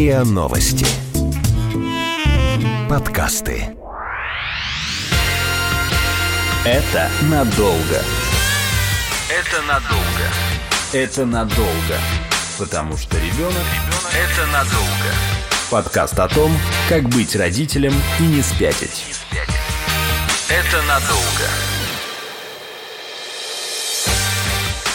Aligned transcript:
РИА 0.00 0.24
Новости. 0.24 0.86
Подкасты. 2.88 3.76
Это 6.64 7.10
надолго. 7.24 8.00
Это 9.28 9.62
надолго. 9.68 10.26
Это 10.94 11.26
надолго. 11.26 11.98
Потому 12.56 12.96
что 12.96 13.18
ребенок– 13.18 13.66
это 14.14 14.46
надолго. 14.46 15.10
Подкаст 15.70 16.18
о 16.18 16.28
том, 16.28 16.50
как 16.88 17.02
быть 17.10 17.36
родителем 17.36 17.92
и 18.20 18.22
не 18.22 18.40
спятить. 18.40 19.04
Это 20.48 20.82
надолго. 20.88 21.69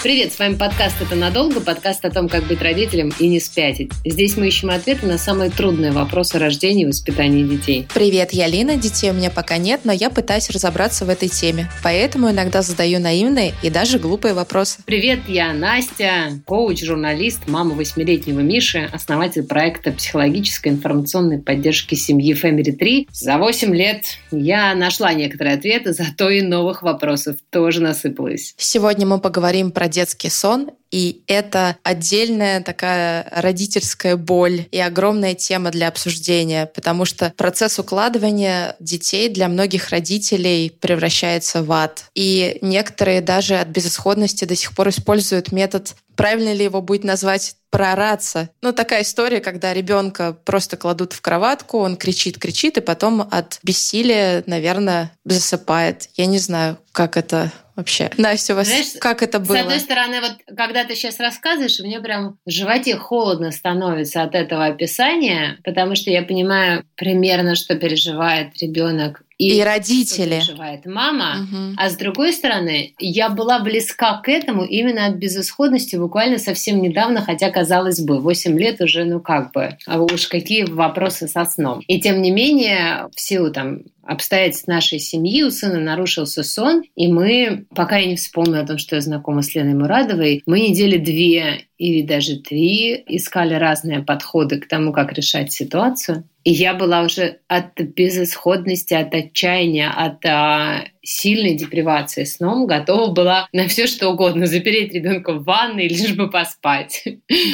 Привет, 0.05 0.33
с 0.33 0.37
вами 0.37 0.53
подкаст 0.53 1.01
«Это 1.01 1.15
надолго», 1.15 1.61
подкаст 1.61 2.05
о 2.05 2.11
том, 2.11 2.29
как 2.29 2.43
быть 2.43 2.61
родителем 2.61 3.11
и 3.17 3.27
не 3.27 3.39
спятить. 3.39 3.91
Здесь 4.05 4.37
мы 4.37 4.47
ищем 4.50 4.69
ответы 4.69 5.07
на 5.07 5.18
самые 5.18 5.50
трудные 5.50 5.91
вопросы 5.91 6.37
рождения 6.37 6.83
и 6.83 6.86
воспитания 6.86 7.41
детей. 7.41 7.87
Привет, 7.91 8.32
я 8.32 8.46
Лина, 8.46 8.77
детей 8.77 9.10
у 9.10 9.15
меня 9.15 9.32
пока 9.32 9.57
нет, 9.57 9.82
но 9.83 9.91
я 9.91 10.11
пытаюсь 10.11 10.51
разобраться 10.51 11.05
в 11.05 11.10
этой 11.10 11.27
теме, 11.27 11.71
поэтому 11.82 12.29
иногда 12.29 12.61
задаю 12.61 12.99
наивные 12.99 13.55
и 13.63 13.71
даже 13.71 13.97
глупые 13.97 14.36
вопросы. 14.36 14.77
Привет, 14.86 15.21
я 15.27 15.51
Настя, 15.54 16.39
коуч, 16.46 16.83
журналист, 16.83 17.47
мама 17.47 17.74
восьмилетнего 17.74 18.41
Миши, 18.41 18.87
основатель 18.93 19.41
проекта 19.41 19.91
психологической 19.91 20.71
информационной 20.71 21.39
поддержки 21.39 21.96
семьи 21.96 22.39
Family 22.39 22.74
3. 22.74 23.07
За 23.11 23.39
8 23.39 23.75
лет 23.75 24.05
я 24.29 24.75
нашла 24.75 25.13
некоторые 25.13 25.55
ответы, 25.55 25.93
зато 25.93 26.29
и 26.29 26.43
новых 26.43 26.83
вопросов 26.83 27.37
тоже 27.49 27.82
насыпалось. 27.82 28.54
Сегодня 28.60 29.07
мы 29.07 29.19
поговорим 29.19 29.71
про 29.71 29.94
детский 29.95 30.29
сон, 30.29 30.71
и 30.91 31.23
это 31.27 31.77
отдельная 31.83 32.61
такая 32.61 33.27
родительская 33.31 34.16
боль 34.16 34.67
и 34.71 34.80
огромная 34.80 35.33
тема 35.33 35.71
для 35.71 35.87
обсуждения, 35.87 36.67
потому 36.67 37.05
что 37.05 37.33
процесс 37.35 37.79
укладывания 37.79 38.75
детей 38.79 39.29
для 39.29 39.47
многих 39.47 39.89
родителей 39.89 40.69
превращается 40.69 41.63
в 41.63 41.71
ад. 41.71 42.05
И 42.13 42.59
некоторые 42.61 43.21
даже 43.21 43.55
от 43.55 43.69
безысходности 43.69 44.45
до 44.45 44.55
сих 44.55 44.73
пор 44.73 44.89
используют 44.89 45.52
метод 45.52 45.95
правильно 46.15 46.53
ли 46.53 46.63
его 46.63 46.81
будет 46.81 47.03
назвать 47.03 47.57
проораться. 47.69 48.49
Ну, 48.61 48.71
такая 48.71 49.03
история, 49.03 49.41
когда 49.41 49.73
ребенка 49.73 50.37
просто 50.45 50.77
кладут 50.77 51.11
в 51.11 51.19
кроватку, 51.19 51.80
он 51.80 51.97
кричит, 51.97 52.37
кричит, 52.37 52.77
и 52.77 52.81
потом 52.81 53.27
от 53.30 53.59
бессилия, 53.63 54.43
наверное, 54.45 55.11
засыпает. 55.25 56.09
Я 56.15 56.25
не 56.25 56.39
знаю, 56.39 56.77
как 56.93 57.17
это 57.17 57.52
вообще. 57.75 58.09
Настя, 58.17 58.53
у 58.53 58.55
вас 58.57 58.67
Знаешь, 58.67 58.93
как 58.99 59.21
это 59.21 59.39
было? 59.39 59.57
С 59.57 59.61
одной 59.61 59.79
стороны, 59.79 60.21
вот 60.21 60.55
когда 60.55 60.83
ты 60.83 60.95
сейчас 60.95 61.19
рассказываешь, 61.19 61.79
мне 61.79 61.99
прям 61.99 62.37
в 62.45 62.49
животе 62.49 62.95
холодно 62.97 63.51
становится 63.51 64.23
от 64.23 64.35
этого 64.35 64.65
описания, 64.65 65.59
потому 65.63 65.95
что 65.95 66.09
я 66.09 66.23
понимаю 66.23 66.85
примерно, 66.95 67.55
что 67.55 67.75
переживает 67.75 68.57
ребенок 68.61 69.25
и, 69.37 69.57
и 69.57 69.61
родители. 69.61 70.35
Переживает 70.35 70.85
мама. 70.85 71.43
Угу. 71.43 71.73
А 71.77 71.89
с 71.89 71.97
другой 71.97 72.31
стороны, 72.31 72.93
я 72.99 73.29
была 73.29 73.59
близка 73.59 74.21
к 74.21 74.29
этому 74.29 74.63
именно 74.63 75.07
от 75.07 75.15
безысходности 75.15 75.97
буквально 75.97 76.37
совсем 76.37 76.81
недавно, 76.81 77.21
хотя, 77.21 77.49
казалось 77.51 77.99
бы, 77.99 78.19
8 78.19 78.57
лет 78.57 78.79
уже, 78.81 79.03
ну 79.03 79.19
как 79.19 79.51
бы, 79.51 79.77
а 79.85 80.01
уж 80.01 80.27
какие 80.27 80.63
вопросы 80.63 81.27
со 81.27 81.43
сном. 81.45 81.81
И 81.87 81.99
тем 81.99 82.21
не 82.21 82.31
менее, 82.31 83.09
в 83.13 83.19
силу 83.19 83.51
там 83.51 83.79
обстоятельств 84.06 84.67
нашей 84.67 85.00
семьи 85.00 85.44
у 85.44 85.52
сына 85.52 85.80
нарушился 85.80 86.44
сон, 86.44 86.84
и 86.95 87.08
мы, 87.08 87.66
пока 87.75 87.98
я 87.98 88.08
не 88.08 88.16
вспомнила 88.16 88.61
о 88.61 88.67
том, 88.67 88.78
что 88.78 88.95
я 88.95 89.02
знакома 89.02 89.42
с 89.42 89.53
Леной 89.56 89.73
Мурадовой, 89.73 90.44
мы 90.45 90.59
недели 90.59 90.98
две 90.98 91.66
или 91.78 92.02
даже 92.02 92.38
три 92.38 93.03
искали 93.08 93.56
разные 93.56 94.02
подходы 94.02 94.59
к 94.59 94.67
тому, 94.67 94.94
как 94.94 95.11
решать 95.14 95.52
ситуацию. 95.52 96.23
И 96.44 96.52
я 96.52 96.73
была 96.76 97.02
уже 97.02 97.39
от 97.48 97.80
безысходности, 97.80 98.94
от 98.94 99.14
отчаяния, 99.14 99.89
от 99.89 100.23
а, 100.26 100.83
сильной 101.05 101.55
депривации 101.55 102.23
сном 102.23 102.67
готова 102.67 103.11
была 103.11 103.48
на 103.54 103.67
все 103.67 103.88
что 103.88 104.10
угодно, 104.10 104.48
запереть 104.48 104.93
ребенка 104.93 105.33
в 105.33 105.43
ванной, 105.43 105.88
лишь 105.88 106.16
бы 106.16 106.30
поспать. 106.30 107.04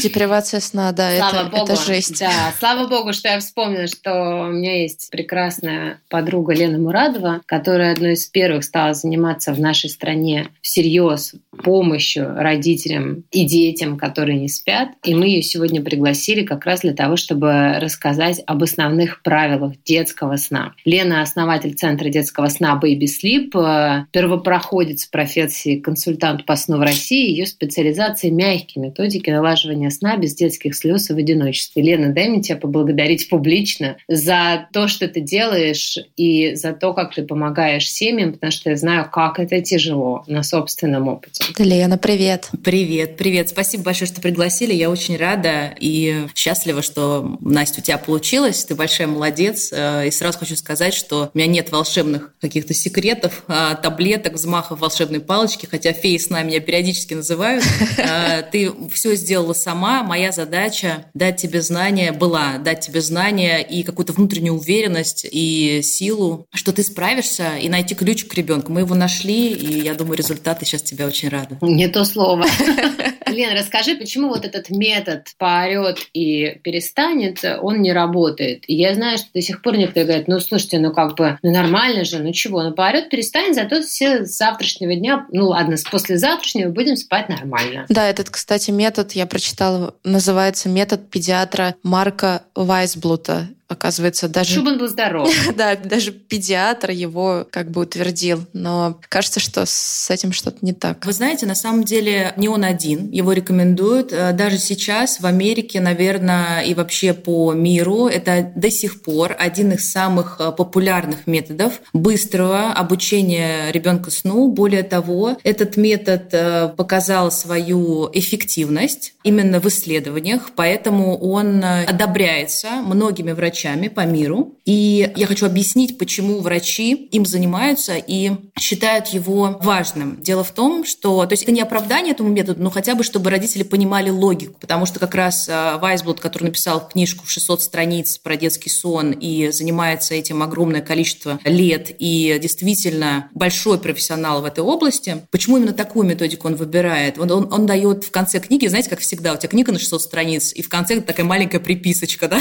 Депривация 0.01 0.59
сна, 0.59 0.91
да, 0.91 1.15
слава 1.17 1.47
это, 1.47 1.49
Богу, 1.49 1.63
это 1.63 1.75
жесть. 1.83 2.19
Да, 2.19 2.53
слава 2.57 2.87
Богу, 2.87 3.13
что 3.13 3.29
я 3.29 3.39
вспомнила, 3.39 3.87
что 3.87 4.47
у 4.47 4.51
меня 4.51 4.81
есть 4.81 5.09
прекрасная 5.11 5.99
подруга 6.09 6.53
Лена 6.53 6.77
Мурадова, 6.77 7.41
которая 7.45 7.93
одной 7.93 8.13
из 8.13 8.25
первых 8.27 8.63
стала 8.63 8.93
заниматься 8.93 9.53
в 9.53 9.59
нашей 9.59 9.89
стране 9.89 10.47
всерьез 10.61 11.33
помощью 11.63 12.33
родителям 12.35 13.23
и 13.31 13.45
детям, 13.45 13.97
которые 13.97 14.39
не 14.39 14.49
спят. 14.49 14.89
И 15.03 15.13
мы 15.13 15.27
ее 15.27 15.41
сегодня 15.41 15.81
пригласили 15.81 16.43
как 16.43 16.65
раз 16.65 16.81
для 16.81 16.93
того, 16.93 17.15
чтобы 17.15 17.77
рассказать 17.79 18.41
об 18.45 18.63
основных 18.63 19.21
правилах 19.21 19.73
детского 19.85 20.37
сна. 20.37 20.73
Лена– 20.85 21.21
основатель 21.23 21.73
Центра 21.75 22.09
детского 22.09 22.47
сна 22.47 22.79
Baby 22.81 23.05
Sleep, 23.05 23.40
э, 23.55 24.05
первопроходец 24.11 25.05
профессии 25.05 25.79
консультант 25.79 26.45
по 26.45 26.55
сну 26.55 26.77
в 26.77 26.81
России. 26.81 27.29
Ее 27.29 27.45
специализация– 27.45 28.31
мягкие 28.31 28.83
методики 28.83 29.29
налаживания 29.29 29.89
сна 29.89 30.17
без 30.17 30.35
детских 30.35 30.75
слез 30.75 31.09
и 31.09 31.13
в 31.13 31.17
одиночестве. 31.17 31.81
Лена, 31.81 32.13
дай 32.13 32.29
мне 32.29 32.41
тебя 32.41 32.57
поблагодарить 32.57 33.29
публично 33.29 33.97
за 34.07 34.67
то, 34.73 34.87
что 34.87 35.07
ты 35.07 35.21
делаешь 35.21 35.97
и 36.17 36.55
за 36.55 36.73
то, 36.73 36.93
как 36.93 37.13
ты 37.13 37.23
помогаешь 37.23 37.89
семьям, 37.89 38.33
потому 38.33 38.51
что 38.51 38.69
я 38.69 38.77
знаю, 38.77 39.09
как 39.11 39.39
это 39.39 39.61
тяжело 39.61 40.23
на 40.27 40.43
собственном 40.43 41.07
опыте. 41.07 41.43
Лена, 41.57 41.97
привет. 41.97 42.49
Привет, 42.63 43.17
привет. 43.17 43.49
Спасибо 43.49 43.83
большое, 43.83 44.07
что 44.07 44.21
пригласили. 44.21 44.73
Я 44.73 44.89
очень 44.89 45.17
рада 45.17 45.75
и 45.79 46.25
счастлива, 46.35 46.81
что, 46.81 47.37
Настя, 47.41 47.81
у 47.81 47.83
тебя 47.83 47.97
получилось. 47.97 48.65
Ты 48.65 48.75
большая 48.75 49.07
молодец. 49.07 49.71
Э, 49.71 50.07
и 50.07 50.11
сразу 50.11 50.39
хочу 50.39 50.55
сказать, 50.55 50.93
что 50.93 51.31
у 51.33 51.37
меня 51.37 51.47
нет 51.47 51.71
волшебных 51.71 52.33
каких-то 52.41 52.73
секретов, 52.73 53.30
а, 53.47 53.75
таблеток, 53.75 54.33
взмахов 54.33 54.79
волшебной 54.79 55.19
палочки, 55.19 55.65
хотя 55.65 55.93
феи 55.93 56.17
сна 56.17 56.43
меня 56.43 56.59
периодически 56.59 57.13
называют. 57.13 57.63
Э, 57.97 58.43
ты 58.51 58.71
все 58.93 59.15
сделала 59.15 59.53
сама. 59.53 60.03
Моя 60.03 60.31
задача 60.31 61.05
дать 61.13 61.37
тебе 61.37 61.61
знания, 61.61 62.11
была 62.11 62.57
дать 62.57 62.81
тебе 62.81 63.01
знания 63.01 63.59
и 63.59 63.83
какую-то 63.83 64.13
внутреннюю 64.13 64.55
уверенность 64.55 65.25
и 65.29 65.81
силу, 65.83 66.47
что 66.53 66.71
ты 66.71 66.83
справишься 66.83 67.57
и 67.57 67.69
найти 67.69 67.95
ключ 67.95 68.25
к 68.25 68.33
ребенку. 68.33 68.71
Мы 68.71 68.81
его 68.81 68.95
нашли, 68.95 69.51
и 69.51 69.81
я 69.81 69.93
думаю, 69.93 70.17
результаты 70.17 70.65
сейчас 70.65 70.81
тебя 70.81 71.07
очень 71.07 71.29
рады. 71.29 71.57
Не 71.61 71.87
то 71.87 72.05
слово. 72.05 72.45
Лена, 73.31 73.55
расскажи, 73.55 73.95
почему 73.95 74.29
вот 74.29 74.45
этот 74.45 74.69
метод 74.69 75.27
поорет 75.37 75.99
и 76.13 76.59
перестанет, 76.63 77.43
он 77.61 77.81
не 77.81 77.93
работает? 77.93 78.63
И 78.67 78.75
я 78.75 78.93
знаю, 78.93 79.17
что 79.17 79.27
до 79.33 79.41
сих 79.41 79.61
пор 79.61 79.77
некоторые 79.77 80.05
говорят, 80.05 80.27
ну, 80.27 80.39
слушайте, 80.39 80.79
ну, 80.79 80.91
как 80.91 81.15
бы, 81.15 81.37
ну, 81.41 81.51
нормально 81.51 82.05
же, 82.05 82.19
ну, 82.19 82.31
чего, 82.33 82.63
ну, 82.63 82.73
поорет, 82.73 83.09
перестанет, 83.09 83.55
зато 83.55 83.81
все 83.81 84.25
с 84.25 84.37
завтрашнего 84.37 84.95
дня, 84.95 85.25
ну, 85.31 85.47
ладно, 85.47 85.77
с 85.77 85.83
послезавтрашнего 85.83 86.71
будем 86.71 86.95
спать 86.95 87.29
нормально. 87.29 87.85
Да, 87.89 88.07
этот, 88.07 88.29
кстати, 88.29 88.71
метод, 88.71 89.13
я 89.13 89.25
прочитала, 89.25 89.95
называется 90.03 90.69
метод 90.69 91.09
педиатра 91.09 91.75
Марка 91.83 92.43
Вайсблута 92.55 93.47
оказывается, 93.71 94.27
даже... 94.27 94.53
Чтобы 94.53 94.71
он 94.71 94.77
был 94.77 94.89
здоров. 94.89 95.29
да, 95.55 95.75
даже 95.75 96.11
педиатр 96.11 96.91
его 96.91 97.47
как 97.49 97.71
бы 97.71 97.81
утвердил. 97.81 98.45
Но 98.53 98.99
кажется, 99.09 99.39
что 99.39 99.65
с 99.65 100.09
этим 100.09 100.33
что-то 100.33 100.57
не 100.61 100.73
так. 100.73 101.05
Вы 101.05 101.13
знаете, 101.13 101.45
на 101.45 101.55
самом 101.55 101.83
деле 101.83 102.33
не 102.35 102.49
он 102.49 102.63
один. 102.63 103.09
Его 103.11 103.31
рекомендуют. 103.31 104.11
Э, 104.11 104.33
даже 104.33 104.57
сейчас 104.57 105.19
в 105.19 105.25
Америке, 105.25 105.79
наверное, 105.79 106.61
и 106.61 106.73
вообще 106.73 107.13
по 107.13 107.53
миру 107.53 108.07
это 108.07 108.51
до 108.55 108.69
сих 108.69 109.01
пор 109.01 109.35
один 109.39 109.71
из 109.71 109.89
самых 109.89 110.37
э, 110.39 110.51
популярных 110.51 111.25
методов 111.25 111.81
быстрого 111.93 112.73
обучения 112.73 113.71
ребенка 113.71 114.11
сну. 114.11 114.49
Более 114.49 114.83
того, 114.83 115.37
этот 115.43 115.77
метод 115.77 116.29
э, 116.33 116.69
показал 116.75 117.31
свою 117.31 118.09
эффективность 118.11 119.13
именно 119.23 119.59
в 119.59 119.67
исследованиях, 119.67 120.51
поэтому 120.55 121.17
он 121.17 121.63
одобряется 121.63 122.69
многими 122.83 123.31
врачами 123.31 123.60
врачами 123.61 123.87
по 123.87 124.05
миру. 124.05 124.55
И 124.65 125.11
я 125.15 125.25
хочу 125.27 125.45
объяснить, 125.45 125.97
почему 125.97 126.39
врачи 126.39 126.93
им 126.93 127.25
занимаются 127.25 127.95
и 127.95 128.31
считают 128.59 129.07
его 129.07 129.59
важным. 129.61 130.21
Дело 130.21 130.43
в 130.43 130.51
том, 130.51 130.85
что 130.85 131.25
то 131.25 131.33
есть 131.33 131.43
это 131.43 131.51
не 131.51 131.61
оправдание 131.61 132.13
этому 132.13 132.29
методу, 132.29 132.61
но 132.61 132.69
хотя 132.69 132.95
бы, 132.95 133.03
чтобы 133.03 133.29
родители 133.29 133.63
понимали 133.63 134.09
логику. 134.09 134.59
Потому 134.59 134.85
что 134.85 134.99
как 134.99 135.15
раз 135.15 135.47
а, 135.49 135.77
Вайсблуд, 135.77 136.19
который 136.19 136.45
написал 136.45 136.87
книжку 136.87 137.25
в 137.25 137.31
600 137.31 137.61
страниц 137.61 138.17
про 138.17 138.35
детский 138.35 138.69
сон 138.69 139.11
и 139.11 139.51
занимается 139.51 140.13
этим 140.13 140.43
огромное 140.43 140.81
количество 140.81 141.39
лет 141.43 141.91
и 141.97 142.37
действительно 142.41 143.29
большой 143.33 143.79
профессионал 143.79 144.41
в 144.41 144.45
этой 144.45 144.63
области, 144.63 145.25
почему 145.31 145.57
именно 145.57 145.73
такую 145.73 146.05
методику 146.07 146.47
он 146.47 146.55
выбирает? 146.55 147.17
Он, 147.17 147.31
он, 147.31 147.51
он 147.51 147.65
дает 147.65 148.03
в 148.03 148.11
конце 148.11 148.39
книги, 148.39 148.67
знаете, 148.67 148.89
как 148.89 148.99
всегда, 148.99 149.33
у 149.33 149.37
тебя 149.37 149.49
книга 149.49 149.71
на 149.71 149.79
600 149.79 150.01
страниц, 150.01 150.53
и 150.53 150.61
в 150.61 150.69
конце 150.69 151.01
такая 151.01 151.25
маленькая 151.25 151.59
приписочка, 151.59 152.27
да? 152.27 152.39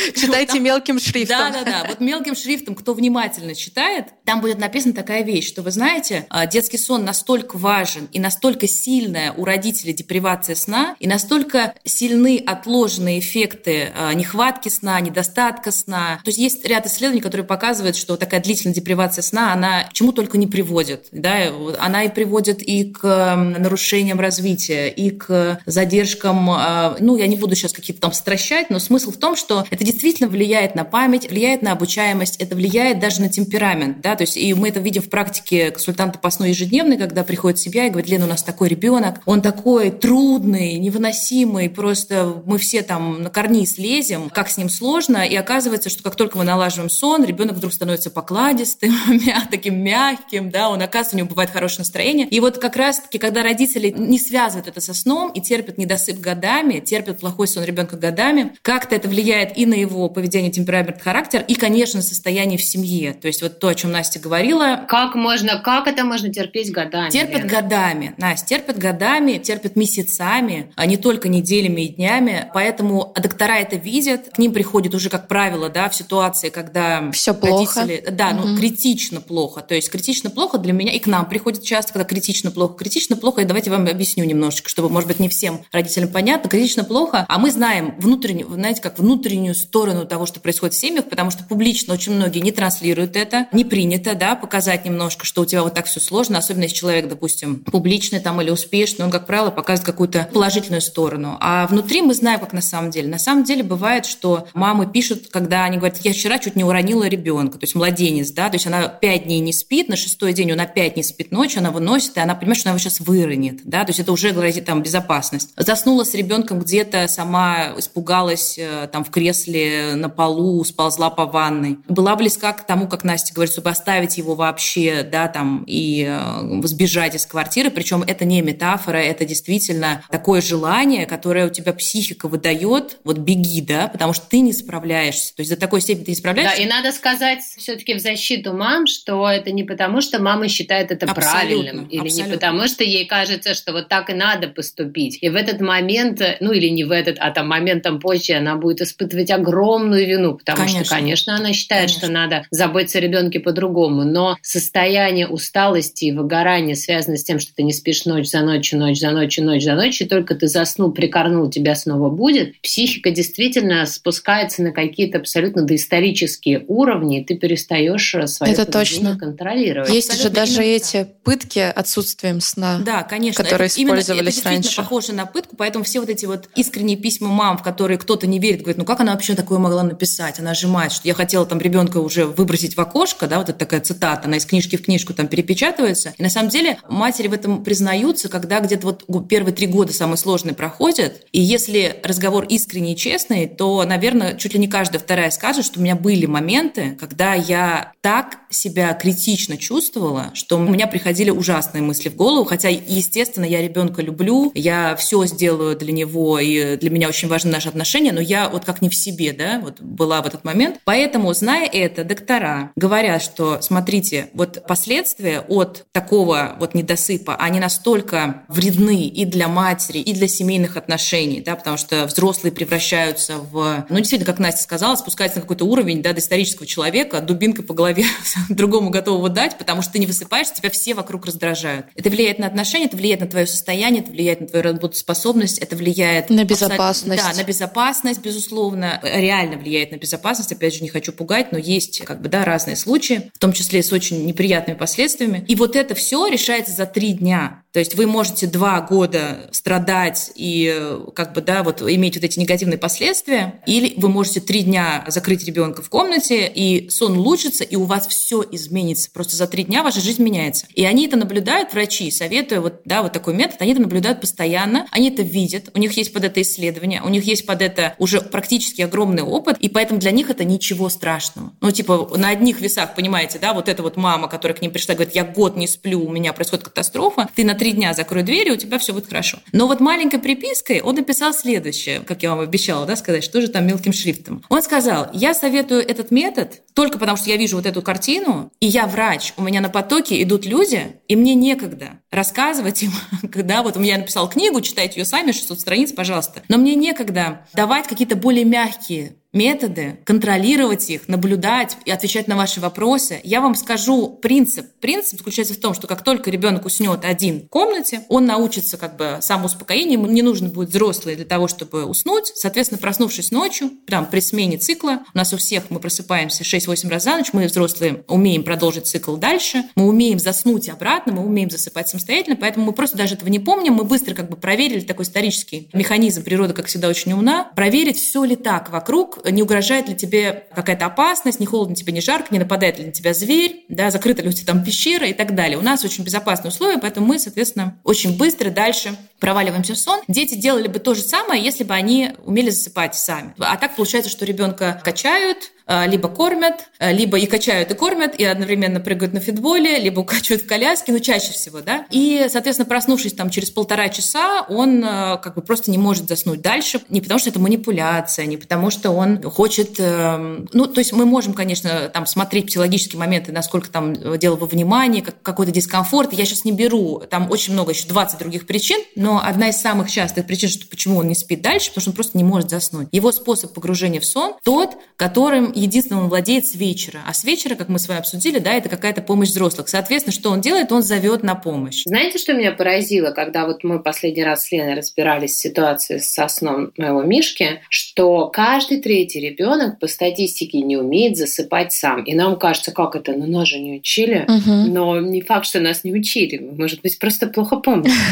Читайте, 0.14 0.58
мелким 0.58 0.98
шрифтом. 0.98 1.52
Да-да-да, 1.52 1.84
вот 1.88 2.00
мелким 2.00 2.34
шрифтом, 2.34 2.74
кто 2.74 2.94
внимательно 2.94 3.54
читает, 3.54 4.06
там 4.24 4.40
будет 4.40 4.58
написана 4.58 4.94
такая 4.94 5.22
вещь, 5.22 5.48
что, 5.48 5.62
вы 5.62 5.70
знаете, 5.70 6.26
а, 6.28 6.46
детский 6.46 6.78
сон 6.78 7.04
настолько 7.04 7.56
важен 7.56 8.08
и 8.12 8.20
настолько 8.20 8.66
сильная 8.66 9.32
у 9.32 9.44
родителей 9.44 9.92
депривация 9.92 10.54
сна, 10.54 10.96
и 11.00 11.06
настолько 11.06 11.74
сильны 11.84 12.42
отложенные 12.44 13.18
эффекты 13.18 13.92
а, 13.94 14.12
нехватки 14.14 14.68
сна, 14.68 15.00
недостатка 15.00 15.70
сна. 15.70 16.20
То 16.24 16.28
есть 16.28 16.38
есть 16.38 16.64
ряд 16.64 16.86
исследований, 16.86 17.20
которые 17.20 17.46
показывают, 17.46 17.96
что 17.96 18.16
такая 18.16 18.40
длительная 18.40 18.74
депривация 18.74 19.22
сна, 19.22 19.52
она 19.52 19.84
к 19.84 19.92
чему 19.92 20.12
только 20.12 20.38
не 20.38 20.46
приводит. 20.46 21.08
Да? 21.12 21.52
Она 21.78 22.04
и 22.04 22.08
приводит 22.08 22.62
и 22.62 22.84
к 22.84 23.34
нарушениям 23.36 24.20
развития, 24.20 24.88
и 24.88 25.10
к 25.10 25.60
задержкам, 25.66 26.50
а, 26.50 26.96
ну, 27.00 27.16
я 27.16 27.26
не 27.26 27.36
буду 27.36 27.54
сейчас 27.54 27.72
какие-то 27.72 28.02
там 28.02 28.12
стращать, 28.12 28.70
но 28.70 28.78
смысл 28.78 29.10
в 29.10 29.16
том, 29.16 29.36
что 29.36 29.66
это 29.72 29.84
действительно 29.84 30.28
влияет 30.28 30.74
на 30.74 30.84
память, 30.84 31.30
влияет 31.30 31.62
на 31.62 31.72
обучаемость, 31.72 32.36
это 32.36 32.54
влияет 32.54 33.00
даже 33.00 33.22
на 33.22 33.30
темперамент, 33.30 34.02
да, 34.02 34.16
то 34.16 34.24
есть 34.24 34.36
и 34.36 34.52
мы 34.52 34.68
это 34.68 34.80
видим 34.80 35.00
в 35.00 35.08
практике 35.08 35.70
консультанта 35.70 36.18
по 36.18 36.28
сну 36.28 36.44
ежедневной, 36.44 36.98
когда 36.98 37.24
приходит 37.24 37.58
себя 37.58 37.86
и 37.86 37.90
говорит, 37.90 38.10
Лена, 38.10 38.26
у 38.26 38.28
нас 38.28 38.42
такой 38.42 38.68
ребенок, 38.68 39.22
он 39.24 39.40
такой 39.40 39.90
трудный, 39.90 40.74
невыносимый, 40.74 41.70
просто 41.70 42.42
мы 42.44 42.58
все 42.58 42.82
там 42.82 43.22
на 43.22 43.30
корни 43.30 43.64
слезем, 43.64 44.28
как 44.28 44.50
с 44.50 44.58
ним 44.58 44.68
сложно, 44.68 45.26
и 45.26 45.34
оказывается, 45.34 45.88
что 45.88 46.02
как 46.02 46.16
только 46.16 46.36
мы 46.36 46.44
налаживаем 46.44 46.90
сон, 46.90 47.24
ребенок 47.24 47.56
вдруг 47.56 47.72
становится 47.72 48.10
покладистым, 48.10 48.92
таким 49.50 49.82
мягким, 49.82 50.50
да, 50.50 50.68
он 50.68 50.82
оказывается, 50.82 51.16
у 51.16 51.18
него 51.20 51.28
бывает 51.30 51.48
хорошее 51.48 51.78
настроение. 51.78 52.28
И 52.28 52.40
вот 52.40 52.58
как 52.58 52.76
раз-таки, 52.76 53.16
когда 53.16 53.42
родители 53.42 53.88
не 53.88 54.18
связывают 54.18 54.68
это 54.68 54.82
со 54.82 54.92
сном 54.92 55.30
и 55.30 55.40
терпят 55.40 55.78
недосып 55.78 56.18
годами, 56.18 56.80
терпят 56.80 57.20
плохой 57.20 57.48
сон 57.48 57.64
ребенка 57.64 57.96
годами, 57.96 58.54
как-то 58.60 58.94
это 58.94 59.08
влияет 59.08 59.56
и 59.56 59.61
на 59.66 59.74
его 59.74 60.08
поведение, 60.08 60.50
темперамент, 60.50 61.00
характер, 61.00 61.44
и, 61.46 61.54
конечно, 61.54 62.02
состояние 62.02 62.58
в 62.58 62.62
семье. 62.62 63.12
То 63.12 63.26
есть 63.28 63.42
вот 63.42 63.58
то, 63.58 63.68
о 63.68 63.74
чем 63.74 63.92
Настя 63.92 64.18
говорила. 64.18 64.84
Как 64.88 65.14
можно, 65.14 65.58
как 65.58 65.86
это 65.86 66.04
можно 66.04 66.32
терпеть 66.32 66.72
годами? 66.72 67.10
Терпят 67.10 67.44
Лена? 67.44 67.48
годами, 67.48 68.14
Настя, 68.18 68.46
терпят 68.46 68.78
годами, 68.78 69.38
терпят 69.38 69.76
месяцами, 69.76 70.72
а 70.76 70.86
не 70.86 70.96
только 70.96 71.28
неделями 71.28 71.82
и 71.82 71.88
днями. 71.88 72.50
Поэтому 72.54 73.12
доктора 73.20 73.58
это 73.58 73.76
видят, 73.76 74.30
к 74.34 74.38
ним 74.38 74.52
приходят 74.52 74.94
уже, 74.94 75.08
как 75.08 75.28
правило, 75.28 75.68
да, 75.68 75.88
в 75.88 75.94
ситуации, 75.94 76.50
когда 76.50 77.10
все 77.12 77.34
плохо. 77.34 77.86
Да, 78.10 78.30
угу. 78.30 78.48
ну 78.48 78.56
критично 78.56 79.20
плохо. 79.20 79.60
То 79.60 79.74
есть 79.74 79.90
критично 79.90 80.30
плохо 80.30 80.58
для 80.58 80.72
меня 80.72 80.92
и 80.92 80.98
к 80.98 81.06
нам 81.06 81.28
приходит 81.28 81.62
часто, 81.62 81.92
когда 81.92 82.04
критично 82.04 82.50
плохо. 82.50 82.74
Критично 82.74 83.16
плохо, 83.16 83.42
и 83.42 83.44
давайте 83.44 83.70
вам 83.70 83.86
объясню 83.86 84.24
немножечко, 84.24 84.68
чтобы, 84.68 84.88
может 84.88 85.08
быть, 85.08 85.20
не 85.20 85.28
всем 85.28 85.64
родителям 85.72 86.10
понятно. 86.10 86.48
Критично 86.48 86.84
плохо, 86.84 87.24
а 87.28 87.38
мы 87.38 87.50
знаем 87.50 87.94
внутреннюю, 87.98 88.48
знаете, 88.48 88.80
как 88.80 88.98
внутреннюю 88.98 89.51
сторону 89.54 90.06
того, 90.06 90.26
что 90.26 90.40
происходит 90.40 90.74
в 90.74 90.78
семьях, 90.78 91.08
потому 91.08 91.30
что 91.30 91.44
публично 91.44 91.94
очень 91.94 92.12
многие 92.14 92.40
не 92.40 92.52
транслируют 92.52 93.16
это, 93.16 93.46
не 93.52 93.64
принято, 93.64 94.14
да, 94.14 94.34
показать 94.34 94.84
немножко, 94.84 95.24
что 95.24 95.42
у 95.42 95.44
тебя 95.46 95.62
вот 95.62 95.74
так 95.74 95.86
все 95.86 96.00
сложно, 96.00 96.38
особенно 96.38 96.64
если 96.64 96.76
человек, 96.76 97.08
допустим, 97.08 97.60
публичный 97.60 98.20
там 98.20 98.40
или 98.40 98.50
успешный, 98.50 99.04
он, 99.04 99.10
как 99.10 99.26
правило, 99.26 99.50
показывает 99.50 99.86
какую-то 99.86 100.28
положительную 100.32 100.80
сторону. 100.80 101.36
А 101.40 101.66
внутри 101.66 102.02
мы 102.02 102.14
знаем, 102.14 102.40
как 102.40 102.52
на 102.52 102.62
самом 102.62 102.90
деле. 102.90 103.08
На 103.08 103.18
самом 103.18 103.44
деле 103.44 103.62
бывает, 103.62 104.06
что 104.06 104.46
мамы 104.54 104.86
пишут, 104.86 105.28
когда 105.30 105.64
они 105.64 105.78
говорят, 105.78 105.98
я 106.04 106.12
вчера 106.12 106.38
чуть 106.38 106.56
не 106.56 106.64
уронила 106.64 107.04
ребенка, 107.04 107.58
то 107.58 107.64
есть 107.64 107.74
младенец, 107.74 108.30
да, 108.30 108.48
то 108.48 108.56
есть 108.56 108.66
она 108.66 108.88
пять 108.88 109.24
дней 109.24 109.40
не 109.40 109.52
спит, 109.52 109.88
на 109.88 109.96
шестой 109.96 110.32
день 110.32 110.52
он 110.52 110.60
опять 110.60 110.96
не 110.96 111.02
спит 111.02 111.30
ночью, 111.32 111.60
она 111.60 111.70
выносит, 111.70 112.16
и 112.16 112.20
она 112.20 112.34
понимает, 112.34 112.58
что 112.58 112.68
она 112.68 112.78
его 112.78 112.82
сейчас 112.82 113.00
выронит, 113.00 113.60
да, 113.64 113.84
то 113.84 113.90
есть 113.90 114.00
это 114.00 114.12
уже 114.12 114.30
грозит 114.30 114.64
там 114.64 114.82
безопасность. 114.82 115.50
Заснула 115.56 116.04
с 116.04 116.14
ребенком 116.14 116.60
где-то, 116.60 117.08
сама 117.08 117.72
испугалась 117.76 118.56
э, 118.58 118.88
там 118.92 119.04
в 119.04 119.10
кресле 119.10 119.41
на 119.48 120.08
полу, 120.08 120.64
сползла 120.64 121.10
по 121.10 121.26
ванной. 121.26 121.78
Была 121.88 122.16
близка 122.16 122.52
к 122.52 122.66
тому, 122.66 122.88
как 122.88 123.04
Настя 123.04 123.34
говорит, 123.34 123.52
чтобы 123.52 123.70
оставить 123.70 124.18
его 124.18 124.34
вообще, 124.34 125.02
да, 125.02 125.28
там, 125.28 125.64
и 125.66 126.06
э, 126.08 126.60
сбежать 126.64 127.14
из 127.14 127.26
квартиры, 127.26 127.70
причем 127.70 128.02
это 128.02 128.24
не 128.24 128.42
метафора, 128.42 128.98
это 128.98 129.24
действительно 129.24 130.04
такое 130.10 130.40
желание, 130.40 131.06
которое 131.06 131.46
у 131.46 131.50
тебя 131.50 131.72
психика 131.72 132.28
выдает, 132.28 132.98
вот 133.04 133.18
беги, 133.18 133.60
да, 133.60 133.88
потому 133.88 134.12
что 134.12 134.26
ты 134.28 134.40
не 134.40 134.52
справляешься, 134.52 135.34
то 135.34 135.40
есть 135.40 135.50
до 135.50 135.56
такой 135.56 135.80
степени 135.80 136.04
ты 136.04 136.10
не 136.12 136.16
справляешься. 136.16 136.56
Да, 136.56 136.62
и 136.62 136.66
надо 136.66 136.92
сказать 136.92 137.40
все-таки 137.42 137.94
в 137.94 138.00
защиту 138.00 138.52
мам, 138.52 138.86
что 138.86 139.28
это 139.28 139.50
не 139.52 139.64
потому, 139.64 140.00
что 140.00 140.20
мама 140.20 140.48
считает 140.48 140.90
это 140.90 141.06
абсолютно, 141.06 141.32
правильным, 141.32 141.86
или 141.86 142.00
абсолютно. 142.00 142.30
не 142.30 142.34
потому, 142.36 142.68
что 142.68 142.84
ей 142.84 143.06
кажется, 143.06 143.54
что 143.54 143.72
вот 143.72 143.88
так 143.88 144.10
и 144.10 144.14
надо 144.14 144.48
поступить. 144.48 145.18
И 145.20 145.28
в 145.28 145.36
этот 145.36 145.60
момент, 145.60 146.20
ну 146.40 146.52
или 146.52 146.68
не 146.68 146.84
в 146.84 146.90
этот, 146.90 147.16
а 147.18 147.30
там 147.30 147.48
моментом 147.48 148.00
позже 148.00 148.34
она 148.34 148.56
будет 148.56 148.80
испытывать 148.80 149.30
огромную 149.32 150.06
вину, 150.06 150.36
потому 150.36 150.58
конечно. 150.58 150.84
что, 150.84 150.94
конечно, 150.94 151.36
она 151.36 151.52
считает, 151.52 151.88
конечно. 151.88 152.02
что 152.02 152.12
надо 152.12 152.46
заботиться 152.50 152.98
о 152.98 153.00
ребенке 153.00 153.40
по-другому, 153.40 154.04
но 154.04 154.36
состояние 154.42 155.26
усталости 155.28 156.06
и 156.06 156.12
выгорания 156.12 156.74
связано 156.74 157.16
с 157.16 157.24
тем, 157.24 157.38
что 157.38 157.54
ты 157.54 157.62
не 157.62 157.72
спишь 157.72 158.04
ночь 158.04 158.28
за 158.28 158.40
ночью, 158.40 158.78
ночь 158.78 158.98
за 158.98 159.10
ночью, 159.10 159.44
ночь 159.44 159.64
за 159.64 159.74
ночью, 159.74 160.06
и 160.06 160.10
только 160.10 160.34
ты 160.34 160.48
заснул, 160.48 160.92
прикорнул, 160.92 161.50
тебя 161.50 161.74
снова 161.74 162.10
будет. 162.10 162.60
Психика 162.62 163.10
действительно 163.10 163.86
спускается 163.86 164.62
на 164.62 164.72
какие-то 164.72 165.18
абсолютно 165.18 165.62
доисторические 165.62 166.64
уровни, 166.68 167.20
и 167.20 167.24
ты 167.24 167.36
перестаешь 167.36 168.14
свое 168.26 168.52
Это 168.52 168.70
точно. 168.70 169.18
контролировать. 169.18 169.90
Есть 169.90 170.10
абсолютно 170.10 170.46
же 170.46 170.52
даже 170.52 170.64
эти 170.64 171.06
пытки 171.24 171.60
отсутствием 171.60 172.40
сна, 172.40 172.80
да, 172.84 173.02
конечно, 173.02 173.42
которые 173.42 173.66
это, 173.66 173.80
использовались 173.80 174.38
именно, 174.38 174.48
это 174.48 174.62
раньше. 174.62 174.76
похоже 174.76 175.12
на 175.12 175.26
пытку, 175.26 175.56
поэтому 175.56 175.84
все 175.84 176.00
вот 176.00 176.08
эти 176.08 176.26
вот 176.26 176.48
искренние 176.56 176.96
письма 176.96 177.28
мам, 177.28 177.58
в 177.58 177.62
которые 177.62 177.98
кто-то 177.98 178.26
не 178.26 178.38
верит, 178.38 178.60
говорит, 178.60 178.78
ну 178.78 178.84
как 178.84 179.00
она 179.00 179.12
вообще 179.22 179.36
такое 179.36 179.60
могла 179.60 179.84
написать? 179.84 180.40
Она 180.40 180.52
сжимает, 180.52 180.90
что 180.90 181.06
я 181.06 181.14
хотела 181.14 181.46
там 181.46 181.60
ребенка 181.60 181.98
уже 181.98 182.26
выбросить 182.26 182.76
в 182.76 182.80
окошко, 182.80 183.28
да, 183.28 183.38
вот 183.38 183.48
это 183.48 183.56
такая 183.56 183.80
цитата, 183.80 184.22
она 184.24 184.38
из 184.38 184.44
книжки 184.44 184.74
в 184.74 184.82
книжку 184.82 185.14
там 185.14 185.28
перепечатывается. 185.28 186.12
И 186.18 186.22
на 186.24 186.28
самом 186.28 186.48
деле 186.48 186.78
матери 186.88 187.28
в 187.28 187.32
этом 187.32 187.62
признаются, 187.62 188.28
когда 188.28 188.58
где-то 188.58 188.98
вот 189.06 189.28
первые 189.28 189.54
три 189.54 189.68
года 189.68 189.92
самые 189.92 190.16
сложные 190.16 190.56
проходят, 190.56 191.24
и 191.30 191.40
если 191.40 192.00
разговор 192.02 192.46
искренний 192.46 192.94
и 192.94 192.96
честный, 192.96 193.46
то, 193.46 193.84
наверное, 193.84 194.34
чуть 194.34 194.54
ли 194.54 194.58
не 194.58 194.66
каждая 194.66 195.00
вторая 195.00 195.30
скажет, 195.30 195.64
что 195.64 195.78
у 195.78 195.82
меня 195.84 195.94
были 195.94 196.26
моменты, 196.26 196.96
когда 196.98 197.34
я 197.34 197.92
так 198.00 198.38
себя 198.50 198.92
критично 198.94 199.56
чувствовала, 199.56 200.32
что 200.34 200.58
у 200.58 200.62
меня 200.62 200.88
приходили 200.88 201.30
ужасные 201.30 201.82
мысли 201.82 202.08
в 202.08 202.16
голову, 202.16 202.44
хотя, 202.44 202.70
естественно, 202.70 203.44
я 203.44 203.62
ребенка 203.62 204.02
люблю, 204.02 204.50
я 204.56 204.96
все 204.96 205.24
сделаю 205.26 205.76
для 205.76 205.92
него, 205.92 206.40
и 206.40 206.76
для 206.76 206.90
меня 206.90 207.08
очень 207.08 207.28
важны 207.28 207.52
наши 207.52 207.68
отношения, 207.68 208.10
но 208.10 208.20
я 208.20 208.48
вот 208.48 208.64
как 208.64 208.82
не 208.82 208.88
в 208.88 208.94
себе, 208.96 209.11
да, 209.32 209.60
вот 209.60 209.80
была 209.80 210.22
в 210.22 210.26
этот 210.26 210.44
момент. 210.44 210.80
Поэтому, 210.84 211.32
зная 211.34 211.66
это, 211.66 212.04
доктора 212.04 212.72
говорят, 212.76 213.22
что, 213.22 213.60
смотрите, 213.60 214.28
вот 214.34 214.64
последствия 214.66 215.40
от 215.40 215.86
такого 215.92 216.56
вот 216.58 216.74
недосыпа, 216.74 217.36
они 217.36 217.60
настолько 217.60 218.44
вредны 218.48 219.06
и 219.06 219.24
для 219.24 219.48
матери, 219.48 219.98
и 219.98 220.12
для 220.12 220.28
семейных 220.28 220.76
отношений, 220.76 221.40
да, 221.40 221.56
потому 221.56 221.76
что 221.76 222.06
взрослые 222.06 222.52
превращаются 222.52 223.38
в, 223.38 223.86
ну, 223.88 223.98
действительно, 223.98 224.30
как 224.30 224.40
Настя 224.40 224.62
сказала, 224.62 224.96
спускаются 224.96 225.38
на 225.38 225.42
какой-то 225.42 225.64
уровень, 225.64 226.02
да, 226.02 226.12
до 226.12 226.20
исторического 226.20 226.66
человека, 226.66 227.20
дубинкой 227.20 227.64
по 227.64 227.74
голове 227.74 228.04
другому 228.48 228.90
готового 228.90 229.28
дать, 229.28 229.58
потому 229.58 229.82
что 229.82 229.92
ты 229.92 229.98
не 229.98 230.06
высыпаешься, 230.06 230.54
тебя 230.54 230.70
все 230.70 230.94
вокруг 230.94 231.26
раздражают. 231.26 231.86
Это 231.94 232.10
влияет 232.10 232.38
на 232.38 232.46
отношения, 232.46 232.86
это 232.86 232.96
влияет 232.96 233.20
на 233.20 233.26
твое 233.26 233.46
состояние, 233.46 234.02
это 234.02 234.12
влияет 234.12 234.40
на 234.40 234.46
твою 234.46 234.62
работоспособность, 234.64 235.58
это 235.58 235.76
влияет... 235.76 236.30
На 236.30 236.44
безопасность. 236.44 237.22
Да, 237.22 237.32
на 237.34 237.44
безопасность, 237.44 238.20
безусловно. 238.20 239.00
Реально 239.02 239.56
влияет 239.56 239.92
на 239.92 239.96
безопасность. 239.96 240.52
Опять 240.52 240.74
же, 240.74 240.82
не 240.82 240.88
хочу 240.88 241.12
пугать, 241.12 241.52
но 241.52 241.58
есть 241.58 242.00
как 242.04 242.20
бы, 242.20 242.28
да, 242.28 242.44
разные 242.44 242.76
случаи, 242.76 243.30
в 243.34 243.38
том 243.38 243.52
числе 243.52 243.82
с 243.82 243.92
очень 243.92 244.26
неприятными 244.26 244.76
последствиями. 244.76 245.44
И 245.48 245.54
вот 245.54 245.76
это 245.76 245.94
все 245.94 246.26
решается 246.26 246.72
за 246.72 246.86
три 246.86 247.12
дня. 247.12 247.62
То 247.72 247.78
есть 247.78 247.94
вы 247.94 248.06
можете 248.06 248.46
два 248.46 248.80
года 248.82 249.48
страдать 249.50 250.30
и 250.34 251.00
как 251.14 251.32
бы, 251.32 251.40
да, 251.40 251.62
вот 251.62 251.80
иметь 251.80 252.16
вот 252.16 252.24
эти 252.24 252.38
негативные 252.38 252.78
последствия, 252.78 253.62
или 253.66 253.94
вы 253.96 254.08
можете 254.10 254.40
три 254.40 254.62
дня 254.62 255.04
закрыть 255.08 255.44
ребенка 255.44 255.80
в 255.82 255.88
комнате, 255.88 256.52
и 256.54 256.90
сон 256.90 257.16
улучшится, 257.16 257.64
и 257.64 257.76
у 257.76 257.84
вас 257.84 258.06
все 258.06 258.44
изменится. 258.52 259.10
Просто 259.10 259.36
за 259.36 259.46
три 259.46 259.64
дня 259.64 259.82
ваша 259.82 260.00
жизнь 260.00 260.22
меняется. 260.22 260.66
И 260.74 260.84
они 260.84 261.06
это 261.06 261.16
наблюдают, 261.16 261.72
врачи, 261.72 262.10
советуя 262.10 262.60
вот, 262.60 262.82
да, 262.84 263.02
вот 263.02 263.12
такой 263.12 263.34
метод, 263.34 263.62
они 263.62 263.72
это 263.72 263.80
наблюдают 263.80 264.20
постоянно, 264.20 264.86
они 264.90 265.08
это 265.10 265.22
видят, 265.22 265.70
у 265.74 265.78
них 265.78 265.92
есть 265.96 266.12
под 266.12 266.24
это 266.24 266.42
исследование, 266.42 267.00
у 267.02 267.08
них 267.08 267.24
есть 267.24 267.46
под 267.46 267.62
это 267.62 267.94
уже 267.98 268.20
практически 268.20 268.82
огромный 268.92 269.22
опыт, 269.22 269.56
и 269.58 269.70
поэтому 269.70 269.98
для 269.98 270.10
них 270.10 270.28
это 270.28 270.44
ничего 270.44 270.90
страшного. 270.90 271.52
Ну, 271.62 271.70
типа, 271.70 272.10
на 272.16 272.28
одних 272.28 272.60
весах, 272.60 272.94
понимаете, 272.94 273.38
да, 273.38 273.54
вот 273.54 273.68
эта 273.68 273.82
вот 273.82 273.96
мама, 273.96 274.28
которая 274.28 274.56
к 274.56 274.60
ним 274.60 274.70
пришла, 274.70 274.94
говорит, 274.94 275.14
я 275.14 275.24
год 275.24 275.56
не 275.56 275.66
сплю, 275.66 276.04
у 276.04 276.12
меня 276.12 276.34
происходит 276.34 276.64
катастрофа, 276.64 277.28
ты 277.34 277.44
на 277.44 277.54
три 277.54 277.72
дня 277.72 277.94
закрой 277.94 278.22
двери, 278.22 278.50
у 278.50 278.56
тебя 278.56 278.78
все 278.78 278.92
будет 278.92 279.08
хорошо. 279.08 279.38
Но 279.52 279.66
вот 279.66 279.80
маленькой 279.80 280.18
припиской 280.18 280.82
он 280.82 280.96
написал 280.96 281.32
следующее, 281.32 282.00
как 282.00 282.22
я 282.22 282.30
вам 282.30 282.40
обещала, 282.40 282.84
да, 282.84 282.96
сказать, 282.96 283.24
что 283.24 283.40
же 283.40 283.48
там 283.48 283.66
мелким 283.66 283.94
шрифтом. 283.94 284.44
Он 284.50 284.62
сказал, 284.62 285.08
я 285.14 285.32
советую 285.32 285.80
этот 285.80 286.10
метод 286.10 286.60
только 286.74 286.98
потому, 286.98 287.16
что 287.16 287.30
я 287.30 287.36
вижу 287.36 287.56
вот 287.56 287.66
эту 287.66 287.80
картину, 287.80 288.52
и 288.60 288.66
я 288.66 288.86
врач, 288.86 289.32
у 289.36 289.42
меня 289.42 289.60
на 289.60 289.70
потоке 289.70 290.22
идут 290.22 290.44
люди, 290.44 290.96
и 291.08 291.16
мне 291.16 291.34
некогда 291.34 292.00
рассказывать 292.10 292.82
им, 292.82 292.92
когда 293.32 293.62
вот 293.62 293.76
меня 293.76 293.98
написал 293.98 294.28
книгу, 294.28 294.60
читайте 294.60 295.00
ее 295.00 295.04
сами, 295.04 295.32
600 295.32 295.60
страниц, 295.60 295.92
пожалуйста. 295.92 296.42
Но 296.48 296.58
мне 296.58 296.74
некогда 296.74 297.46
давать 297.54 297.86
какие-то 297.86 298.16
более 298.16 298.44
мягкие 298.44 298.71
que 298.78 299.21
методы, 299.32 299.98
контролировать 300.04 300.90
их, 300.90 301.08
наблюдать 301.08 301.76
и 301.84 301.90
отвечать 301.90 302.28
на 302.28 302.36
ваши 302.36 302.60
вопросы. 302.60 303.20
Я 303.24 303.40
вам 303.40 303.54
скажу 303.54 304.08
принцип. 304.08 304.66
Принцип 304.80 305.18
заключается 305.18 305.54
в 305.54 305.58
том, 305.58 305.74
что 305.74 305.86
как 305.86 306.04
только 306.04 306.30
ребенок 306.30 306.66
уснет 306.66 307.04
один 307.04 307.42
в 307.42 307.48
комнате, 307.48 308.02
он 308.08 308.26
научится 308.26 308.76
как 308.76 308.96
бы 308.96 309.18
самоуспокоению, 309.20 309.94
ему 309.94 310.06
не 310.06 310.22
нужно 310.22 310.48
будет 310.48 310.68
взрослый 310.68 311.16
для 311.16 311.24
того, 311.24 311.48
чтобы 311.48 311.84
уснуть. 311.84 312.32
Соответственно, 312.34 312.78
проснувшись 312.78 313.30
ночью, 313.30 313.70
прям 313.86 314.06
при 314.06 314.20
смене 314.20 314.58
цикла, 314.58 315.00
у 315.14 315.18
нас 315.18 315.32
у 315.32 315.36
всех 315.36 315.70
мы 315.70 315.80
просыпаемся 315.80 316.44
6-8 316.44 316.88
раз 316.88 317.04
за 317.04 317.16
ночь, 317.16 317.32
мы 317.32 317.46
взрослые 317.46 318.04
умеем 318.08 318.44
продолжить 318.44 318.86
цикл 318.86 319.16
дальше, 319.16 319.64
мы 319.74 319.86
умеем 319.86 320.18
заснуть 320.18 320.68
обратно, 320.68 321.12
мы 321.12 321.24
умеем 321.24 321.50
засыпать 321.50 321.88
самостоятельно, 321.88 322.36
поэтому 322.36 322.66
мы 322.66 322.72
просто 322.72 322.96
даже 322.96 323.14
этого 323.14 323.28
не 323.28 323.38
помним, 323.38 323.74
мы 323.74 323.84
быстро 323.84 324.14
как 324.14 324.28
бы 324.28 324.36
проверили 324.36 324.80
такой 324.80 325.04
исторический 325.04 325.68
механизм, 325.72 326.22
природа, 326.22 326.52
как 326.52 326.66
всегда, 326.66 326.88
очень 326.88 327.12
умна, 327.12 327.50
проверить, 327.56 327.98
все 327.98 328.24
ли 328.24 328.36
так 328.36 328.70
вокруг, 328.70 329.21
не 329.30 329.42
угрожает 329.42 329.88
ли 329.88 329.94
тебе 329.94 330.46
какая-то 330.54 330.86
опасность, 330.86 331.40
не 331.40 331.46
холодно 331.46 331.74
тебе, 331.74 331.92
не 331.92 332.00
жарко, 332.00 332.28
не 332.30 332.38
нападает 332.38 332.78
ли 332.78 332.86
на 332.86 332.92
тебя 332.92 333.14
зверь, 333.14 333.64
да, 333.68 333.90
закрыта 333.90 334.22
ли 334.22 334.28
у 334.28 334.32
тебя 334.32 334.46
там 334.46 334.64
пещера 334.64 335.06
и 335.06 335.12
так 335.12 335.34
далее. 335.34 335.58
У 335.58 335.62
нас 335.62 335.84
очень 335.84 336.04
безопасные 336.04 336.50
условия, 336.50 336.78
поэтому 336.78 337.06
мы, 337.06 337.18
соответственно, 337.18 337.78
очень 337.84 338.16
быстро 338.16 338.50
дальше 338.50 338.96
проваливаемся 339.18 339.74
в 339.74 339.78
сон. 339.78 340.00
Дети 340.08 340.34
делали 340.34 340.68
бы 340.68 340.78
то 340.78 340.94
же 340.94 341.02
самое, 341.02 341.42
если 341.42 341.64
бы 341.64 341.74
они 341.74 342.10
умели 342.24 342.50
засыпать 342.50 342.94
сами. 342.94 343.34
А 343.38 343.56
так 343.56 343.76
получается, 343.76 344.10
что 344.10 344.24
ребенка 344.24 344.80
качают, 344.84 345.52
либо 345.66 346.08
кормят, 346.08 346.68
а, 346.78 346.92
либо 346.92 347.18
и 347.18 347.26
качают, 347.26 347.70
и 347.70 347.74
кормят, 347.74 348.16
и 348.16 348.24
одновременно 348.24 348.80
прыгают 348.80 349.14
на 349.14 349.20
фитболе, 349.20 349.78
либо 349.78 350.00
укачивают 350.00 350.42
в 350.42 350.46
коляске, 350.46 350.92
ну, 350.92 350.98
чаще 350.98 351.32
всего, 351.32 351.60
да. 351.60 351.86
И, 351.90 352.26
соответственно, 352.28 352.68
проснувшись 352.68 353.12
там 353.12 353.30
через 353.30 353.50
полтора 353.50 353.88
часа, 353.88 354.42
он 354.48 354.82
а, 354.84 355.16
как 355.18 355.34
бы 355.36 355.42
просто 355.42 355.70
не 355.70 355.78
может 355.78 356.08
заснуть 356.08 356.40
дальше, 356.40 356.80
не 356.88 357.00
потому 357.00 357.20
что 357.20 357.30
это 357.30 357.38
манипуляция, 357.38 358.26
не 358.26 358.36
потому 358.36 358.70
что 358.70 358.90
он 358.90 359.22
хочет... 359.22 359.76
Эм, 359.78 360.48
ну, 360.52 360.66
то 360.66 360.80
есть 360.80 360.92
мы 360.92 361.06
можем, 361.06 361.34
конечно, 361.34 361.88
там 361.92 362.06
смотреть 362.06 362.46
психологические 362.46 362.98
моменты, 362.98 363.32
насколько 363.32 363.70
там 363.70 364.18
дело 364.18 364.36
во 364.36 364.46
внимании, 364.46 365.00
как, 365.00 365.22
какой-то 365.22 365.52
дискомфорт. 365.52 366.12
Я 366.12 366.24
сейчас 366.24 366.44
не 366.44 366.52
беру, 366.52 367.02
там 367.08 367.30
очень 367.30 367.52
много, 367.52 367.72
еще 367.72 367.86
20 367.86 368.18
других 368.18 368.46
причин, 368.46 368.80
но 368.96 369.22
одна 369.22 369.50
из 369.50 369.56
самых 369.56 369.90
частых 369.90 370.26
причин, 370.26 370.48
что 370.48 370.66
почему 370.66 370.98
он 370.98 371.08
не 371.08 371.14
спит 371.14 371.42
дальше, 371.42 371.68
потому 371.68 371.82
что 371.82 371.90
он 371.90 371.94
просто 371.94 372.18
не 372.18 372.24
может 372.24 372.50
заснуть. 372.50 372.88
Его 372.90 373.12
способ 373.12 373.54
погружения 373.54 374.00
в 374.00 374.04
сон 374.04 374.34
тот, 374.42 374.76
которым 374.96 375.51
единственным 375.54 376.04
он 376.04 376.08
владеет 376.08 376.46
с 376.46 376.54
вечера. 376.54 377.00
А 377.06 377.14
с 377.14 377.24
вечера, 377.24 377.54
как 377.54 377.68
мы 377.68 377.78
с 377.78 377.88
вами 377.88 378.00
обсудили, 378.00 378.38
да, 378.38 378.52
это 378.52 378.68
какая-то 378.68 379.02
помощь 379.02 379.28
взрослых. 379.28 379.68
Соответственно, 379.68 380.12
что 380.12 380.30
он 380.30 380.40
делает? 380.40 380.72
Он 380.72 380.82
зовет 380.82 381.22
на 381.22 381.34
помощь. 381.34 381.82
Знаете, 381.84 382.18
что 382.18 382.32
меня 382.32 382.52
поразило, 382.52 383.10
когда 383.10 383.46
вот 383.46 383.64
мы 383.64 383.80
последний 383.80 384.24
раз 384.24 384.46
с 384.46 384.52
Леной 384.52 384.74
разбирались 384.74 385.32
в 385.32 385.40
ситуации 385.40 385.98
со 385.98 386.28
сном 386.28 386.72
моего 386.76 387.02
Мишки, 387.02 387.60
что 387.68 388.28
каждый 388.28 388.80
третий 388.80 389.20
ребенок 389.20 389.78
по 389.78 389.86
статистике 389.86 390.60
не 390.60 390.76
умеет 390.76 391.16
засыпать 391.16 391.72
сам. 391.72 392.04
И 392.04 392.14
нам 392.14 392.38
кажется, 392.38 392.72
как 392.72 392.96
это? 392.96 393.12
Ну, 393.12 393.26
нас 393.26 393.48
же 393.48 393.58
не 393.58 393.76
учили. 393.76 394.26
Угу. 394.28 394.72
Но 394.72 395.00
не 395.00 395.20
факт, 395.20 395.46
что 395.46 395.60
нас 395.60 395.84
не 395.84 395.92
учили. 395.92 396.38
Может 396.38 396.82
быть, 396.82 396.98
просто 396.98 397.26
плохо 397.26 397.56
помним. 397.56 397.92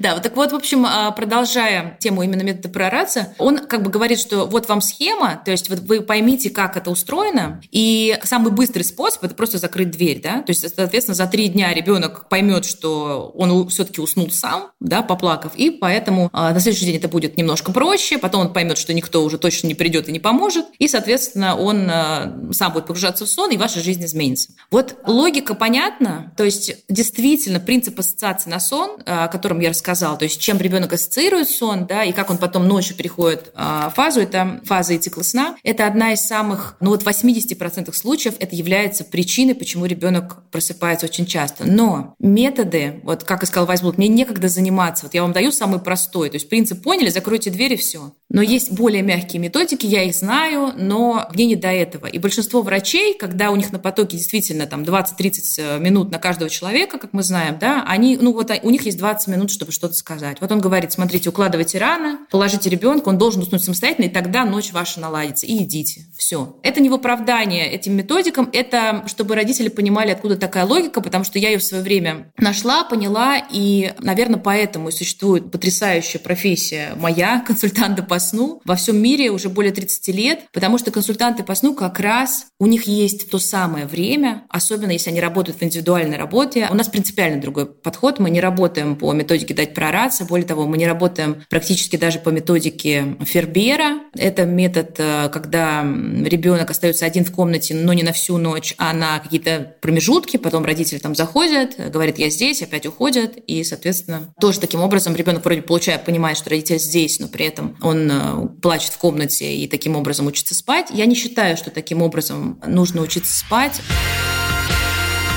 Да, 0.00 0.14
вот 0.14 0.22
так 0.22 0.36
вот, 0.36 0.52
в 0.52 0.54
общем, 0.54 0.84
а, 0.86 1.10
продолжая 1.12 1.96
тему 1.98 2.22
именно 2.22 2.42
метода 2.42 2.68
прораться, 2.68 3.34
он 3.38 3.58
как 3.58 3.82
бы 3.82 3.90
говорит, 3.90 4.18
что 4.18 4.46
вот 4.46 4.68
вам 4.68 4.80
схема, 4.80 5.40
то 5.44 5.50
есть 5.50 5.68
вот 5.68 5.80
вы 5.80 6.00
поймите, 6.00 6.50
как 6.52 6.76
это 6.76 6.90
устроено. 6.90 7.60
И 7.70 8.18
самый 8.24 8.52
быстрый 8.52 8.82
способ– 8.82 9.24
это 9.24 9.34
просто 9.34 9.58
закрыть 9.58 9.90
дверь, 9.90 10.20
да, 10.22 10.42
то 10.42 10.50
есть, 10.50 10.68
соответственно, 10.74 11.14
за 11.14 11.26
три 11.26 11.48
дня 11.48 11.72
ребенок 11.74 12.28
поймет, 12.28 12.64
что 12.64 13.32
он 13.34 13.68
все-таки 13.68 14.00
уснул 14.00 14.30
сам, 14.30 14.70
да, 14.80 15.02
поплакав, 15.02 15.52
и 15.56 15.70
поэтому 15.70 16.30
а, 16.32 16.52
на 16.52 16.60
следующий 16.60 16.86
день 16.86 16.96
это 16.96 17.08
будет 17.08 17.36
немножко 17.36 17.72
проще, 17.72 18.18
потом 18.18 18.42
он 18.42 18.52
поймет, 18.52 18.78
что 18.78 18.92
никто 18.92 19.24
уже 19.24 19.38
точно 19.38 19.68
не 19.68 19.74
придет 19.74 20.08
и 20.08 20.12
не 20.12 20.20
поможет, 20.20 20.66
и, 20.78 20.88
соответственно, 20.88 21.56
он 21.56 21.88
а, 21.90 22.50
сам 22.52 22.72
будет 22.72 22.86
погружаться 22.86 23.24
в 23.24 23.28
сон, 23.28 23.50
и 23.50 23.56
ваша 23.56 23.80
жизнь 23.80 24.04
изменится. 24.04 24.52
Вот 24.70 24.96
логика 25.06 25.54
понятна, 25.54 26.32
то 26.36 26.44
есть 26.44 26.84
действительно 26.88 27.60
принцип 27.60 27.98
ассоциации 27.98 28.50
на 28.50 28.60
сон, 28.60 29.02
а, 29.06 29.24
о 29.24 29.28
котором 29.28 29.60
я 29.60 29.70
рассказала, 29.70 30.16
то 30.16 30.24
есть 30.24 30.40
чем 30.40 30.58
ребенок 30.58 30.92
ассоциирует 30.92 31.48
сон, 31.48 31.86
да, 31.86 32.04
и 32.04 32.12
как 32.12 32.30
он 32.30 32.38
потом 32.38 32.66
ночью 32.66 32.96
переходит 32.96 33.52
фазу, 33.94 34.20
это 34.20 34.60
фаза 34.64 34.94
и 34.94 34.98
цикл 34.98 35.22
сна, 35.22 35.56
это 35.62 35.86
одна 35.86 36.12
из 36.12 36.20
самых 36.20 36.41
самых, 36.42 36.76
ну 36.80 36.90
вот 36.90 37.02
в 37.02 37.06
80% 37.06 37.92
случаев 37.92 38.34
это 38.40 38.56
является 38.56 39.04
причиной, 39.04 39.54
почему 39.54 39.86
ребенок 39.86 40.42
просыпается 40.50 41.06
очень 41.06 41.24
часто. 41.24 41.64
Но 41.64 42.14
методы, 42.18 43.00
вот 43.04 43.22
как 43.22 43.44
и 43.44 43.46
сказал 43.46 43.66
Вайсбулт, 43.66 43.96
мне 43.96 44.08
некогда 44.08 44.48
заниматься. 44.48 45.04
Вот 45.04 45.14
я 45.14 45.22
вам 45.22 45.32
даю 45.32 45.52
самый 45.52 45.78
простой. 45.78 46.30
То 46.30 46.36
есть 46.36 46.48
принцип 46.48 46.82
поняли, 46.82 47.10
закройте 47.10 47.50
двери, 47.50 47.76
все. 47.76 48.12
Но 48.32 48.40
есть 48.40 48.72
более 48.72 49.02
мягкие 49.02 49.40
методики, 49.40 49.84
я 49.84 50.04
их 50.04 50.14
знаю, 50.14 50.72
но 50.74 51.28
мне 51.34 51.44
не 51.44 51.54
до 51.54 51.68
этого. 51.68 52.06
И 52.06 52.18
большинство 52.18 52.62
врачей, 52.62 53.14
когда 53.14 53.50
у 53.50 53.56
них 53.56 53.72
на 53.72 53.78
потоке 53.78 54.16
действительно 54.16 54.66
там 54.66 54.84
20-30 54.84 55.40
э, 55.58 55.78
минут 55.78 56.10
на 56.10 56.18
каждого 56.18 56.48
человека, 56.48 56.98
как 56.98 57.12
мы 57.12 57.22
знаем, 57.22 57.58
да, 57.60 57.84
они, 57.86 58.16
ну 58.16 58.32
вот 58.32 58.50
у 58.62 58.70
них 58.70 58.86
есть 58.86 58.96
20 58.96 59.28
минут, 59.28 59.50
чтобы 59.50 59.70
что-то 59.70 59.92
сказать. 59.92 60.38
Вот 60.40 60.50
он 60.50 60.60
говорит, 60.60 60.92
смотрите, 60.92 61.28
укладывайте 61.28 61.76
рано, 61.76 62.20
положите 62.30 62.70
ребенка, 62.70 63.10
он 63.10 63.18
должен 63.18 63.42
уснуть 63.42 63.62
самостоятельно, 63.62 64.06
и 64.06 64.08
тогда 64.08 64.46
ночь 64.46 64.72
ваша 64.72 64.98
наладится, 64.98 65.44
и 65.44 65.62
идите. 65.62 66.06
Все. 66.16 66.56
Это 66.62 66.80
не 66.80 66.88
в 66.88 66.94
оправдание 66.94 67.70
этим 67.70 67.94
методикам, 67.94 68.48
это 68.54 69.04
чтобы 69.08 69.34
родители 69.34 69.68
понимали, 69.68 70.10
откуда 70.10 70.36
такая 70.36 70.64
логика, 70.64 71.02
потому 71.02 71.24
что 71.24 71.38
я 71.38 71.50
ее 71.50 71.58
в 71.58 71.64
свое 71.64 71.82
время 71.82 72.32
нашла, 72.38 72.84
поняла, 72.84 73.36
и, 73.36 73.92
наверное, 74.00 74.40
поэтому 74.40 74.88
и 74.88 74.92
существует 74.92 75.50
потрясающая 75.50 76.18
профессия 76.18 76.94
моя, 76.96 77.40
консультанта 77.46 78.02
по 78.02 78.21
сну, 78.22 78.62
во 78.64 78.76
всем 78.76 78.96
мире 78.96 79.30
уже 79.30 79.50
более 79.50 79.72
30 79.72 80.08
лет, 80.08 80.40
потому 80.52 80.78
что 80.78 80.90
консультанты 80.90 81.42
по 81.42 81.54
сну 81.54 81.74
как 81.74 82.00
раз 82.00 82.46
у 82.58 82.66
них 82.66 82.84
есть 82.84 83.30
то 83.30 83.38
самое 83.38 83.84
время, 83.86 84.44
особенно 84.48 84.92
если 84.92 85.10
они 85.10 85.20
работают 85.20 85.58
в 85.58 85.62
индивидуальной 85.62 86.16
работе. 86.16 86.68
У 86.70 86.74
нас 86.74 86.88
принципиально 86.88 87.40
другой 87.40 87.66
подход, 87.66 88.18
мы 88.18 88.30
не 88.30 88.40
работаем 88.40 88.96
по 88.96 89.12
методике 89.12 89.52
дать 89.52 89.74
прораться, 89.74 90.24
более 90.24 90.46
того, 90.46 90.66
мы 90.66 90.78
не 90.78 90.86
работаем 90.86 91.42
практически 91.50 91.96
даже 91.96 92.18
по 92.18 92.30
методике 92.30 93.16
Фербера. 93.20 94.00
Это 94.14 94.44
метод, 94.44 94.94
э, 94.98 95.28
когда 95.30 95.82
ребенок 95.82 96.70
остается 96.70 97.04
один 97.04 97.24
в 97.24 97.32
комнате, 97.32 97.74
но 97.74 97.92
не 97.92 98.02
на 98.02 98.12
всю 98.12 98.38
ночь, 98.38 98.74
а 98.78 98.92
на 98.92 99.18
какие-то 99.18 99.74
промежутки, 99.80 100.36
потом 100.36 100.64
родители 100.64 100.98
там 100.98 101.14
заходят, 101.14 101.74
говорят, 101.90 102.18
я 102.18 102.30
здесь, 102.30 102.62
опять 102.62 102.86
уходят, 102.86 103.36
и, 103.46 103.64
соответственно, 103.64 104.32
тоже 104.40 104.60
таким 104.60 104.80
образом 104.82 105.16
ребенок 105.16 105.44
вроде 105.44 105.62
получает, 105.62 106.04
понимает, 106.04 106.36
что 106.38 106.50
родитель 106.50 106.78
здесь, 106.78 107.18
но 107.18 107.28
при 107.28 107.46
этом 107.46 107.76
он 107.82 108.10
э, 108.12 108.48
плачет 108.60 108.92
в 108.92 108.98
комнате 108.98 109.56
и 109.56 109.66
таким 109.66 109.96
образом 109.96 110.26
учится 110.26 110.54
спать. 110.54 110.88
Я 110.90 111.06
не 111.06 111.14
считаю, 111.14 111.56
что 111.56 111.70
таким 111.70 112.02
образом 112.02 112.60
нужно 112.66 113.02
учиться 113.02 113.36
спать. 113.36 113.80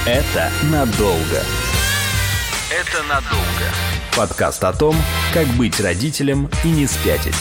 Это 0.06 0.52
надолго. 0.72 1.44
Это 2.72 3.04
надолго. 3.04 3.72
Подкаст 4.16 4.64
о 4.64 4.74
том, 4.74 4.96
как 5.34 5.48
быть 5.58 5.80
родителем 5.80 6.50
и 6.64 6.68
не 6.68 6.88
спятить. 6.88 7.34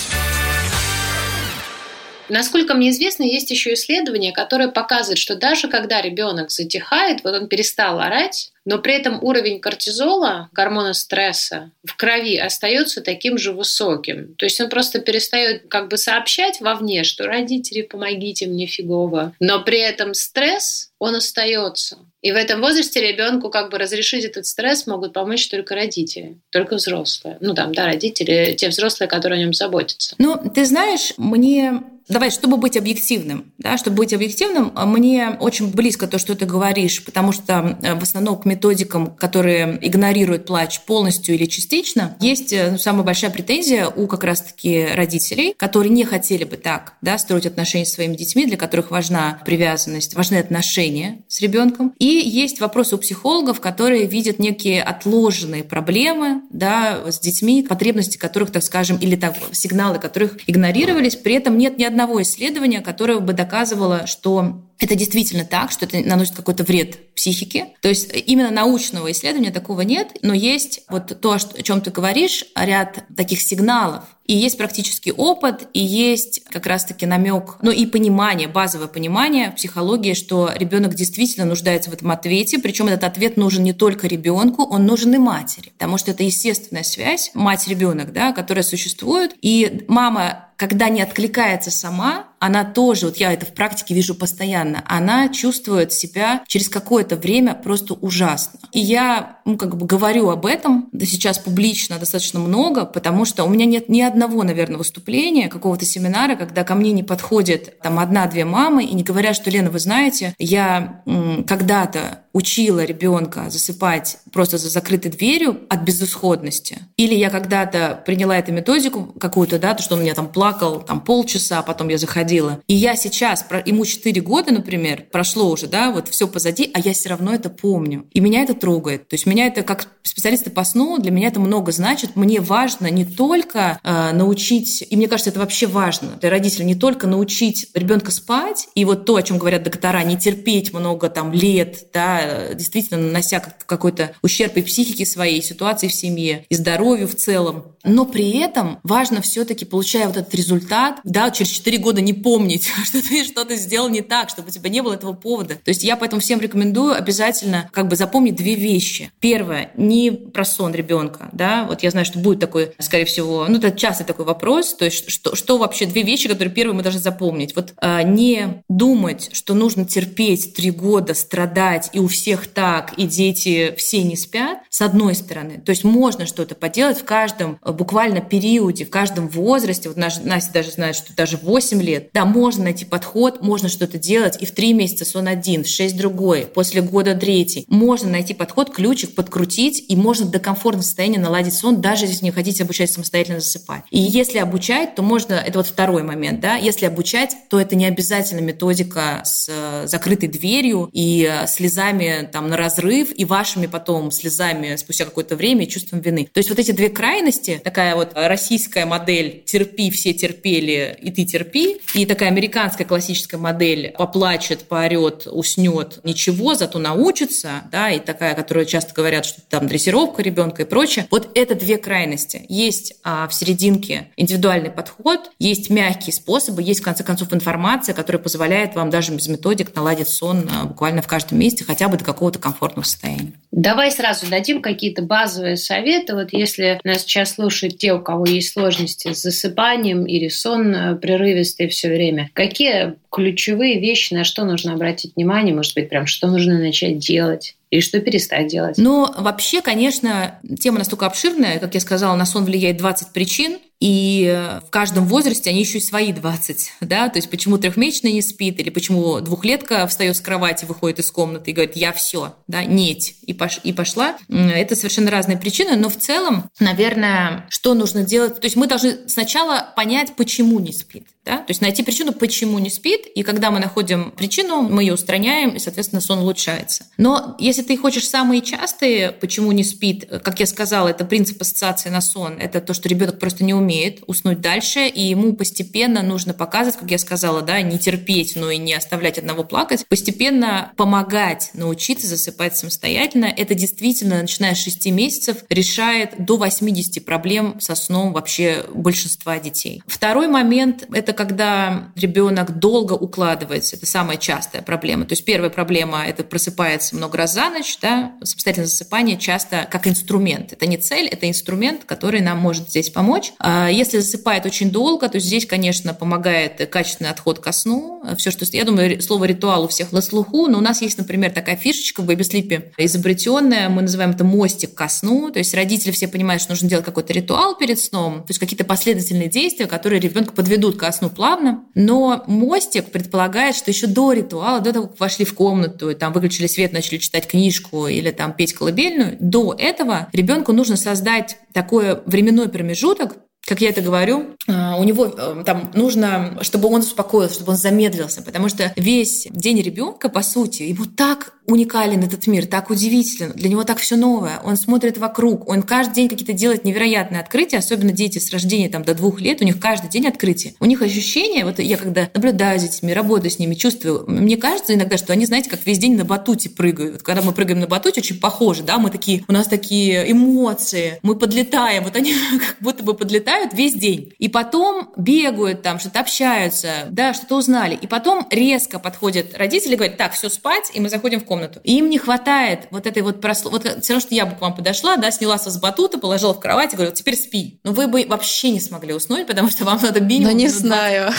Насколько 2.29 2.75
мне 2.75 2.91
известно, 2.91 3.23
есть 3.23 3.50
еще 3.50 3.75
исследование, 3.75 4.33
которое 4.33 4.69
показывает, 4.69 5.19
что 5.19 5.37
даже 5.37 5.69
когда 5.69 6.00
ребенок 6.00 6.50
затихает, 6.50 7.23
вот 7.23 7.35
он 7.35 7.49
перестал 7.49 8.00
орать, 8.00 8.54
но 8.64 8.78
при 8.78 8.94
этом 8.94 9.23
уровень 9.23 9.61
кортизола, 9.61 10.49
гормона 10.52 10.94
стресса, 10.94 11.71
в 11.85 11.97
крови 11.97 12.37
остается 12.37 13.00
таким 13.00 13.38
же 13.38 13.52
высоким. 13.52 14.35
То 14.37 14.47
есть 14.47 14.61
он 14.61 14.68
просто 14.68 15.00
перестает 15.00 15.68
как 15.68 15.88
бы 15.88 15.97
сообщать 15.97 16.61
вовне, 16.61 17.04
что 17.04 17.26
родители, 17.26 17.83
помогите 17.83 18.47
мне 18.47 18.66
фигово. 18.66 19.35
Но 19.40 19.62
при 19.62 19.78
этом 19.78 20.14
стресс, 20.14 20.90
он 20.99 21.14
остается. 21.16 21.99
И 22.23 22.33
в 22.33 22.37
этом 22.37 22.62
возрасте 22.62 23.00
ребенку 23.00 23.50
как 23.50 23.71
бы 23.71 23.78
разрешить 23.78 24.25
этот 24.25 24.47
стресс 24.47 24.87
могут 24.87 25.12
помочь 25.12 25.49
только 25.49 25.75
родители, 25.75 26.38
только 26.50 26.76
взрослые. 26.76 27.37
Ну 27.40 27.52
там, 27.54 27.75
да, 27.75 27.85
родители, 27.85 28.54
те 28.56 28.68
взрослые, 28.68 29.09
которые 29.09 29.38
о 29.38 29.42
нем 29.42 29.52
заботятся. 29.52 30.14
Ну, 30.16 30.40
ты 30.54 30.64
знаешь, 30.64 31.12
мне 31.18 31.83
Давай, 32.09 32.31
чтобы 32.31 32.59
быть 32.59 32.77
объективным, 32.77 33.53
да, 33.59 33.79
чтобы 33.79 33.97
быть 33.99 34.13
объективным, 34.13 34.73
мне 34.77 35.37
очень 35.41 35.73
близко 35.73 36.07
то, 36.07 36.19
что 36.19 36.35
ты 36.35 36.45
говоришь, 36.45 37.03
потому 37.03 37.33
что 37.33 37.79
э, 37.83 37.95
в 37.95 38.03
основном 38.03 38.37
к 38.37 38.45
методикам, 38.45 39.15
которые 39.15 39.79
игнорируют 39.81 40.45
плач 40.45 40.81
полностью 40.81 41.35
или 41.35 41.47
частично, 41.47 42.17
есть 42.21 42.53
э, 42.53 42.73
ну, 42.73 42.79
самая 42.79 43.05
большая 43.05 43.31
претензия 43.31 43.89
у 43.89 44.07
как 44.07 44.23
раз-таки 44.25 44.87
родителей, 44.93 45.55
которые 45.57 45.91
не 45.91 46.05
хотели 46.05 46.45
бы 46.45 46.57
так 46.57 46.95
да, 47.01 47.17
строить 47.17 47.47
отношения 47.47 47.87
с 47.87 47.95
своими 47.95 48.17
детьми, 48.17 48.45
для 48.47 48.59
которых 48.59 48.91
важна 48.91 49.41
привязанность, 49.47 50.15
важны 50.15 50.37
отношения 50.37 51.23
с 51.29 51.41
ребенком. 51.41 51.95
И 51.99 52.07
есть 52.07 52.61
вопросы 52.61 52.97
у 52.97 52.99
психологов, 52.99 53.61
которые 53.61 54.07
видят 54.07 54.39
некие 54.39 54.83
отложенные 54.83 55.65
проблемы 55.65 56.43
да, 56.51 57.11
с 57.11 57.19
детьми, 57.19 57.63
потребности 57.63 58.19
которых, 58.19 58.51
так 58.51 58.63
скажем, 58.63 58.99
или 58.99 59.17
так, 59.17 59.37
сигналы 59.53 59.99
которых 59.99 60.39
игнорировались, 60.47 61.17
при 61.17 61.35
этом 61.35 61.57
нет 61.57 61.79
ни 61.79 61.85
одного 61.85 61.94
исследования, 62.23 62.81
которое 62.81 63.21
бы 63.21 63.33
доказывало, 63.33 64.07
что 64.07 64.63
это 64.79 64.95
действительно 64.95 65.45
так, 65.45 65.71
что 65.71 65.87
это 65.87 66.01
наносит 66.01 66.35
какой-то 66.35 66.65
вред 66.65 67.15
психике. 67.15 67.69
То 67.81 67.89
есть 67.89 68.11
именно 68.27 68.51
научного 68.51 69.11
исследования 69.13 69.51
такого 69.51 69.83
нет, 69.83 70.17
но 70.23 70.35
есть 70.35 70.83
вот 70.89 71.21
то, 71.21 71.33
о 71.33 71.63
чем 71.63 71.81
ты 71.81 71.91
говоришь, 71.91 72.45
ряд 72.55 73.05
таких 73.17 73.41
сигналов, 73.41 74.05
И 74.25 74.35
есть 74.35 74.57
практический 74.57 75.12
опыт, 75.12 75.69
и 75.75 75.81
есть 75.81 76.43
как 76.50 76.66
раз-таки 76.66 77.07
намек, 77.07 77.57
ну 77.62 77.71
и 77.71 77.85
понимание, 77.87 78.49
базовое 78.49 78.88
понимание 78.88 79.50
в 79.50 79.57
психологии, 79.57 80.14
что 80.14 80.50
ребенок 80.54 80.95
действительно 80.95 81.45
нуждается 81.45 81.90
в 81.90 81.95
этом 81.95 82.11
ответе, 82.11 82.59
причем 82.59 82.87
этот 82.87 83.04
ответ 83.04 83.37
нужен 83.37 83.62
не 83.62 83.73
только 83.73 84.07
ребенку, 84.07 84.64
он 84.64 84.87
нужен 84.87 85.14
и 85.14 85.19
матери, 85.19 85.73
потому 85.76 85.99
что 85.99 86.12
это 86.12 86.23
естественная 86.23 86.85
связь 86.85 87.31
мать-ребенок, 87.35 88.12
да, 88.12 88.33
которая 88.33 88.64
существует, 88.64 89.35
и 89.43 89.85
мама 89.88 90.45
когда 90.57 90.88
не 90.88 91.02
откликается 91.02 91.71
сама, 91.71 92.26
она 92.38 92.64
тоже, 92.64 93.07
вот 93.07 93.16
я 93.16 93.33
это 93.33 93.47
в 93.47 93.54
практике 93.54 93.95
вижу 93.95 94.14
постоянно, 94.14 94.85
она 94.87 95.28
чувствует 95.28 95.93
себя 95.93 96.43
через 96.47 96.69
какое-то 96.69 97.16
время 97.16 97.54
просто 97.54 97.95
ужасно. 97.95 98.61
И 98.73 98.81
я, 98.81 99.38
ну, 99.45 99.57
как 99.57 99.76
бы 99.76 99.87
говорю 99.87 100.31
об 100.31 100.47
этом 100.47 100.88
да 100.93 101.07
сейчас 101.07 101.38
публично 101.38 101.99
достаточно 101.99 102.38
много, 102.38 102.85
потому 102.85 103.25
что 103.25 103.45
у 103.45 103.49
меня 103.49 103.64
нет 103.64 103.88
ни 103.88 104.00
одного, 104.00 104.13
наверное, 104.42 104.78
выступления, 104.78 105.49
какого-то 105.49 105.85
семинара, 105.85 106.37
когда 106.37 106.64
ко 106.64 106.75
мне 106.75 106.92
не 106.92 107.02
подходит 107.02 107.78
там 107.80 107.99
одна-две 107.99 108.44
мамы 108.44 108.85
и 108.85 108.94
не 108.94 109.02
говорят, 109.02 109.37
что, 109.37 109.50
Лена, 109.50 109.71
вы 109.71 109.78
знаете, 109.78 110.35
я 110.38 111.02
когда-то 111.47 112.24
учила 112.35 112.85
ребенка 112.85 113.49
засыпать 113.49 114.19
просто 114.33 114.59
за 114.59 114.69
закрытой 114.69 115.11
дверью 115.11 115.61
от 115.71 115.83
безысходности. 115.83 116.81
Или 116.97 117.14
я 117.14 117.31
когда-то 117.31 118.03
приняла 118.05 118.37
эту 118.37 118.53
методику 118.53 119.14
какую-то, 119.19 119.59
да, 119.61 119.75
то, 119.75 119.83
что 119.83 119.95
он 119.95 120.03
меня 120.03 120.14
там 120.14 120.29
плакал 120.29 120.81
там 120.81 121.00
полчаса, 121.00 121.61
а 121.61 121.62
потом 121.62 121.88
я 121.88 121.97
заходила. 121.97 122.61
И 122.67 122.75
я 122.75 122.97
сейчас, 122.97 123.47
ему 123.64 123.85
4 123.85 124.21
года, 124.21 124.53
например, 124.53 125.05
прошло 125.12 125.49
уже, 125.50 125.69
да, 125.69 125.93
вот 125.93 126.09
все 126.09 126.26
позади, 126.26 126.71
а 126.75 126.81
я 126.81 126.93
все 126.93 127.11
равно 127.11 127.33
это 127.33 127.50
помню. 127.50 128.07
И 128.12 128.21
меня 128.21 128.43
это 128.43 128.55
трогает. 128.55 129.09
То 129.09 129.14
есть 129.14 129.26
меня 129.26 129.47
это, 129.47 129.62
как 129.62 129.88
специалиста 130.03 130.50
по 130.50 130.64
сну, 130.64 130.99
для 130.99 131.12
меня 131.12 131.29
это 131.29 131.38
много 131.38 131.71
значит. 131.71 132.17
Мне 132.17 132.41
важно 132.41 132.91
не 132.91 133.05
только 133.05 133.79
э, 133.85 134.12
научить, 134.12 134.85
и 134.88 134.97
мне 134.97 135.07
кажется, 135.07 135.31
это 135.31 135.38
вообще 135.38 135.69
важно 135.69 136.19
для 136.21 136.31
родителей, 136.31 136.67
не 136.67 136.75
только 136.75 137.07
научить 137.07 137.69
ребенка 137.75 138.11
спать, 138.11 138.69
и 138.75 138.85
вот 138.85 139.05
то, 139.05 139.14
о 139.14 139.23
чем 139.23 139.38
говорят 139.38 139.62
доктора, 139.62 140.03
не 140.03 140.19
терпеть 140.19 140.73
много 140.73 141.09
там 141.09 141.33
лет, 141.33 141.87
да, 141.93 142.24
Э, 142.25 142.54
действительно 142.54 143.00
нанося 143.00 143.40
какой-то 143.40 144.12
ущерб 144.23 144.57
и 144.57 144.62
психике 144.62 145.04
своей, 145.04 145.43
ситуации 145.43 145.88
в 145.88 145.95
семье, 145.95 146.47
и 146.49 146.54
здоровью 146.54 147.07
в 147.09 147.14
целом. 147.14 147.75
Но 147.85 148.07
при 148.07 148.38
этом 148.38 148.78
важно 148.83 149.21
все-таки, 149.21 149.64
получая 149.64 150.07
вот 150.07 150.16
этот 150.16 150.35
результат, 150.35 151.00
да, 151.04 151.31
через 151.31 151.50
4 151.50 151.78
года 151.78 152.00
не 152.00 152.12
помнить, 152.12 152.71
что 152.85 153.02
ты 153.02 153.25
что-то 153.25 153.57
сделал 153.57 153.88
не 153.88 154.00
так, 154.00 154.31
чтобы 154.31 154.49
у 154.49 154.50
тебя 154.50 154.71
не 154.71 154.83
было 154.83 154.95
этого 154.95 155.12
повода. 155.12 155.54
То 155.57 155.69
есть 155.69 155.83
я 155.83 155.97
поэтому 155.97 156.21
всем 156.21 156.40
рекомендую 156.40 156.95
обязательно 156.95 157.69
как 157.73 157.88
бы 157.88 157.97
запомнить 157.97 158.37
две 158.37 158.54
вещи. 158.54 159.11
Первое, 159.21 159.71
не 159.76 160.11
про 160.11 160.45
сон 160.45 160.75
ребенка, 160.75 161.28
да, 161.33 161.64
вот 161.64 161.83
я 161.83 161.90
знаю, 161.90 162.07
что 162.07 162.19
будет 162.19 162.40
такой, 162.40 162.73
скорее 162.78 163.04
всего, 163.04 163.47
ну 163.49 163.59
это 163.59 163.71
частый 163.73 164.07
такой 164.07 164.25
вопрос, 164.25 164.75
то 164.75 164.85
есть 164.85 165.11
что, 165.11 165.37
что 165.37 165.59
вообще 165.59 165.87
две 165.87 166.02
вещи, 166.02 166.28
которые 166.28 166.54
первые 166.54 166.76
мы 166.76 166.83
должны 166.83 167.00
запомнить. 167.00 167.54
Вот 167.54 167.75
а, 167.76 168.02
не 168.02 168.62
думать, 168.69 169.31
что 169.33 169.54
нужно 169.54 169.85
терпеть 169.85 170.54
три 170.54 170.71
года, 170.71 171.14
страдать 171.14 171.90
и 171.93 171.99
у 171.99 172.09
всех 172.14 172.47
так, 172.47 172.94
и 172.97 173.06
дети 173.06 173.75
все 173.76 174.02
не 174.02 174.16
спят, 174.16 174.59
с 174.71 174.80
одной 174.80 175.14
стороны. 175.14 175.61
То 175.64 175.71
есть 175.71 175.85
можно 175.85 176.26
что-то 176.26 176.54
поделать 176.54 176.99
в 176.99 177.04
каждом 177.04 177.59
э, 177.62 177.73
буквально 177.73 178.21
периоде, 178.21 178.85
в 178.85 178.90
каждом 178.90 179.28
возрасте. 179.28 179.88
Вот 179.88 179.99
Настя 179.99 180.52
даже 180.52 180.71
знает, 180.71 180.97
что 180.97 181.14
даже 181.14 181.37
8 181.37 181.83
лет. 181.83 182.11
Да, 182.12 182.25
можно 182.25 182.64
найти 182.64 182.85
подход, 182.85 183.42
можно 183.42 183.68
что-то 183.68 183.99
делать, 183.99 184.40
и 184.40 184.47
в 184.47 184.52
3 184.52 184.73
месяца 184.73 185.04
сон 185.04 185.28
один, 185.28 185.64
в 185.64 185.68
6 185.68 185.97
другой, 185.97 186.47
после 186.47 186.80
года 186.83 187.14
третий. 187.14 187.64
Можно 187.68 188.11
найти 188.11 188.35
подход, 188.35 188.71
ключик 188.71 189.14
подкрутить, 189.14 189.85
и 189.88 189.97
можно 189.97 190.26
до 190.26 190.38
комфортного 190.38 190.85
состояния 190.85 191.18
наладить 191.18 191.54
сон, 191.54 191.80
даже 191.80 192.06
если 192.06 192.25
не 192.25 192.30
хотите 192.30 192.64
обучать 192.64 192.90
самостоятельно 192.90 193.40
засыпать. 193.40 193.85
И 193.90 193.99
если 193.99 194.38
обучать, 194.38 194.94
то 194.94 195.02
можно, 195.02 195.35
это 195.35 195.59
вот 195.59 195.66
второй 195.66 196.02
момент, 196.02 196.40
да, 196.40 196.56
если 196.56 196.87
обучать, 196.87 197.37
то 197.49 197.61
это 197.61 197.76
не 197.76 197.87
обязательно 197.87 198.40
методика 198.40 199.23
с 199.25 199.49
э, 199.50 199.87
закрытой 199.87 200.28
дверью 200.28 200.90
и 200.92 201.28
э, 201.30 201.47
слезами 201.47 202.04
слезами 202.05 202.29
там 202.31 202.49
на 202.49 202.57
разрыв 202.57 203.09
и 203.15 203.25
вашими 203.25 203.67
потом 203.67 204.11
слезами 204.11 204.77
спустя 204.77 205.05
какое-то 205.05 205.37
время 205.37 205.65
и 205.65 205.69
чувством 205.69 206.01
вины. 206.01 206.29
То 206.33 206.39
есть 206.39 206.51
вот 206.51 206.59
эти 206.59 206.73
две 206.73 206.89
крайности, 206.89 207.61
такая 207.63 207.95
вот 207.95 208.13
российская 208.15 208.87
модель 208.87 209.43
«терпи, 209.45 209.91
все 209.91 210.13
терпели, 210.13 210.97
и 211.01 211.11
ты 211.11 211.25
терпи», 211.25 211.81
и 211.95 212.07
такая 212.07 212.29
американская 212.29 212.87
классическая 212.87 213.37
модель 213.37 213.95
«поплачет, 213.97 214.64
поорет, 214.64 215.27
уснет, 215.31 216.01
ничего, 216.05 216.55
зато 216.55 216.79
научится», 216.79 217.62
да, 217.71 217.90
и 217.90 217.99
такая, 217.99 218.35
которую 218.35 218.67
часто 218.67 218.93
говорят, 218.95 219.25
что 219.25 219.40
там 219.49 219.67
дрессировка 219.67 220.23
ребенка 220.23 220.62
и 220.62 220.64
прочее. 220.64 221.07
Вот 221.11 221.31
это 221.35 221.55
две 221.55 221.79
крайности. 221.79 222.45
Есть 222.49 222.95
а, 223.03 223.29
в 223.29 223.35
серединке 223.35 224.09
индивидуальный 224.17 224.71
подход, 224.71 225.31
есть 225.38 225.71
мягкие 225.71 226.12
способы, 226.12 226.62
есть, 226.62 226.81
в 226.81 226.85
конце 226.85 227.05
концов, 227.05 227.33
информация, 227.33 227.95
которая 227.95 228.23
позволяет 228.23 228.75
вам 228.75 228.90
даже 228.90 229.12
без 229.12 229.29
методик 229.29 229.75
наладить 229.75 230.09
сон 230.09 230.49
а, 230.51 230.64
буквально 230.64 231.03
в 231.03 231.07
каждом 231.07 231.38
месте, 231.38 231.64
хотя 231.64 231.88
бы 231.88 231.93
бы 231.94 231.98
до 231.98 232.04
какого-то 232.04 232.38
комфортного 232.38 232.85
состояния. 232.85 233.33
Давай 233.50 233.90
сразу 233.90 234.28
дадим 234.28 234.61
какие-то 234.61 235.02
базовые 235.02 235.57
советы. 235.57 236.14
Вот 236.14 236.33
если 236.33 236.80
нас 236.85 237.02
сейчас 237.02 237.35
слушают 237.35 237.78
те, 237.78 237.92
у 237.92 238.00
кого 238.00 238.26
есть 238.26 238.52
сложности 238.52 239.12
с 239.12 239.22
засыпанием 239.22 240.04
или 240.07 240.28
сон 240.28 240.74
э, 240.74 240.96
прерывистый 240.96 241.68
все 241.68 241.88
время, 241.88 242.30
какие 242.33 242.94
ключевые 243.11 243.80
вещи, 243.80 244.12
на 244.12 244.24
что 244.24 244.44
нужно 244.44 244.72
обратить 244.72 245.14
внимание, 245.14 245.54
может 245.54 245.74
быть, 245.74 245.88
прям 245.88 246.07
что 246.07 246.26
нужно 246.26 246.59
начать 246.59 246.98
делать? 246.98 247.57
И 247.70 247.81
что 247.81 248.00
перестать 248.00 248.48
делать? 248.48 248.79
Ну, 248.79 249.11
вообще, 249.16 249.61
конечно, 249.61 250.38
тема 250.61 250.79
настолько 250.79 251.07
обширная, 251.07 251.59
как 251.59 251.74
я 251.74 251.81
сказала, 251.81 252.14
на 252.16 252.27
сон 252.27 252.44
влияет 252.44 252.77
20 252.77 253.12
причин, 253.12 253.59
и 253.81 254.61
в 254.66 254.70
каждом 254.70 255.07
возрасте 255.07 255.50
они 255.50 255.61
еще 255.61 255.79
и 255.79 255.81
свои 255.81 256.12
20, 256.12 256.72
да, 256.81 257.09
то 257.09 257.18
есть 257.18 257.29
почему 257.29 257.59
трехмесячный 257.59 258.12
не 258.12 258.22
спит, 258.22 258.61
или 258.61 258.70
почему 258.70 259.20
двухлетка 259.20 259.87
встает 259.87 260.16
с 260.16 260.20
кровати, 260.20 260.64
выходит 260.64 261.00
из 261.00 261.11
комнаты 261.11 261.50
и 261.50 261.55
говорит, 261.55 261.77
я 261.77 261.92
все, 261.92 262.35
да, 262.46 262.64
нет, 262.64 262.98
и, 263.22 263.35
пош 263.35 263.61
и 263.62 263.72
пошла. 263.72 264.16
Это 264.29 264.77
совершенно 264.77 265.11
разные 265.11 265.37
причины, 265.37 265.77
но 265.77 265.88
в 265.88 265.96
целом, 265.96 266.48
наверное, 266.61 267.46
что 267.50 267.74
нужно 267.74 268.05
делать, 268.05 268.40
то 268.40 268.44
есть 268.44 268.57
мы 268.57 268.66
должны 268.66 269.09
сначала 269.09 269.72
понять, 269.77 270.14
почему 270.16 270.61
не 270.61 270.72
спит, 270.72 271.07
да, 271.25 271.39
то 271.39 271.47
есть 271.49 271.61
найти 271.61 271.83
причину, 271.83 272.13
почему 272.13 272.59
не 272.59 272.71
спит, 272.71 273.07
и 273.07 273.23
когда 273.23 273.51
мы 273.51 273.61
находим 273.61 274.13
причину, 274.13 274.63
мы 274.63 274.83
ее 274.83 274.95
устраняем, 274.95 275.51
и, 275.51 275.59
соответственно, 275.59 276.01
сон 276.01 276.21
улучшается. 276.21 276.87
Но 276.97 277.37
если 277.39 277.63
ты 277.63 277.77
хочешь 277.77 278.09
самые 278.09 278.41
частые, 278.41 279.13
почему 279.13 279.53
не 279.53 279.65
спит, 279.65 280.09
как 280.23 280.41
я 280.41 280.47
сказала, 280.47 280.89
это 280.89 281.05
принцип 281.05 281.41
ассоциации 281.41 281.91
на 281.91 282.01
сон, 282.01 282.39
это 282.39 282.61
то, 282.61 282.75
что 282.75 282.89
ребенок 282.89 283.19
просто 283.19 283.45
не 283.45 283.55
умеет 283.55 283.65
умеет 283.65 284.05
уснуть 284.07 284.41
дальше, 284.41 284.87
и 284.87 285.03
ему 285.03 285.33
постепенно 285.35 286.03
нужно 286.03 286.35
показывать, 286.35 286.79
как 286.79 286.91
я 286.91 286.99
сказала, 286.99 287.43
да, 287.43 287.61
не 287.63 287.79
терпеть, 287.79 288.37
но 288.37 288.51
и 288.51 288.59
не 288.59 288.75
оставлять 288.75 289.19
одного 289.19 289.43
плакать, 289.43 289.87
постепенно 289.89 290.73
помогать 290.77 291.51
научиться 291.55 292.07
засыпать 292.07 292.57
самостоятельно. 292.57 293.25
Это 293.25 293.55
действительно, 293.55 294.21
начиная 294.21 294.55
с 294.55 294.59
6 294.59 294.87
месяцев, 294.87 295.39
решает 295.49 296.15
до 296.19 296.37
80 296.37 297.05
проблем 297.05 297.61
со 297.61 297.75
сном 297.75 298.13
вообще 298.13 298.65
большинства 298.73 299.39
детей. 299.39 299.83
Второй 299.87 300.29
момент– 300.29 300.87
это 300.93 301.13
когда 301.14 301.88
ребенок 301.96 302.59
долго 302.59 302.92
укладывается. 302.92 303.77
Это 303.77 303.87
самая 303.87 304.16
частая 304.16 304.62
проблема. 304.62 305.07
То 305.07 305.12
есть 305.12 305.24
первая 305.24 305.50
проблема– 305.50 306.05
это 306.07 306.24
просыпается 306.24 306.96
много 306.96 307.16
раз 307.18 307.35
за 307.35 307.48
ночь, 307.50 307.79
да, 307.81 308.12
самостоятельное 308.22 308.66
засыпание 308.66 309.16
часто 309.16 309.66
как 309.70 309.87
инструмент. 309.87 310.53
Это 310.53 310.66
не 310.66 310.77
цель, 310.77 311.07
это 311.07 311.29
инструмент, 311.29 311.85
который 311.85 312.20
нам 312.20 312.38
может 312.38 312.68
здесь 312.68 312.90
помочь. 312.90 313.33
А 313.38 313.68
если 313.70 313.98
засыпает 313.98 314.46
очень 314.46 314.70
долго, 314.70 315.09
то 315.09 315.18
здесь, 315.18 315.46
конечно, 315.46 315.94
помогает 315.94 316.68
качественный 316.68 317.11
отход 317.11 317.38
ко 317.38 317.53
сну. 317.53 318.03
Все, 318.18 318.31
что 318.31 318.44
я 318.53 318.64
думаю, 318.64 319.00
слово 319.00 319.24
ритуал 319.24 319.64
у 319.64 319.68
всех 319.68 319.92
на 319.92 320.00
слуху, 320.00 320.46
но 320.48 320.59
у 320.59 320.61
нас 320.61 320.83
есть, 320.83 320.98
например, 320.98 321.31
такая 321.31 321.57
фишечка 321.57 322.03
в 322.03 322.07
бэби 322.07 322.24
изобретенная, 322.24 323.68
мы 323.68 323.83
называем 323.83 324.11
это 324.11 324.24
мостик 324.24 324.74
ко 324.74 324.88
сну. 324.88 325.31
То 325.31 325.38
есть 325.38 325.55
родители 325.55 325.90
все 325.90 326.09
понимают, 326.09 326.42
что 326.42 326.53
нужно 326.53 326.68
делать 326.68 326.85
какой-то 326.85 327.12
ритуал 327.12 327.57
перед 327.57 327.79
сном, 327.79 328.20
то 328.20 328.31
есть 328.31 328.40
какие-то 328.40 328.64
последовательные 328.64 329.29
действия, 329.29 329.66
которые 329.66 330.00
ребенка 330.00 330.33
подведут 330.33 330.77
ко 330.79 330.90
сну 330.92 331.04
плавно. 331.11 331.64
Но 331.75 332.25
мостик 332.27 332.90
предполагает, 332.90 333.57
что 333.57 333.71
еще 333.71 333.87
до 333.87 334.12
ритуала, 334.12 334.61
до 334.61 334.73
того, 334.73 334.87
как 334.88 335.01
вошли 335.01 335.25
в 335.25 335.35
комнату, 335.35 335.95
там 335.95 336.12
выключили 336.12 336.47
свет, 336.47 336.73
начали 336.73 336.99
читать 336.99 337.27
книжку 337.27 337.87
или 337.87 338.11
там 338.11 338.33
петь 338.33 338.53
колыбельную, 338.53 339.17
до 339.21 339.55
этого 339.59 340.09
ребенку 340.12 340.53
нужно 340.53 340.77
создать 340.77 341.38
такой 341.53 342.01
временной 342.07 342.49
промежуток, 342.49 343.17
как 343.47 343.61
я 343.61 343.69
это 343.69 343.83
говорю, 343.83 344.37
а, 344.49 344.77
у 344.79 344.85
него 344.85 345.07
э, 345.07 345.43
там 345.45 345.71
нужно, 345.75 346.38
чтобы 346.40 346.69
он 346.69 346.81
успокоился, 346.81 347.37
чтобы 347.37 347.53
он 347.53 347.59
замедлился, 347.59 348.23
потому 348.23 348.49
что 348.49 348.73
весь 348.77 349.27
день 349.31 349.61
ребенка, 349.61 350.09
по 350.09 350.23
сути, 350.23 350.62
ему 350.62 350.87
так 350.87 351.35
уникален 351.46 352.02
этот 352.02 352.26
мир, 352.26 352.46
так 352.46 352.70
удивителен, 352.70 353.33
для 353.35 353.48
него 353.48 353.64
так 353.64 353.78
все 353.78 353.96
новое, 353.96 354.40
он 354.44 354.57
смотрит 354.57 354.98
вокруг, 354.98 355.48
он 355.48 355.62
каждый 355.62 355.94
день 355.94 356.09
какие-то 356.09 356.33
делает 356.33 356.64
невероятные 356.64 357.20
открытия, 357.20 357.59
особенно 357.59 357.92
дети 357.92 358.18
с 358.18 358.33
рождения 358.33 358.68
там 358.68 358.83
до 358.83 358.94
двух 358.94 359.20
лет, 359.20 359.40
у 359.42 359.44
них 359.44 359.61
каждый 359.61 359.90
день 359.90 360.07
открытие. 360.07 360.54
У 360.61 360.64
них 360.64 360.83
ощущение, 360.83 361.44
вот 361.44 361.59
я 361.59 361.76
когда 361.76 362.09
наблюдаю 362.14 362.59
за 362.59 362.68
детьми, 362.68 362.92
работаю 362.92 363.30
с 363.30 363.38
ними, 363.38 363.54
чувствую, 363.54 364.04
мне 364.09 364.37
кажется 364.37 364.74
иногда, 364.74 364.96
что 364.96 365.12
они, 365.12 365.26
знаете, 365.26 365.50
как 365.50 365.66
весь 365.66 365.78
день 365.78 365.96
на 365.96 366.04
батуте 366.04 366.48
прыгают. 366.50 366.94
Вот 366.94 367.02
когда 367.02 367.22
мы 367.22 367.33
прыгаем 367.33 367.61
на 367.61 367.66
батуте, 367.66 368.00
очень 368.00 368.18
похоже, 368.18 368.62
да, 368.62 368.78
мы 368.78 368.90
такие, 368.90 369.24
у 369.28 369.33
нас 369.33 369.46
такие 369.46 370.11
эмоции, 370.11 370.98
мы 371.02 371.16
подлетаем, 371.16 371.85
вот 371.85 371.96
они 371.96 372.14
как 372.38 372.57
будто 372.61 372.83
бы 372.83 372.94
подлетают 372.94 373.52
весь 373.52 373.74
день. 373.74 374.12
И 374.18 374.28
потом 374.28 374.90
бегают 374.96 375.62
там, 375.62 375.78
что-то 375.78 376.00
общаются, 376.00 376.87
да, 376.90 377.12
что-то 377.14 377.37
узнали. 377.37 377.74
И 377.74 377.87
потом 377.87 378.26
резко 378.30 378.78
подходят 378.78 379.35
родители 379.37 379.76
говорят, 379.76 379.96
так, 379.96 380.12
все 380.12 380.28
спать, 380.28 380.70
и 380.72 380.80
мы 380.80 380.88
заходим 380.88 381.20
в 381.20 381.24
комнату. 381.24 381.34
И 381.64 381.79
им 381.79 381.90
не 381.90 381.99
хватает 381.99 382.68
вот 382.70 382.87
этой 382.87 383.03
вот 383.03 383.20
просло... 383.20 383.51
Вот 383.51 383.62
все 383.62 383.94
равно, 383.94 384.01
что 384.01 384.14
я 384.14 384.27
бы 384.27 384.37
к 384.37 384.40
вам 384.40 384.55
подошла, 384.55 384.97
да, 384.97 385.11
сняла 385.11 385.38
с 385.38 385.59
батута, 385.59 385.99
положила 385.99 386.35
в 386.35 386.40
кровать 386.40 386.73
и 386.73 386.77
говорила, 386.77 386.94
теперь 386.94 387.16
спи. 387.16 387.61
Но 387.64 387.73
вы 387.73 387.87
бы 387.87 388.05
вообще 388.07 388.51
не 388.51 388.61
смогли 388.61 388.94
уснуть, 388.94 389.27
потому 389.27 389.51
что 389.51 389.64
вам 389.64 389.81
надо 389.83 390.01
минимум... 390.01 390.33
Ну, 390.33 390.38
не 390.38 390.49
знаю. 390.49 391.12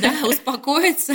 Да, 0.00 0.26
успокоиться. 0.26 1.14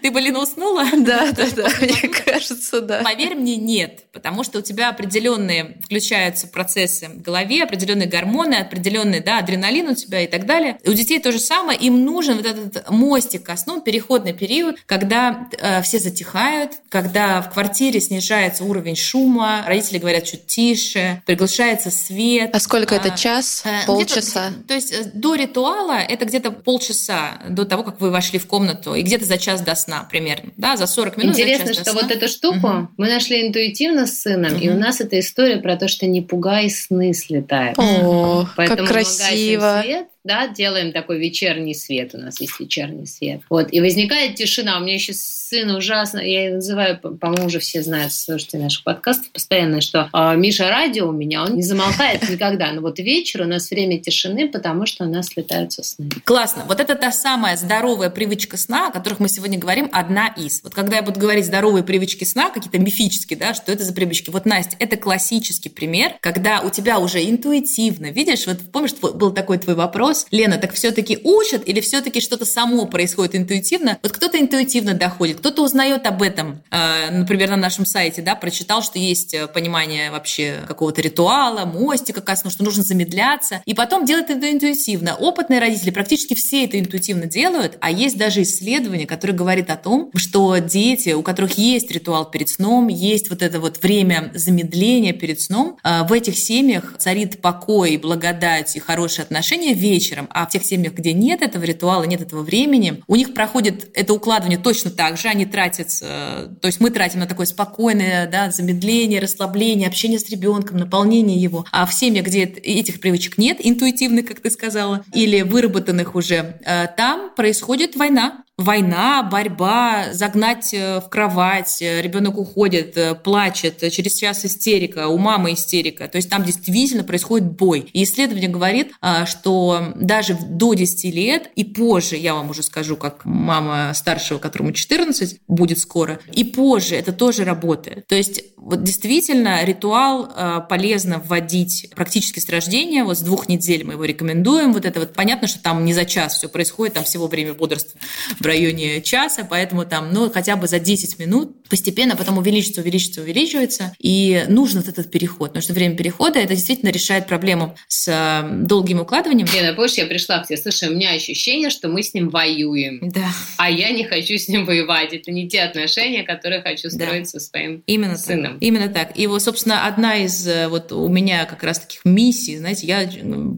Ты, 0.00 0.10
блин, 0.10 0.36
уснула? 0.36 0.84
Да, 0.96 1.32
да, 1.32 1.46
да, 1.54 1.68
мне 1.80 2.08
кажется, 2.08 2.80
да. 2.80 3.02
Поверь 3.02 3.34
мне, 3.34 3.56
нет, 3.56 4.04
потому 4.12 4.44
что 4.44 4.58
у 4.58 4.62
тебя 4.62 4.88
определенные 4.88 5.78
включаются 5.84 6.46
процессы 6.46 7.08
в 7.08 7.22
голове, 7.22 7.62
определенные 7.62 8.08
гормоны, 8.08 8.54
определенный, 8.54 9.20
да, 9.20 9.38
адреналин 9.38 9.88
у 9.88 9.94
тебя 9.94 10.20
и 10.20 10.26
так 10.26 10.46
далее. 10.46 10.78
У 10.86 10.92
детей 10.92 11.18
то 11.18 11.32
же 11.32 11.38
самое, 11.38 11.78
им 11.78 12.04
нужен 12.04 12.36
вот 12.36 12.46
этот 12.46 12.90
мостик 12.90 13.42
ко 13.44 13.56
сну, 13.56 13.80
переходный 13.80 14.32
период, 14.32 14.76
когда 14.86 15.48
э, 15.58 15.82
все 15.82 15.98
затихают, 15.98 16.72
когда 16.88 17.42
в 17.42 17.52
квартире 17.52 17.91
квартире 17.92 18.00
снижается 18.00 18.64
уровень 18.64 18.96
шума, 18.96 19.64
родители 19.66 19.98
говорят 19.98 20.24
чуть 20.24 20.46
тише, 20.46 21.22
приглашается 21.26 21.90
свет. 21.90 22.50
А 22.54 22.60
сколько 22.60 22.94
а, 22.94 22.98
это, 22.98 23.16
час, 23.16 23.62
а, 23.64 23.86
полчаса? 23.86 24.52
То 24.66 24.74
есть 24.74 24.92
э, 24.92 25.10
до 25.12 25.34
ритуала 25.34 25.98
это 25.98 26.24
где-то 26.24 26.52
полчаса 26.52 27.42
до 27.48 27.64
того, 27.64 27.82
как 27.82 28.00
вы 28.00 28.10
вошли 28.10 28.38
в 28.38 28.46
комнату, 28.46 28.94
и 28.94 29.02
где-то 29.02 29.24
за 29.24 29.36
час 29.36 29.60
до 29.60 29.74
сна 29.74 30.06
примерно, 30.10 30.52
да, 30.56 30.76
за 30.76 30.86
40 30.86 31.18
минут 31.18 31.34
Интересно, 31.34 31.74
что 31.74 31.92
вот 31.92 32.10
эту 32.10 32.28
штуку 32.28 32.66
угу. 32.66 32.88
мы 32.96 33.08
нашли 33.08 33.46
интуитивно 33.46 34.06
с 34.06 34.20
сыном, 34.20 34.54
угу. 34.54 34.62
и 34.62 34.68
у 34.70 34.78
нас 34.78 35.00
эта 35.00 35.20
история 35.20 35.58
про 35.58 35.76
то, 35.76 35.88
что 35.88 36.06
не 36.06 36.22
пугай, 36.22 36.70
сны 36.70 37.12
слетают. 37.12 37.78
О, 37.78 38.46
Поэтому 38.56 38.78
как 38.78 38.88
красиво. 38.88 39.80
Свет, 39.82 40.06
да, 40.24 40.46
делаем 40.46 40.92
такой 40.92 41.18
вечерний 41.18 41.74
свет, 41.74 42.14
у 42.14 42.18
нас 42.18 42.40
есть 42.40 42.60
вечерний 42.60 43.06
свет. 43.06 43.40
Вот, 43.50 43.72
и 43.72 43.80
возникает 43.80 44.36
тишина. 44.36 44.78
У 44.78 44.82
меня 44.82 44.94
еще 44.94 45.12
сын 45.14 45.70
ужасно, 45.70 46.18
я 46.18 46.44
ее 46.44 46.54
называю, 46.54 46.98
по-моему, 46.98 47.46
уже 47.46 47.58
все 47.58 47.82
знают, 47.82 48.12
слушайте 48.12 48.58
наших 48.58 48.84
подкастов 48.84 49.30
постоянно, 49.32 49.80
что 49.80 50.08
э, 50.12 50.36
Миша 50.36 50.68
радио 50.68 51.08
у 51.08 51.12
меня, 51.12 51.44
он 51.44 51.56
не 51.56 51.62
замолкает 51.62 52.28
никогда. 52.28 52.70
Но 52.72 52.80
вот 52.80 52.98
вечер 52.98 53.42
у 53.42 53.46
нас 53.46 53.70
время 53.70 54.00
тишины, 54.00 54.48
потому 54.48 54.86
что 54.86 55.04
у 55.04 55.08
нас 55.08 55.26
слетаются 55.26 55.82
сны. 55.82 56.08
Классно. 56.24 56.64
Вот 56.66 56.80
это 56.80 56.94
та 56.94 57.10
самая 57.10 57.56
здоровая 57.56 58.08
привычка 58.08 58.56
сна, 58.56 58.88
о 58.88 58.92
которых 58.92 59.18
мы 59.18 59.28
сегодня 59.28 59.58
говорим, 59.58 59.88
одна 59.92 60.28
из. 60.28 60.62
Вот 60.62 60.74
когда 60.74 60.96
я 60.96 61.02
буду 61.02 61.18
говорить 61.18 61.46
здоровые 61.46 61.82
привычки 61.82 62.24
сна, 62.24 62.50
какие-то 62.50 62.78
мифические, 62.78 63.38
да, 63.38 63.54
что 63.54 63.72
это 63.72 63.82
за 63.82 63.92
привычки. 63.92 64.30
Вот, 64.30 64.46
Настя, 64.46 64.76
это 64.78 64.96
классический 64.96 65.68
пример, 65.68 66.12
когда 66.20 66.60
у 66.60 66.70
тебя 66.70 66.98
уже 66.98 67.22
интуитивно, 67.28 68.06
видишь, 68.06 68.46
вот 68.46 68.58
помнишь, 68.72 68.94
был 68.94 69.32
такой 69.32 69.58
твой 69.58 69.74
вопрос, 69.74 70.11
вопрос, 70.12 70.26
Лена, 70.30 70.58
так 70.58 70.72
все-таки 70.74 71.18
учат 71.24 71.66
или 71.66 71.80
все-таки 71.80 72.20
что-то 72.20 72.44
само 72.44 72.86
происходит 72.86 73.34
интуитивно? 73.34 73.98
Вот 74.02 74.12
кто-то 74.12 74.38
интуитивно 74.38 74.94
доходит, 74.94 75.38
кто-то 75.38 75.62
узнает 75.62 76.06
об 76.06 76.22
этом, 76.22 76.62
э, 76.70 77.10
например, 77.10 77.50
на 77.50 77.56
нашем 77.56 77.86
сайте, 77.86 78.22
да, 78.22 78.34
прочитал, 78.34 78.82
что 78.82 78.98
есть 78.98 79.34
э, 79.34 79.46
понимание 79.46 80.10
вообще 80.10 80.60
какого-то 80.68 81.00
ритуала, 81.00 81.64
мостика 81.64 82.20
ко 82.20 82.36
сну, 82.36 82.50
что 82.50 82.64
нужно 82.64 82.82
замедляться, 82.82 83.62
и 83.64 83.74
потом 83.74 84.04
делает 84.04 84.30
это 84.30 84.50
интуитивно. 84.50 85.16
Опытные 85.16 85.60
родители 85.60 85.90
практически 85.90 86.34
все 86.34 86.64
это 86.64 86.78
интуитивно 86.78 87.26
делают, 87.26 87.78
а 87.80 87.90
есть 87.90 88.18
даже 88.18 88.42
исследование, 88.42 89.06
которое 89.06 89.32
говорит 89.32 89.70
о 89.70 89.76
том, 89.76 90.10
что 90.14 90.58
дети, 90.58 91.10
у 91.10 91.22
которых 91.22 91.58
есть 91.58 91.90
ритуал 91.90 92.30
перед 92.30 92.48
сном, 92.48 92.88
есть 92.88 93.30
вот 93.30 93.42
это 93.42 93.60
вот 93.60 93.82
время 93.82 94.30
замедления 94.34 95.12
перед 95.12 95.40
сном, 95.40 95.78
э, 95.82 96.02
в 96.02 96.12
этих 96.12 96.36
семьях 96.36 96.94
царит 96.98 97.40
покой, 97.40 97.96
благодать 97.96 98.76
и 98.76 98.80
хорошие 98.80 99.24
отношения 99.24 99.72
вечером, 99.72 100.01
вечером, 100.02 100.28
а 100.30 100.46
в 100.46 100.50
тех 100.50 100.64
семьях, 100.64 100.94
где 100.94 101.12
нет 101.12 101.42
этого 101.42 101.62
ритуала, 101.62 102.02
нет 102.04 102.20
этого 102.20 102.42
времени, 102.42 103.02
у 103.06 103.16
них 103.16 103.34
проходит 103.34 103.90
это 103.94 104.12
укладывание 104.12 104.58
точно 104.58 104.90
так 104.90 105.16
же, 105.16 105.28
они 105.28 105.46
тратят, 105.46 105.88
э, 106.02 106.48
то 106.60 106.66
есть 106.66 106.80
мы 106.80 106.90
тратим 106.90 107.20
на 107.20 107.26
такое 107.26 107.46
спокойное 107.46 108.26
да, 108.26 108.50
замедление, 108.50 109.20
расслабление, 109.20 109.88
общение 109.88 110.18
с 110.18 110.28
ребенком, 110.28 110.78
наполнение 110.78 111.36
его. 111.36 111.64
А 111.70 111.86
в 111.86 111.94
семьях, 111.94 112.26
где 112.26 112.42
этих 112.42 113.00
привычек 113.00 113.38
нет, 113.38 113.58
интуитивных, 113.60 114.26
как 114.26 114.40
ты 114.40 114.50
сказала, 114.50 115.04
или 115.14 115.42
выработанных 115.42 116.16
уже, 116.16 116.58
э, 116.64 116.88
там 116.96 117.30
происходит 117.36 117.94
война 117.94 118.42
война, 118.58 119.22
борьба, 119.22 120.12
загнать 120.12 120.74
э, 120.74 121.00
в 121.00 121.08
кровать, 121.08 121.80
э, 121.80 122.02
ребенок 122.02 122.38
уходит, 122.38 122.96
э, 122.96 123.14
плачет, 123.14 123.82
через 123.90 124.14
час 124.14 124.44
истерика, 124.44 125.08
у 125.08 125.18
мамы 125.18 125.54
истерика. 125.54 126.06
То 126.08 126.16
есть 126.16 126.28
там 126.28 126.44
действительно 126.44 127.04
происходит 127.04 127.52
бой. 127.52 127.88
И 127.92 128.02
исследование 128.02 128.48
говорит, 128.48 128.92
а, 129.00 129.26
что 129.26 129.92
даже 129.96 130.34
до 130.34 130.74
10 130.74 131.10
лет 131.10 131.50
и 131.56 131.64
позже, 131.64 132.16
я 132.16 132.34
вам 132.34 132.50
уже 132.50 132.62
скажу, 132.62 132.96
как 132.96 133.24
мама 133.24 133.92
старшего, 133.94 134.38
которому 134.38 134.72
14 134.72 135.40
будет 135.48 135.78
скоро, 135.78 136.20
и 136.32 136.44
позже 136.44 136.94
это 136.96 137.12
тоже 137.12 137.44
работает. 137.44 138.06
То 138.06 138.14
есть 138.14 138.42
вот 138.64 138.82
действительно 138.84 139.64
ритуал 139.64 140.32
полезно 140.68 141.18
вводить 141.18 141.90
практически 141.94 142.38
с 142.38 142.48
рождения, 142.48 143.04
вот 143.04 143.18
с 143.18 143.20
двух 143.20 143.48
недель 143.48 143.84
мы 143.84 143.94
его 143.94 144.04
рекомендуем. 144.04 144.72
Вот 144.72 144.84
это 144.84 145.00
вот 145.00 145.14
понятно, 145.14 145.48
что 145.48 145.60
там 145.60 145.84
не 145.84 145.92
за 145.92 146.04
час 146.04 146.36
все 146.36 146.48
происходит, 146.48 146.94
там 146.94 147.04
всего 147.04 147.26
время 147.26 147.54
бодрства 147.54 147.98
в 148.38 148.46
районе 148.46 149.02
часа, 149.02 149.44
поэтому 149.48 149.84
там, 149.84 150.12
ну, 150.12 150.30
хотя 150.30 150.56
бы 150.56 150.68
за 150.68 150.78
10 150.78 151.18
минут 151.18 151.56
постепенно 151.72 152.16
потом 152.16 152.36
увеличится, 152.36 152.82
увеличится, 152.82 153.22
увеличивается, 153.22 153.96
и 153.98 154.44
нужен 154.46 154.80
вот 154.80 154.88
этот 154.88 155.10
переход, 155.10 155.48
потому 155.48 155.62
что 155.62 155.72
время 155.72 155.96
перехода 155.96 156.38
это 156.38 156.54
действительно 156.54 156.90
решает 156.90 157.26
проблему 157.26 157.74
с 157.88 158.08
э, 158.08 158.66
долгим 158.66 159.00
укладыванием. 159.00 159.48
Лена, 159.54 159.72
помнишь, 159.72 159.94
я 159.94 160.04
пришла 160.04 160.40
к 160.40 160.48
тебе, 160.48 160.58
слушай, 160.58 160.90
у 160.90 160.92
меня 160.94 161.12
ощущение, 161.12 161.70
что 161.70 161.88
мы 161.88 162.02
с 162.02 162.12
ним 162.12 162.28
воюем, 162.28 163.08
да. 163.08 163.26
а 163.56 163.70
я 163.70 163.90
не 163.90 164.04
хочу 164.04 164.36
с 164.36 164.48
ним 164.48 164.66
воевать, 164.66 165.14
это 165.14 165.30
не 165.30 165.48
те 165.48 165.62
отношения, 165.62 166.24
которые 166.24 166.60
хочу 166.60 166.90
строить 166.90 167.22
да. 167.22 167.28
со 167.30 167.40
своим 167.40 167.82
Именно 167.86 168.18
сыном. 168.18 168.52
Так. 168.52 168.62
Именно 168.62 168.88
так. 168.90 169.18
И 169.18 169.26
вот, 169.26 169.42
собственно, 169.42 169.86
одна 169.86 170.16
из 170.16 170.46
э, 170.46 170.68
вот 170.68 170.92
у 170.92 171.08
меня 171.08 171.46
как 171.46 171.62
раз 171.62 171.78
таких 171.78 172.04
миссий, 172.04 172.58
знаете, 172.58 172.86
я 172.86 173.08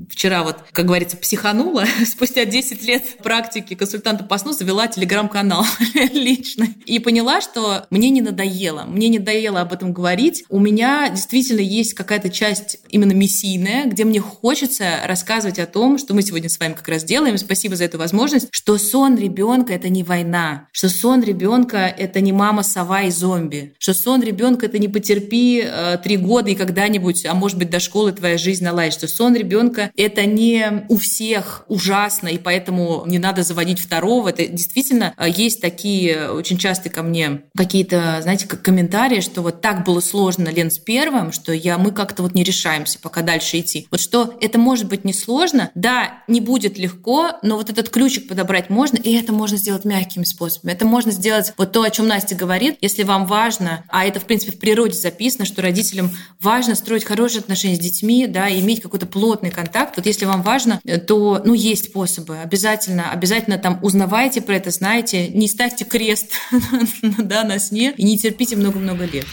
вчера 0.08 0.44
вот, 0.44 0.58
как 0.70 0.86
говорится, 0.86 1.16
психанула, 1.16 1.84
спустя 2.06 2.44
10 2.44 2.80
лет 2.84 3.02
практики 3.24 3.74
консультанта 3.74 4.22
по 4.22 4.38
сну 4.38 4.52
завела 4.52 4.86
телеграм-канал 4.86 5.66
лично 6.12 6.68
и 6.86 7.00
поняла, 7.00 7.40
что 7.40 7.86
мне 7.90 8.03
не 8.10 8.20
надоело. 8.20 8.84
Мне 8.84 9.08
не 9.08 9.18
надоело 9.18 9.60
об 9.60 9.72
этом 9.72 9.92
говорить. 9.92 10.44
У 10.48 10.58
меня 10.58 11.08
действительно 11.08 11.60
есть 11.60 11.94
какая-то 11.94 12.30
часть 12.30 12.78
именно 12.88 13.12
миссийная, 13.12 13.86
где 13.86 14.04
мне 14.04 14.20
хочется 14.20 15.00
рассказывать 15.06 15.58
о 15.58 15.66
том, 15.66 15.98
что 15.98 16.14
мы 16.14 16.22
сегодня 16.22 16.48
с 16.48 16.58
вами 16.58 16.74
как 16.74 16.88
раз 16.88 17.04
делаем. 17.04 17.38
Спасибо 17.38 17.76
за 17.76 17.84
эту 17.84 17.98
возможность, 17.98 18.48
что 18.50 18.78
сон 18.78 19.16
ребенка 19.16 19.74
это 19.74 19.88
не 19.88 20.02
война, 20.02 20.68
что 20.72 20.88
сон 20.88 21.22
ребенка 21.22 21.78
это 21.86 22.20
не 22.20 22.32
мама 22.32 22.62
сова 22.62 23.02
и 23.02 23.10
зомби, 23.10 23.74
что 23.78 23.94
сон 23.94 24.22
ребенка 24.22 24.66
это 24.66 24.78
не 24.78 24.88
потерпи 24.88 25.62
э, 25.64 25.98
три 26.02 26.16
года 26.16 26.50
и 26.50 26.54
когда-нибудь, 26.54 27.26
а 27.26 27.34
может 27.34 27.58
быть 27.58 27.70
до 27.70 27.80
школы 27.80 28.12
твоя 28.12 28.38
жизнь 28.38 28.64
наладит, 28.64 28.94
что 28.94 29.08
сон 29.08 29.34
ребенка 29.34 29.90
это 29.96 30.26
не 30.26 30.84
у 30.88 30.96
всех 30.96 31.64
ужасно 31.68 32.28
и 32.28 32.38
поэтому 32.38 33.04
не 33.06 33.18
надо 33.18 33.42
заводить 33.42 33.78
второго. 33.78 34.28
Это 34.28 34.46
действительно 34.46 35.14
э, 35.16 35.28
есть 35.28 35.60
такие 35.60 36.30
очень 36.30 36.58
часто 36.58 36.90
ко 36.90 37.02
мне 37.02 37.42
какие-то, 37.56 37.93
знаете, 38.20 38.46
как 38.46 38.62
комментарии, 38.62 39.20
что 39.20 39.42
вот 39.42 39.60
так 39.60 39.84
было 39.84 40.00
сложно, 40.00 40.48
Лен, 40.48 40.70
с 40.70 40.78
первым, 40.78 41.32
что 41.32 41.52
я, 41.52 41.78
мы 41.78 41.92
как-то 41.92 42.22
вот 42.22 42.34
не 42.34 42.44
решаемся 42.44 42.98
пока 42.98 43.22
дальше 43.22 43.60
идти. 43.60 43.86
Вот 43.90 44.00
что 44.00 44.34
это 44.40 44.58
может 44.58 44.88
быть 44.88 45.04
несложно, 45.04 45.70
да, 45.74 46.22
не 46.28 46.40
будет 46.40 46.78
легко, 46.78 47.32
но 47.42 47.56
вот 47.56 47.70
этот 47.70 47.88
ключик 47.88 48.28
подобрать 48.28 48.70
можно, 48.70 48.96
и 48.96 49.14
это 49.14 49.32
можно 49.32 49.56
сделать 49.56 49.84
мягкими 49.84 50.24
способами. 50.24 50.72
Это 50.72 50.84
можно 50.84 51.10
сделать 51.10 51.52
вот 51.56 51.72
то, 51.72 51.82
о 51.82 51.90
чем 51.90 52.06
Настя 52.06 52.34
говорит, 52.34 52.78
если 52.80 53.02
вам 53.02 53.26
важно, 53.26 53.84
а 53.88 54.04
это, 54.04 54.20
в 54.20 54.24
принципе, 54.24 54.52
в 54.52 54.58
природе 54.58 54.98
записано, 54.98 55.44
что 55.44 55.62
родителям 55.62 56.10
важно 56.40 56.74
строить 56.74 57.04
хорошие 57.04 57.40
отношения 57.40 57.76
с 57.76 57.80
детьми, 57.80 58.26
да, 58.26 58.50
иметь 58.50 58.80
какой-то 58.80 59.06
плотный 59.06 59.50
контакт. 59.50 59.96
Вот 59.96 60.06
если 60.06 60.24
вам 60.24 60.42
важно, 60.42 60.80
э, 60.84 60.98
то, 60.98 61.42
ну, 61.44 61.54
есть 61.54 61.86
способы. 61.86 62.38
Обязательно, 62.38 63.10
обязательно 63.10 63.58
там 63.58 63.78
узнавайте 63.82 64.40
про 64.42 64.56
это, 64.56 64.70
знаете, 64.70 65.28
не 65.28 65.48
ставьте 65.48 65.84
крест 65.84 66.32
да, 67.02 67.44
на 67.44 67.58
сне 67.74 67.92
и 67.96 68.04
не 68.04 68.16
терпите 68.16 68.56
много-много 68.56 69.04
лет. 69.04 69.26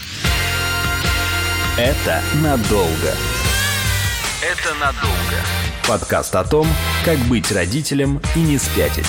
Это 1.78 2.20
надолго. 2.42 3.14
Это 4.42 4.74
надолго. 4.80 5.36
Подкаст 5.86 6.34
о 6.34 6.44
том, 6.44 6.66
как 7.04 7.18
быть 7.28 7.52
родителем 7.52 8.20
и 8.34 8.40
не 8.40 8.58
спятить. 8.58 9.06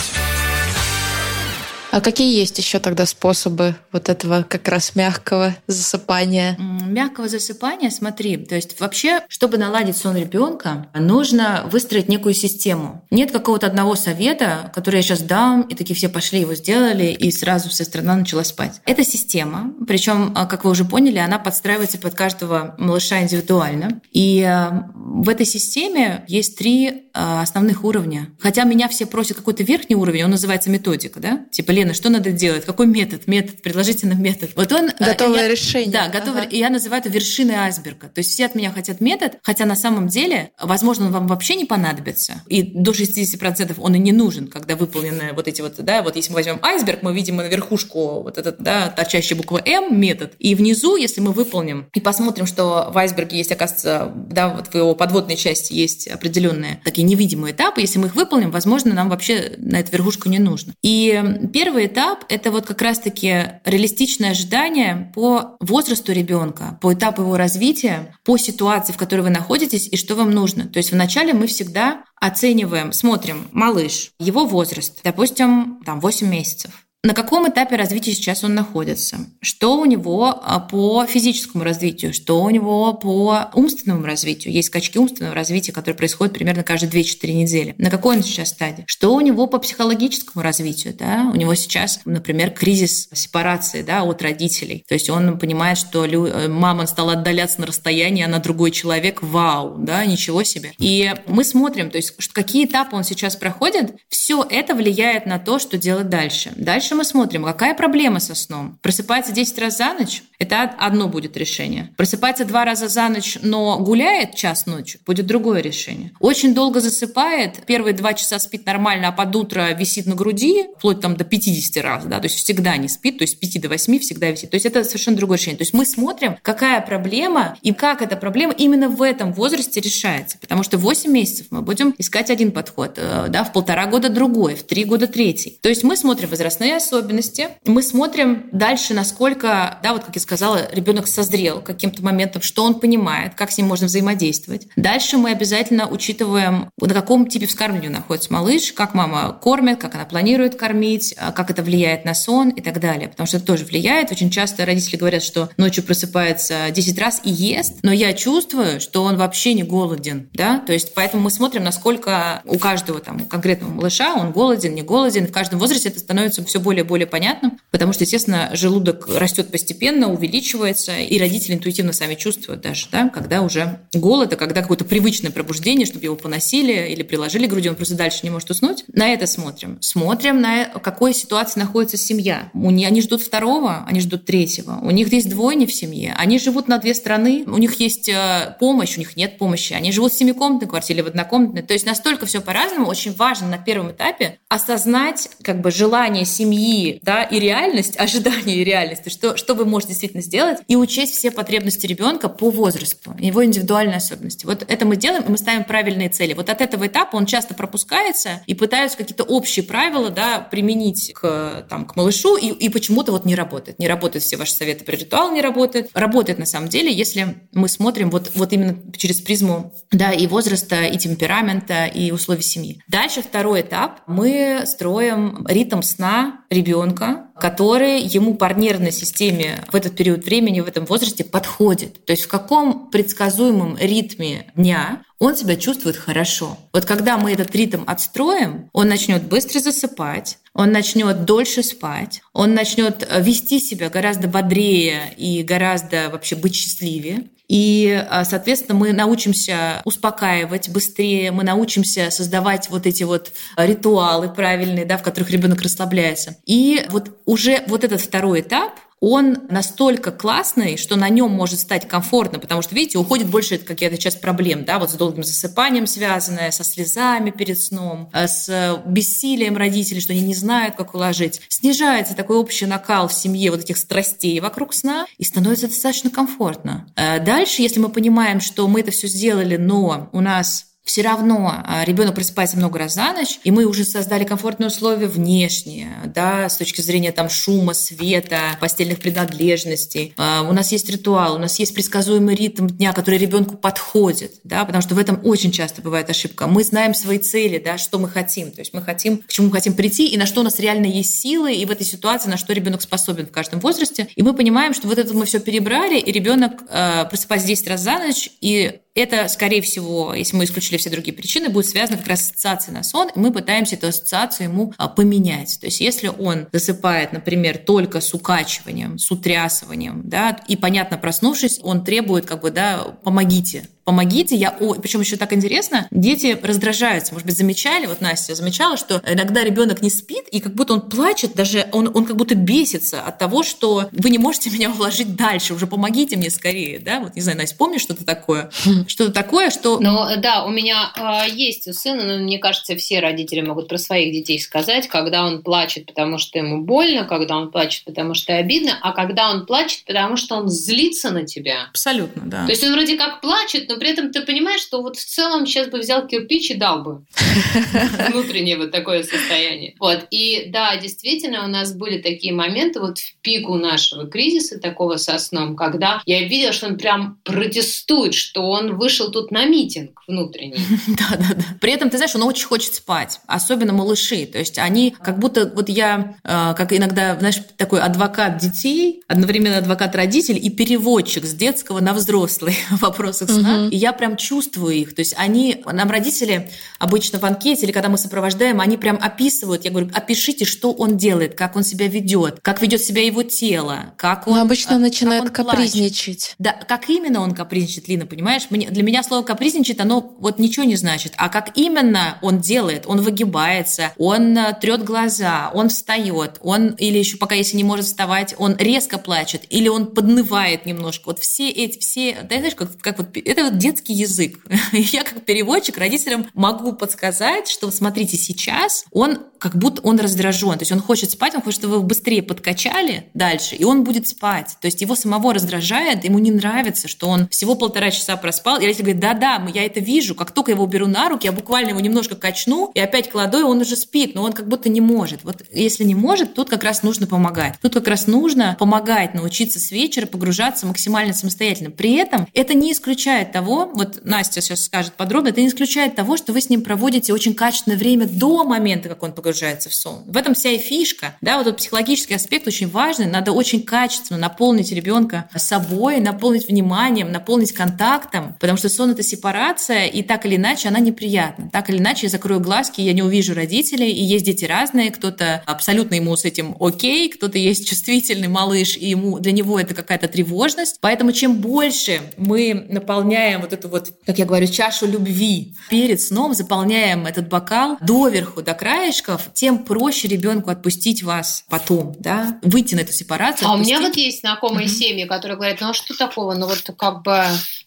А 1.94 2.02
какие 2.02 2.36
есть 2.36 2.58
еще 2.58 2.80
тогда 2.80 3.06
способы 3.06 3.76
вот 3.92 4.10
этого 4.10 4.44
как 4.50 4.68
раз 4.68 4.96
мягкого 4.96 5.56
засыпания? 5.68 6.58
Мягкого 6.58 7.30
засыпания, 7.30 7.92
смотри, 7.92 8.36
то 8.38 8.56
есть 8.56 8.80
вообще, 8.80 9.20
чтобы 9.28 9.60
наладить 9.60 9.96
сон 9.96 10.18
ребенка, 10.18 10.88
нужно 10.96 11.70
выстроить 11.72 12.10
некую 12.10 12.34
систему. 12.34 13.06
Нет 13.12 13.32
какого-то 13.32 13.68
одного 13.68 13.94
совета, 13.94 14.72
который 14.74 14.96
я 14.96 15.02
сейчас 15.04 15.22
дам, 15.22 15.62
и 15.62 15.76
такие 15.76 15.96
все 15.96 16.10
пошли 16.10 16.40
его 16.40 16.56
сделали, 16.56 17.12
и 17.12 17.32
сразу 17.32 17.70
вся 17.70 17.86
страна 17.86 18.16
начала 18.16 18.44
спать. 18.44 18.82
Это 18.86 19.06
система, 19.06 19.72
причем, 19.88 20.34
а, 20.36 20.48
как 20.48 20.66
вы 20.66 20.72
уже 20.72 20.86
поняли, 20.86 21.20
она 21.20 21.38
подстраивается 21.38 22.00
под 22.00 22.16
каждого 22.16 22.74
малыша 22.80 23.22
индивидуально. 23.22 24.02
И 24.12 24.42
а, 24.42 24.90
в 24.96 25.30
этой 25.30 25.46
системе 25.46 26.26
есть 26.28 26.58
три 26.58 27.03
основных 27.14 27.84
уровня. 27.84 28.30
Хотя 28.40 28.64
меня 28.64 28.88
все 28.90 29.06
просят 29.06 29.38
какой-то 29.38 29.64
верхний 29.64 29.96
уровень, 29.96 30.24
он 30.24 30.32
называется 30.32 30.70
методика, 30.70 31.20
да? 31.20 31.46
Типа, 31.52 31.72
Лена, 31.72 31.94
что 31.94 32.10
надо 32.10 32.32
делать? 32.32 32.66
Какой 32.66 32.88
метод? 32.88 33.28
Метод, 33.28 33.62
предложите 33.62 34.08
нам 34.08 34.22
метод. 34.22 34.52
Вот 34.56 34.72
он... 34.72 34.90
Э, 34.90 34.94
готовое 35.00 35.44
я, 35.44 35.48
решение. 35.48 35.92
Да, 35.92 36.10
готовое. 36.10 36.44
Ага. 36.44 36.50
И 36.50 36.58
я 36.58 36.70
называю 36.70 37.02
это 37.02 37.10
вершиной 37.10 37.56
айсберга. 37.56 38.08
То 38.08 38.20
есть 38.20 38.32
все 38.32 38.46
от 38.46 38.56
меня 38.56 38.72
хотят 38.72 39.02
метод, 39.02 39.34
хотя 39.44 39.66
на 39.66 39.76
самом 39.76 40.08
деле, 40.08 40.52
возможно, 40.60 41.08
он 41.08 41.12
вам 41.12 41.28
вообще 41.28 41.56
не 41.56 41.66
понадобится. 41.66 42.42
И 42.48 42.64
до 42.64 42.92
60% 42.92 43.76
он 43.78 43.96
и 43.96 44.00
не 44.00 44.12
нужен, 44.12 44.48
когда 44.48 44.76
выполнены 44.76 45.34
вот 45.34 45.48
эти 45.48 45.62
вот, 45.62 45.76
да, 45.78 46.02
вот 46.02 46.16
если 46.16 46.32
мы 46.32 46.38
возьмем 46.38 46.60
айсберг, 46.62 47.04
мы 47.04 47.14
видим 47.14 47.36
на 47.36 47.48
верхушку 47.48 48.24
вот 48.24 48.38
этот, 48.38 48.58
да, 48.60 48.90
торчащая 48.90 49.38
буква 49.38 49.62
М, 49.66 50.00
метод. 50.00 50.34
И 50.40 50.56
внизу, 50.56 50.96
если 50.96 51.22
мы 51.22 51.32
выполним 51.32 51.88
и 51.94 52.00
посмотрим, 52.00 52.46
что 52.46 52.90
в 52.92 52.98
айсберге 52.98 53.38
есть, 53.38 53.52
оказывается, 53.52 54.12
да, 54.16 54.50
вот 54.50 54.68
в 54.68 54.76
его 54.76 54.96
подводной 54.96 55.36
части 55.36 55.74
есть 55.74 56.08
определенные 56.08 56.82
такие 56.84 57.03
невидимые 57.04 57.54
этапы, 57.54 57.82
если 57.82 58.00
мы 58.00 58.08
их 58.08 58.16
выполним, 58.16 58.52
возможно, 58.52 58.94
нам 58.94 59.10
вообще 59.10 59.54
на 59.58 59.80
эту 59.80 59.92
верхушку 59.92 60.30
не 60.30 60.40
нужно. 60.40 60.74
И 60.82 61.22
первый 61.54 61.88
этап– 61.88 62.26
это 62.30 62.52
вот 62.52 62.66
как 62.66 62.82
раз-таки 62.82 63.60
реалистичное 63.66 64.32
ожидание 64.32 65.12
по 65.14 65.58
возрасту 65.60 66.12
ребенка, 66.12 66.78
по 66.82 66.94
этапу 66.94 67.22
его 67.22 67.38
развития, 67.38 68.16
по 68.24 68.38
ситуации, 68.38 68.94
в 68.94 68.98
которой 68.98 69.22
вы 69.22 69.30
находитесь 69.30 69.88
и 69.88 69.98
что 69.98 70.16
вам 70.16 70.32
нужно. 70.32 70.66
То 70.66 70.78
есть 70.78 70.92
вначале 70.92 71.34
мы 71.34 71.48
всегда 71.48 72.04
оцениваем, 72.20 72.94
смотрим, 72.94 73.48
малыш, 73.52 74.12
его 74.20 74.46
возраст, 74.46 75.00
допустим, 75.04 75.82
там 75.86 76.00
8 76.00 76.28
месяцев 76.28 76.83
на 77.06 77.14
каком 77.14 77.50
этапе 77.50 77.76
развития 77.76 78.14
сейчас 78.14 78.46
он 78.46 78.56
находится, 78.56 79.18
что 79.42 79.78
у 79.78 79.84
него 79.84 80.40
а, 80.42 80.62
по 80.62 81.06
физическому 81.06 81.66
развитию, 81.66 82.14
что 82.14 82.42
у 82.42 82.50
него 82.50 82.94
по 82.94 83.50
умственному 83.54 84.06
развитию. 84.06 84.54
Есть 84.54 84.70
скачки 84.70 84.98
умственного 84.98 85.36
развития, 85.36 85.74
которые 85.74 85.98
происходят 85.98 86.34
примерно 86.34 86.64
каждые 86.64 86.90
2-4 86.90 87.34
недели. 87.34 87.76
На 87.78 87.90
какой 87.90 88.16
он 88.16 88.24
сейчас 88.24 88.52
стадии? 88.52 88.86
Что 88.88 89.14
у 89.14 89.20
него 89.20 89.48
по 89.48 89.60
психологическому 89.60 90.42
развитию? 90.42 90.94
Да? 90.98 91.30
У 91.34 91.36
него 91.36 91.54
сейчас, 91.56 92.00
например, 92.06 92.52
кризис 92.52 93.10
сепарации 93.12 93.82
да, 93.82 94.04
от 94.04 94.22
родителей. 94.22 94.86
То 94.88 94.94
есть 94.94 95.10
он 95.10 95.38
понимает, 95.38 95.78
что 95.78 96.06
э, 96.06 96.48
мама 96.48 96.88
стала 96.88 97.14
отдаляться 97.14 97.60
на 97.60 97.68
расстоянии, 97.68 98.24
она 98.24 98.40
другой 98.40 98.72
человек. 98.72 99.22
Вау, 99.22 99.76
да, 99.78 100.06
ничего 100.06 100.44
себе. 100.44 100.72
И 100.78 101.14
мы 101.28 101.44
смотрим, 101.44 101.92
то 101.92 101.98
есть 101.98 102.16
какие 102.32 102.64
этапы 102.64 102.96
он 102.96 103.04
сейчас 103.04 103.36
проходит, 103.36 103.94
все 104.08 104.48
это 104.50 104.74
влияет 104.74 105.26
на 105.26 105.38
то, 105.38 105.60
что 105.60 105.78
делать 105.78 106.08
дальше. 106.08 106.54
Дальше 106.56 106.93
Дальше 106.94 106.98
мы 107.00 107.06
смотрим, 107.06 107.44
какая 107.44 107.74
проблема 107.74 108.20
со 108.20 108.36
сном. 108.36 108.78
Просыпается 108.84 109.32
10 109.32 109.58
раз 109.58 109.78
за 109.78 109.94
ночь? 109.94 110.22
Это 110.38 110.62
одно 110.78 111.08
будет 111.08 111.36
решение. 111.38 111.90
Просыпается 111.98 112.46
два 112.46 112.66
раза 112.66 112.88
за 112.88 113.10
ночь, 113.10 113.40
но 113.42 113.80
гуляет 113.80 114.36
час 114.36 114.68
ночи? 114.68 115.00
Будет 115.04 115.26
другое 115.26 115.62
решение. 115.62 116.12
Очень 116.20 116.54
долго 116.54 116.82
засыпает, 116.82 117.66
первые 117.66 117.96
два 117.96 118.14
часа 118.14 118.38
спит 118.38 118.68
нормально, 118.68 119.08
а 119.08 119.12
под 119.12 119.36
утро 119.36 119.74
висит 119.74 120.06
на 120.06 120.14
груди, 120.14 120.66
вплоть 120.78 121.02
там 121.02 121.16
до 121.16 121.24
50 121.24 121.84
раз, 121.84 122.06
да, 122.06 122.20
то 122.20 122.26
есть 122.26 122.38
всегда 122.38 122.78
не 122.78 122.88
спит, 122.88 123.18
то 123.18 123.24
есть 123.24 123.34
с 123.34 123.40
5 123.40 123.62
до 123.62 123.70
8 123.70 124.00
всегда 124.00 124.30
висит. 124.30 124.52
То 124.52 124.56
есть 124.56 124.68
это 124.68 124.84
совершенно 124.84 125.18
другое 125.18 125.40
решение. 125.40 125.58
То 125.58 125.64
есть 125.64 125.74
мы 125.74 125.88
смотрим, 125.88 126.38
какая 126.44 126.80
проблема 126.82 127.58
и 127.64 127.74
как 127.74 128.04
эта 128.04 128.18
проблема 128.18 128.54
именно 128.54 128.90
в 128.90 129.02
этом 129.02 129.34
возрасте 129.34 129.82
решается. 129.82 130.38
Потому 130.40 130.62
что 130.62 130.78
в 130.78 130.82
8 130.82 131.12
месяцев 131.12 131.48
мы 131.50 131.64
будем 131.64 131.96
искать 131.98 132.30
один 132.30 132.52
подход, 132.52 132.98
э, 132.98 133.28
да, 133.30 133.44
в 133.44 133.52
полтора 133.52 133.88
года 133.88 134.10
другой, 134.10 134.54
в 134.54 134.62
три 134.62 134.84
года 134.84 135.08
третий. 135.08 135.58
То 135.62 135.70
есть 135.70 135.84
мы 135.84 135.98
смотрим 135.98 136.30
возрастные 136.30 136.83
особенности. 136.84 137.50
Мы 137.66 137.82
смотрим 137.82 138.50
дальше, 138.52 138.94
насколько, 138.94 139.80
да, 139.82 139.94
вот 139.94 140.04
как 140.04 140.16
я 140.16 140.22
сказала, 140.22 140.70
ребенок 140.72 141.08
созрел 141.08 141.62
каким-то 141.62 142.04
моментом, 142.04 142.42
что 142.42 142.64
он 142.64 142.80
понимает, 142.80 143.36
как 143.36 143.52
с 143.52 143.58
ним 143.58 143.68
можно 143.68 143.88
взаимодействовать. 143.88 144.68
Дальше 144.76 145.18
мы 145.18 145.32
обязательно 145.32 145.88
учитываем, 145.88 146.70
на 146.80 146.94
каком 146.94 147.28
типе 147.28 147.46
вскармливания 147.46 147.90
находится 147.90 148.32
малыш, 148.34 148.74
как 148.74 148.94
мама 148.94 149.38
кормит, 149.42 149.80
как 149.80 149.96
она 149.96 150.06
планирует 150.06 150.56
кормить, 150.56 151.16
а 151.18 151.32
как 151.32 151.50
это 151.52 151.64
влияет 151.64 152.06
на 152.06 152.14
сон 152.14 152.50
и 152.50 152.62
так 152.62 152.80
далее. 152.80 153.08
Потому 153.08 153.28
что 153.28 153.38
это 153.38 153.46
тоже 153.46 153.66
влияет. 153.66 154.12
Очень 154.12 154.30
часто 154.30 154.66
родители 154.66 154.98
говорят, 154.98 155.24
что 155.24 155.50
ночью 155.58 155.84
просыпается 155.84 156.72
10 156.72 157.00
раз 157.00 157.22
и 157.24 157.30
ест, 157.30 157.80
но 157.84 157.92
я 157.92 158.14
чувствую, 158.14 158.80
что 158.80 159.04
он 159.04 159.18
вообще 159.18 159.54
не 159.54 159.64
голоден. 159.64 160.30
Да? 160.34 160.60
То 160.60 160.74
есть 160.74 160.94
поэтому 160.94 161.24
мы 161.24 161.32
смотрим, 161.32 161.64
насколько 161.64 162.42
у 162.46 162.58
каждого 162.58 163.00
там, 163.00 163.20
конкретного 163.26 163.72
малыша 163.72 164.14
он 164.14 164.32
голоден, 164.32 164.74
не 164.74 164.82
голоден. 164.82 165.28
В 165.28 165.32
каждом 165.32 165.60
возрасте 165.60 165.90
это 165.90 166.00
становится 166.00 166.44
все 166.46 166.60
более 166.60 166.73
более-более 166.74 167.08
понятным, 167.08 167.60
потому 167.70 167.94
что, 167.94 168.04
естественно, 168.04 168.50
желудок 168.54 169.08
растет 169.08 169.52
постепенно, 169.52 170.12
увеличивается, 170.12 170.98
и 170.98 171.20
родители 171.20 171.54
интуитивно 171.54 171.94
сами 171.94 172.16
чувствуют 172.16 172.62
даже, 172.62 172.88
да, 172.92 173.10
когда 173.10 173.42
уже 173.42 173.80
голод, 173.94 174.34
а 174.34 174.36
когда 174.36 174.62
какое-то 174.62 174.86
привычное 174.86 175.32
пробуждение, 175.32 175.86
чтобы 175.86 176.06
его 176.06 176.16
поносили 176.16 176.90
или 176.92 177.04
приложили 177.04 177.46
к 177.46 177.50
груди, 177.50 177.70
он 177.70 177.76
просто 177.76 177.96
дальше 177.96 178.22
не 178.24 178.32
может 178.32 178.50
уснуть. 178.50 178.86
На 178.88 179.10
это 179.10 179.28
смотрим. 179.28 179.78
Смотрим, 179.82 180.42
на 180.42 180.66
какой 180.66 181.14
ситуации 181.14 181.60
находится 181.60 181.98
семья. 181.98 182.50
Они 182.54 183.02
ждут 183.02 183.22
второго, 183.22 183.84
они 183.88 184.00
ждут 184.00 184.26
третьего. 184.26 184.80
У 184.82 184.92
них 184.92 185.12
есть 185.12 185.30
двойни 185.30 185.66
в 185.66 185.74
семье. 185.74 186.16
Они 186.18 186.40
живут 186.40 186.68
на 186.68 186.80
две 186.80 186.94
страны, 186.94 187.44
у 187.46 187.58
них 187.58 187.80
есть 187.80 188.10
э, 188.10 188.56
помощь, 188.60 188.98
у 188.98 189.00
них 189.00 189.16
нет 189.16 189.38
помощи. 189.38 189.74
Они 189.74 189.92
живут 189.92 190.14
в 190.14 190.18
семикомнатной 190.18 190.68
квартире, 190.68 191.04
в 191.04 191.08
однокомнатной. 191.08 191.62
То 191.62 191.74
есть 191.74 191.86
настолько 191.86 192.26
все 192.26 192.42
по-разному. 192.42 192.88
Очень 192.88 193.14
важно 193.14 193.48
на 193.48 193.58
первом 193.58 193.92
этапе 193.92 194.40
осознать 194.50 195.30
как 195.42 195.62
бы 195.62 195.72
желание 195.72 196.26
семьи 196.26 196.53
семьи, 196.54 197.00
да, 197.02 197.24
и 197.24 197.40
реальность, 197.40 197.96
ожидания 198.00 198.56
и 198.56 198.64
реальности, 198.64 199.10
что, 199.10 199.38
что 199.38 199.54
вы 199.56 199.66
можете 199.66 199.94
действительно 199.94 200.24
сделать, 200.24 200.60
и 200.68 200.76
учесть 200.76 201.16
все 201.16 201.32
потребности 201.32 201.86
ребенка 201.86 202.30
по 202.30 202.50
возрасту, 202.50 203.16
его 203.20 203.44
индивидуальные 203.44 203.98
особенности. 203.98 204.46
Вот 204.46 204.66
это 204.68 204.86
мы 204.86 204.96
делаем, 204.96 205.24
и 205.24 205.30
мы 205.32 205.38
ставим 205.38 205.64
правильные 205.64 206.10
цели. 206.10 206.34
Вот 206.34 206.50
от 206.50 206.62
этого 206.62 206.88
этапа 206.88 207.16
он 207.16 207.26
часто 207.26 207.54
пропускается, 207.54 208.42
и 208.46 208.54
пытаются 208.54 208.98
какие-то 208.98 209.24
общие 209.24 209.64
правила, 209.64 210.10
да, 210.10 210.40
применить 210.40 211.14
к, 211.14 211.66
там, 211.70 211.86
к 211.86 211.96
малышу, 211.96 212.38
и, 212.38 212.48
и 212.48 212.70
почему-то 212.70 213.12
вот 213.12 213.26
не 213.26 213.36
работает. 213.36 213.80
Не 213.80 213.88
работают 213.88 214.24
все 214.24 214.38
ваши 214.38 214.54
советы 214.54 214.84
про 214.84 214.96
ритуал, 214.96 215.32
не 215.32 215.42
работает. 215.42 215.90
Работает 215.94 216.40
на 216.40 216.46
самом 216.46 216.70
деле, 216.70 216.94
если 216.94 217.36
мы 217.52 217.68
смотрим 217.68 218.10
вот, 218.10 218.32
вот 218.36 218.54
именно 218.54 218.78
через 218.96 219.22
призму, 219.22 219.74
да, 219.92 220.12
и 220.12 220.28
возраста, 220.28 220.84
и 220.84 220.98
темперамента, 220.98 221.86
и 221.86 222.12
условий 222.12 222.42
семьи. 222.42 222.82
Дальше 222.88 223.22
второй 223.22 223.62
этап. 223.62 224.02
Мы 224.08 224.64
строим 224.66 225.46
ритм 225.48 225.82
сна 225.82 226.43
ребенка, 226.50 227.28
который 227.40 228.02
ему 228.02 228.36
по 228.36 228.52
нервной 228.54 228.92
системе 228.92 229.64
в 229.72 229.76
этот 229.76 229.96
период 229.96 230.26
времени, 230.26 230.62
в 230.62 230.68
этом 230.68 230.86
возрасте 230.86 231.24
подходит. 231.24 232.06
То 232.06 232.14
есть 232.14 232.24
в 232.24 232.28
каком 232.28 232.90
предсказуемом 232.90 233.78
ритме 233.78 234.52
дня 234.56 235.04
он 235.20 235.36
себя 235.36 235.56
чувствует 235.56 235.96
хорошо. 235.96 236.58
Вот 236.74 236.86
когда 236.86 237.18
мы 237.18 237.32
этот 237.32 237.56
ритм 237.56 237.84
отстроим, 237.88 238.70
он 238.74 238.90
начнет 238.90 239.24
быстро 239.24 239.60
засыпать, 239.60 240.38
он 240.54 240.72
начнет 240.72 241.26
дольше 241.26 241.64
спать, 241.64 242.22
он 242.34 242.54
начнет 242.54 243.08
вести 243.20 243.60
себя 243.60 243.90
гораздо 243.90 244.28
бодрее 244.28 245.14
и 245.18 245.44
гораздо 245.44 246.10
вообще 246.12 246.36
быть 246.36 246.56
счастливее. 246.56 247.26
И, 247.50 247.92
а, 248.10 248.24
соответственно, 248.24 248.78
мы 248.78 248.94
научимся 248.94 249.82
успокаивать 249.84 250.70
быстрее, 250.70 251.32
мы 251.32 251.44
научимся 251.44 252.10
создавать 252.10 252.70
вот 252.70 252.88
эти 252.88 253.04
вот 253.04 253.32
ритуалы 253.58 254.30
правильные, 254.30 254.86
да, 254.86 254.98
в 254.98 255.04
которых 255.04 255.30
ребенок 255.30 255.62
расслабляется. 255.62 256.38
И 256.46 256.86
вот 256.90 257.12
уже 257.26 257.64
вот 257.68 257.84
этот 257.84 258.02
второй 258.02 258.42
этап, 258.42 258.80
он 259.06 259.40
настолько 259.50 260.12
классный, 260.12 260.78
что 260.78 260.96
на 260.96 261.10
нем 261.10 261.30
может 261.30 261.60
стать 261.60 261.90
комфортно, 261.90 262.40
потому 262.40 262.62
что, 262.62 262.74
видите, 262.74 262.98
уходит 262.98 263.28
больше 263.28 263.58
какая-то 263.58 263.98
часть 263.98 264.22
проблем, 264.22 264.64
да, 264.64 264.80
вот 264.80 264.92
с 264.92 264.94
долгим 264.94 265.26
засыпанием 265.26 265.88
связанная, 265.88 266.52
со 266.52 266.64
слезами 266.64 267.30
перед 267.30 267.60
сном, 267.60 268.10
э, 268.14 268.28
с 268.30 268.82
бессилием 268.86 269.58
родителей, 269.58 270.00
что 270.00 270.14
они 270.14 270.22
не 270.22 270.34
знают, 270.34 270.76
как 270.76 270.96
уложить. 270.96 271.42
Снижается 271.50 272.16
такой 272.16 272.38
общий 272.38 272.66
накал 272.66 273.10
в 273.10 273.14
семье 273.14 273.52
вот 273.52 273.60
этих 273.60 273.76
страстей 273.76 274.40
вокруг 274.40 274.74
сна, 274.74 275.06
и 275.18 275.26
становится 275.26 275.68
достаточно 275.68 276.10
комфортно. 276.10 276.88
Э, 276.96 277.20
дальше, 277.20 277.62
если 277.62 277.82
мы 277.82 277.90
понимаем, 277.90 278.40
что 278.40 278.66
мы 278.70 278.80
это 278.80 278.92
все 278.92 279.08
сделали, 279.08 279.58
но 279.58 280.08
у 280.14 280.22
нас 280.22 280.73
все 280.84 281.02
равно 281.02 281.64
а, 281.66 281.86
ребенок 281.86 282.16
просыпается 282.16 282.58
много 282.58 282.78
раз 282.78 282.96
за 282.96 283.14
ночь, 283.14 283.40
и 283.44 283.52
мы 283.52 283.66
уже 283.66 283.86
создали 283.86 284.26
комфортные 284.26 284.68
условия 284.68 285.08
внешние, 285.08 285.90
да, 286.14 286.50
с 286.50 286.58
точки 286.58 286.82
зрения 286.82 287.14
там 287.14 287.30
шума, 287.30 287.74
света, 287.74 288.58
постельных 288.60 289.00
принадлежностей. 289.00 290.14
А, 290.18 290.42
у 290.42 290.52
нас 290.52 290.72
есть 290.74 290.90
ритуал, 290.90 291.36
у 291.36 291.38
нас 291.40 291.58
есть 291.60 291.74
предсказуемый 291.74 292.36
ритм 292.36 292.68
дня, 292.68 292.92
который 292.92 293.18
ребенку 293.18 293.56
подходит, 293.56 294.34
да, 294.44 294.66
потому 294.66 294.82
что 294.82 294.96
в 294.96 294.98
этом 294.98 295.22
очень 295.24 295.52
часто 295.52 295.82
бывает 295.82 296.10
ошибка. 296.10 296.48
Мы 296.48 296.64
знаем 296.64 296.94
свои 296.94 297.18
цели, 297.18 297.60
да, 297.60 297.78
что 297.78 297.98
мы 297.98 298.10
хотим, 298.10 298.52
то 298.52 298.60
есть 298.60 298.74
мы 298.74 298.82
хотим, 298.82 299.20
к 299.20 299.28
чему 299.30 299.48
мы 299.48 299.54
хотим 299.54 299.74
прийти, 299.74 300.08
и 300.08 300.18
на 300.18 300.26
что 300.26 300.42
у 300.42 300.44
нас 300.44 300.60
реально 300.60 300.88
есть 300.88 301.18
силы, 301.18 301.56
и 301.56 301.66
в 301.66 301.72
этой 301.72 301.86
ситуации 301.86 302.30
на 302.30 302.38
что 302.38 302.52
ребенок 302.52 302.82
способен 302.82 303.26
в 303.26 303.32
каждом 303.32 303.62
возрасте. 303.62 304.10
И 304.16 304.22
мы 304.22 304.34
понимаем, 304.34 304.74
что 304.74 304.90
вот 304.90 304.98
это 304.98 305.14
мы 305.14 305.26
все 305.26 305.40
перебрали, 305.40 305.98
и 305.98 306.12
ребенок 306.12 306.64
э, 306.70 307.06
просыпается 307.06 307.48
10 307.48 307.68
раз 307.68 307.82
за 307.82 308.00
ночь, 308.00 308.30
и 308.42 308.80
это, 308.96 309.28
скорее 309.28 309.62
всего, 309.62 310.14
если 310.14 310.36
мы 310.36 310.44
исключили 310.44 310.73
все 310.78 310.90
другие 310.90 311.16
причины, 311.16 311.50
будет 311.50 311.68
связано 311.68 311.98
как 311.98 312.08
раз 312.08 312.22
с 312.22 312.24
ассоциацией 312.32 312.76
на 312.76 312.84
сон, 312.84 313.10
и 313.16 313.20
мы 313.20 313.32
пытаемся 313.32 313.76
эту 313.76 313.88
ассоциацию 313.88 314.50
ему 314.50 314.74
а, 314.78 314.88
поменять. 314.88 315.58
То 315.60 315.68
есть 315.68 315.80
если 315.80 316.08
он 316.08 316.48
засыпает, 316.52 317.14
например, 317.14 317.58
только 317.58 318.02
с 318.02 318.14
укачиванием, 318.14 318.98
с 318.98 319.10
утрясыванием, 319.12 320.02
да, 320.06 320.40
и, 320.48 320.56
понятно, 320.56 320.98
проснувшись, 320.98 321.60
он 321.64 321.84
требует, 321.84 322.26
как 322.26 322.42
бы, 322.42 322.52
да, 322.52 322.80
помогите, 323.04 323.68
помогите, 323.84 324.36
я... 324.36 324.56
О... 324.60 324.76
Причем 324.76 325.02
еще 325.02 325.18
так 325.18 325.34
интересно, 325.34 325.88
дети 325.92 326.38
раздражаются. 326.42 327.14
Может 327.14 327.26
быть, 327.26 327.38
замечали, 327.38 327.86
вот 327.86 328.02
Настя 328.02 328.36
замечала, 328.36 328.78
что 328.78 329.02
иногда 329.08 329.44
ребенок 329.44 329.82
не 329.82 329.90
спит, 329.90 330.28
и 330.30 330.40
как 330.40 330.54
будто 330.54 330.74
он 330.74 330.82
плачет, 330.82 331.34
даже 331.34 331.68
он, 331.72 331.92
он 331.94 332.06
как 332.06 332.16
будто 332.16 332.36
бесится 332.36 333.02
от 333.02 333.18
того, 333.18 333.44
что 333.44 333.90
вы 333.92 334.10
не 334.10 334.18
можете 334.18 334.50
меня 334.50 334.72
уложить 334.72 335.16
дальше, 335.16 335.54
уже 335.54 335.68
помогите 335.68 336.16
мне 336.16 336.30
скорее, 336.30 336.80
да? 336.80 337.00
Вот, 337.00 337.16
не 337.16 337.22
знаю, 337.22 337.38
Настя, 337.38 337.56
помнишь 337.56 337.82
что-то 337.82 338.06
такое? 338.06 338.50
Что-то 338.88 339.12
такое, 339.12 339.50
что... 339.50 339.80
Ну, 339.80 340.06
да, 340.18 340.46
у 340.46 340.50
меня 340.50 340.92
э, 340.96 341.30
есть 341.32 341.68
у 341.68 341.74
сына, 341.74 342.04
но 342.04 342.24
мне 342.24 342.40
кажется, 342.40 342.76
все 342.76 343.00
родители 343.00 343.42
могут 343.42 343.68
про 343.68 343.78
своих 343.78 344.14
детей 344.14 344.40
сказать, 344.40 344.88
когда 344.88 345.26
он 345.26 345.44
плачет, 345.44 345.88
потому 345.88 346.18
что 346.18 346.38
ему 346.38 346.64
больно, 346.64 347.06
когда 347.06 347.38
он 347.38 347.52
плачет, 347.52 347.86
потому 347.86 348.14
что 348.14 348.36
обидно, 348.36 348.78
а 348.82 348.92
когда 348.92 349.30
он 349.30 349.46
плачет, 349.46 349.84
потому 349.86 350.18
что 350.18 350.36
он 350.36 350.50
злится 350.50 351.12
на 351.12 351.24
тебя. 351.24 351.68
Абсолютно, 351.70 352.24
да. 352.26 352.46
То 352.46 352.52
есть 352.52 352.64
он 352.64 352.74
вроде 352.74 352.98
как 352.98 353.22
плачет, 353.22 353.70
но 353.70 353.73
при 353.78 353.90
этом 353.90 354.12
ты 354.12 354.22
понимаешь, 354.22 354.62
что 354.62 354.82
вот 354.82 354.98
в 354.98 355.06
целом 355.06 355.46
сейчас 355.46 355.68
бы 355.68 355.80
взял 355.80 356.08
кирпич 356.08 356.52
и 356.52 356.56
дал 356.56 356.84
бы. 356.84 357.06
Внутреннее 358.10 358.58
вот 358.58 358.72
такое 358.72 359.04
состояние. 359.04 359.76
Вот. 359.80 360.08
И 360.12 360.46
да, 360.50 360.76
действительно, 360.78 361.44
у 361.44 361.48
нас 361.48 361.74
были 361.74 362.02
такие 362.02 362.34
моменты 362.34 362.80
вот 362.80 363.00
в 363.00 363.16
пику 363.22 363.56
нашего 363.56 364.08
кризиса, 364.08 364.60
такого 364.60 364.98
со 364.98 365.18
сном, 365.18 365.56
когда 365.56 366.02
я 366.06 366.28
видела, 366.28 366.52
что 366.54 366.68
он 366.68 366.78
прям 366.78 367.18
протестует, 367.24 368.14
что 368.14 368.50
он 368.50 368.78
вышел 368.78 369.12
тут 369.12 369.32
на 369.32 369.46
митинг 369.46 370.02
внутренний. 370.08 370.58
Да, 370.88 371.18
да, 371.18 371.34
да. 371.36 371.44
При 371.60 371.72
этом, 371.72 371.90
ты 371.90 371.98
знаешь, 371.98 372.16
он 372.16 372.24
очень 372.24 372.46
хочет 372.46 372.74
спать, 372.74 373.20
особенно 373.28 373.74
малыши. 373.74 374.26
То 374.26 374.38
есть 374.38 374.58
они 374.58 374.92
как 374.92 375.20
будто, 375.20 375.52
вот 375.54 375.70
я, 375.70 376.16
э, 376.24 376.54
как 376.56 376.74
иногда, 376.74 377.18
знаешь, 377.18 377.38
такой 377.58 377.82
адвокат 377.82 378.38
детей, 378.38 379.04
одновременно 379.08 379.58
адвокат 379.58 379.96
родителей 379.96 380.40
и 380.40 380.50
переводчик 380.50 381.26
с 381.26 381.34
детского 381.34 381.80
на 381.80 381.94
взрослый 381.94 382.58
в 382.70 382.82
вопросах 382.82 383.30
сна. 383.30 383.63
И 383.70 383.76
я 383.76 383.94
прям 383.94 384.18
чувствую 384.18 384.76
их. 384.76 384.96
То 384.96 385.02
есть 385.02 385.16
они, 385.18 385.64
нам 385.66 385.90
родители 385.90 386.50
обычно 386.80 387.20
в 387.20 387.24
анкете 387.24 387.66
или 387.66 387.72
когда 387.72 387.90
мы 387.90 387.98
сопровождаем, 387.98 388.62
они 388.62 388.78
прям 388.78 388.98
описывают. 389.02 389.66
Я 389.66 389.72
говорю, 389.72 389.90
опишите, 389.94 390.46
что 390.46 390.72
он 390.72 390.98
делает, 390.98 391.36
как 391.36 391.56
он 391.56 391.64
себя 391.64 391.88
ведет, 391.88 392.40
как 392.42 392.62
ведет 392.62 392.82
себя 392.82 393.04
его 393.06 393.24
тело, 393.24 393.94
как 393.98 394.28
он... 394.28 394.36
Но 394.36 394.42
обычно 394.42 394.76
он 394.76 394.82
начинает 394.82 395.30
капризничать. 395.30 396.04
Плачет. 396.04 396.36
Да, 396.40 396.54
как 396.68 396.90
именно 396.90 397.22
он 397.22 397.34
капризничает, 397.34 397.88
Лина, 397.88 398.06
понимаешь? 398.06 398.44
Мне, 398.50 398.70
для 398.70 398.84
меня 398.84 399.04
слово 399.04 399.24
капризничает, 399.24 399.82
оно 399.82 400.16
вот 400.20 400.40
ничего 400.40 400.66
не 400.66 400.76
значит. 400.76 401.14
А 401.18 401.30
как 401.30 401.58
именно 401.58 402.18
он 402.22 402.40
делает? 402.40 402.84
Он 402.88 403.02
выгибается, 403.02 403.94
он 403.98 404.38
э, 404.38 404.58
трет 404.60 404.84
глаза, 404.84 405.52
он 405.54 405.70
встает, 405.70 406.38
он, 406.42 406.70
или 406.70 406.98
еще 406.98 407.18
пока 407.18 407.36
если 407.36 407.58
не 407.58 407.64
может 407.64 407.86
вставать, 407.86 408.36
он 408.38 408.56
резко 408.58 408.98
плачет, 408.98 409.44
или 409.50 409.68
он 409.68 409.88
поднывает 409.88 410.66
немножко. 410.66 411.04
Вот 411.08 411.20
все 411.20 411.50
эти, 411.50 411.80
все, 411.80 412.18
да, 412.30 412.38
знаешь, 412.38 412.56
как, 412.56 412.78
как 412.80 412.98
вот, 412.98 413.16
это 413.16 413.44
вот 413.44 413.53
детский 413.58 413.94
язык. 413.94 414.40
Я 414.72 415.04
как 415.04 415.26
переводчик 415.26 415.78
родителям 415.78 416.28
могу 416.34 416.74
подсказать, 416.74 417.48
что 417.48 417.72
смотрите, 417.72 418.18
сейчас 418.18 418.86
он 418.92 419.20
как 419.44 419.58
будто 419.58 419.82
он 419.82 420.00
раздражен. 420.00 420.54
То 420.54 420.62
есть 420.62 420.72
он 420.72 420.80
хочет 420.80 421.12
спать, 421.12 421.36
он 421.36 421.42
хочет, 421.42 421.60
чтобы 421.60 421.80
вы 421.80 421.84
быстрее 421.84 422.24
подкачали 422.24 423.10
дальше, 423.14 423.56
и 423.56 423.66
он 423.66 423.84
будет 423.84 424.08
спать. 424.08 424.56
То 424.62 424.68
есть 424.68 424.80
его 424.80 424.96
самого 424.96 425.34
раздражает, 425.34 426.06
ему 426.06 426.18
не 426.20 426.32
нравится, 426.32 426.88
что 426.88 427.10
он 427.10 427.28
всего 427.28 427.56
полтора 427.56 427.92
часа 427.92 428.16
проспал. 428.16 428.62
И 428.62 428.64
родитель 428.64 428.84
говорит, 428.86 429.02
да-да, 429.02 429.46
я 429.54 429.66
это 429.66 429.82
вижу. 429.82 430.16
Как 430.16 430.32
только 430.32 430.52
я 430.52 430.56
его 430.56 430.66
беру 430.66 430.88
на 430.88 431.10
руки, 431.10 431.26
я 431.26 431.34
буквально 431.34 431.72
его 431.72 431.82
немножко 431.82 432.16
качну, 432.16 432.72
и 432.74 432.80
опять 432.80 433.10
кладу, 433.12 433.40
и 433.40 433.44
он 433.44 433.60
уже 433.60 433.76
спит, 433.76 434.16
но 434.16 434.24
он 434.24 434.32
как 434.32 434.48
будто 434.48 434.70
не 434.70 434.80
может. 434.80 435.26
Вот 435.26 435.44
если 435.52 435.84
не 435.84 435.94
может, 435.94 436.36
тут 436.36 436.50
как 436.50 436.64
раз 436.64 436.82
нужно 436.82 437.06
помогать. 437.06 437.56
Тут 437.62 437.74
как 437.74 437.90
раз 437.90 438.08
нужно 438.08 438.56
помогать, 438.58 439.14
научиться 439.14 439.60
с 439.60 439.72
вечера 439.72 440.06
погружаться 440.06 440.66
максимально 440.66 441.14
самостоятельно. 441.14 441.70
При 441.70 441.96
этом 441.96 442.28
это 442.34 442.54
не 442.54 442.72
исключает 442.72 443.34
того, 443.34 443.43
вот 443.44 444.04
Настя 444.04 444.42
сейчас 444.42 444.66
скажет 444.66 444.94
подробно, 444.94 445.30
это 445.30 445.42
не 445.42 445.48
исключает 445.48 445.96
того, 445.96 446.18
что 446.18 446.34
вы 446.34 446.42
с 446.42 446.50
ним 446.50 446.62
проводите 446.62 447.14
очень 447.14 447.34
качественное 447.36 447.78
время 447.78 448.08
до 448.08 448.44
момента, 448.44 448.90
как 448.90 449.04
он 449.04 449.14
погружается 449.14 449.70
в 449.70 449.76
сон. 449.76 450.04
В 450.06 450.18
этом 450.18 450.34
вся 450.34 450.50
и 450.50 450.58
фишка. 450.58 451.16
Да, 451.22 451.38
вот 451.38 451.48
этот 451.48 451.58
психологический 451.58 452.16
аспект 452.16 452.48
очень 452.48 452.70
важный. 452.70 453.06
Надо 453.06 453.32
очень 453.32 453.64
качественно 453.64 454.20
наполнить 454.20 454.72
ребенка 454.72 455.30
собой, 455.36 456.00
наполнить 456.00 456.48
вниманием, 456.48 457.12
наполнить 457.12 457.52
контактом, 457.52 458.36
потому 458.40 458.58
что 458.58 458.70
сон— 458.70 458.92
это 458.92 459.04
сепарация, 459.04 459.86
и 459.86 460.02
так 460.04 460.26
или 460.26 460.36
иначе 460.36 460.70
она 460.70 460.80
неприятна. 460.80 461.50
Так 461.52 461.70
или 461.70 461.78
иначе 461.78 462.08
я 462.08 462.10
закрою 462.10 462.40
глазки, 462.40 462.82
я 462.82 462.94
не 462.94 463.02
увижу 463.02 463.34
родителей, 463.34 463.92
и 463.92 464.04
есть 464.04 464.26
дети 464.26 464.46
разные, 464.46 464.92
кто-то 464.92 465.44
абсолютно 465.46 465.96
ему 465.96 466.16
с 466.16 466.26
этим 466.26 466.56
окей, 466.60 467.10
кто-то 467.10 467.38
есть 467.38 467.68
чувствительный 467.68 468.28
малыш, 468.28 468.78
и 468.78 468.90
ему 468.90 469.20
для 469.20 469.32
него 469.32 469.60
это 469.60 469.74
какая-то 469.74 470.08
тревожность. 470.08 470.78
Поэтому 470.82 471.12
чем 471.12 471.36
больше 471.36 472.02
мы 472.18 472.66
наполняем 472.70 473.33
вот 473.42 473.54
эту 473.54 473.70
вот, 473.70 473.92
как 474.06 474.18
я 474.18 474.26
говорю, 474.26 474.48
чашу 474.48 474.88
любви 474.88 475.56
перед 475.70 476.02
сном, 476.02 476.34
заполняем 476.34 477.06
этот 477.06 477.30
бокал 477.30 477.78
доверху, 477.82 478.42
до 478.42 478.54
краешков, 478.54 479.30
тем 479.34 479.60
проще 479.60 480.08
ребенку 480.08 480.50
отпустить 480.50 481.04
вас 481.04 481.46
потом, 481.50 481.96
да, 482.00 482.40
выйти 482.42 482.76
на 482.76 482.82
эту 482.82 482.94
сепарацию. 482.94 483.48
А 483.48 483.54
отпустить. 483.54 483.76
у 483.76 483.80
меня 483.80 483.88
вот 483.88 483.98
есть 483.98 484.22
знакомые 484.22 484.68
mm-hmm. 484.68 484.72
семьи, 484.72 485.06
которые 485.06 485.38
говорят, 485.38 485.62
ну 485.62 485.70
а 485.70 485.74
что 485.74 485.96
такого, 485.96 486.34
ну 486.34 486.48
вот 486.48 486.64
как 486.78 487.04
бы 487.04 487.24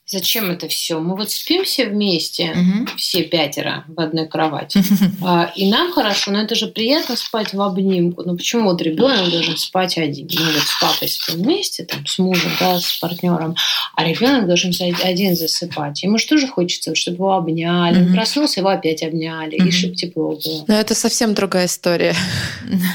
Зачем 0.09 0.53
это 0.53 0.69
все? 0.69 1.01
Мы 1.01 1.17
вот 1.17 1.33
спим 1.33 1.65
все 1.65 1.87
вместе, 1.87 2.53
угу. 2.53 2.97
все 2.97 3.25
пятеро 3.25 3.85
в 3.89 4.01
одной 4.01 4.29
кровати. 4.29 4.83
А, 5.23 5.51
и 5.57 5.69
нам 5.69 5.93
хорошо, 5.93 6.31
но 6.31 6.43
это 6.43 6.55
же 6.55 6.67
приятно 6.69 7.17
спать 7.17 7.53
в 7.53 7.61
обнимку. 7.61 8.23
Ну 8.25 8.37
почему 8.37 8.65
вот 8.65 8.81
ребенок 8.83 9.31
должен 9.31 9.57
спать 9.57 9.99
один? 9.99 10.29
Мы 10.39 10.53
вот 10.53 10.63
с 10.63 10.79
папой 10.79 11.09
спим 11.09 11.43
вместе, 11.43 11.85
там, 11.85 12.07
с 12.07 12.19
мужем, 12.19 12.51
да, 12.61 12.79
с 12.79 12.99
партнером, 12.99 13.57
а 13.95 14.05
ребенок 14.05 14.47
должен 14.47 14.73
один 15.03 15.35
засыпать. 15.35 16.03
Ему 16.03 16.19
же 16.19 16.27
тоже 16.27 16.47
хочется, 16.47 16.95
чтобы 16.95 17.17
его 17.17 17.33
обняли. 17.33 18.01
Угу. 18.01 18.07
Он 18.09 18.15
проснулся, 18.15 18.61
его 18.61 18.69
опять 18.69 19.03
обняли, 19.03 19.57
угу. 19.57 19.69
и 19.69 19.71
чтобы 19.71 19.95
тепло 19.95 20.31
было. 20.37 20.65
Но 20.69 20.75
это 20.75 20.95
совсем 20.95 21.35
другая 21.35 21.67
история. 21.67 22.15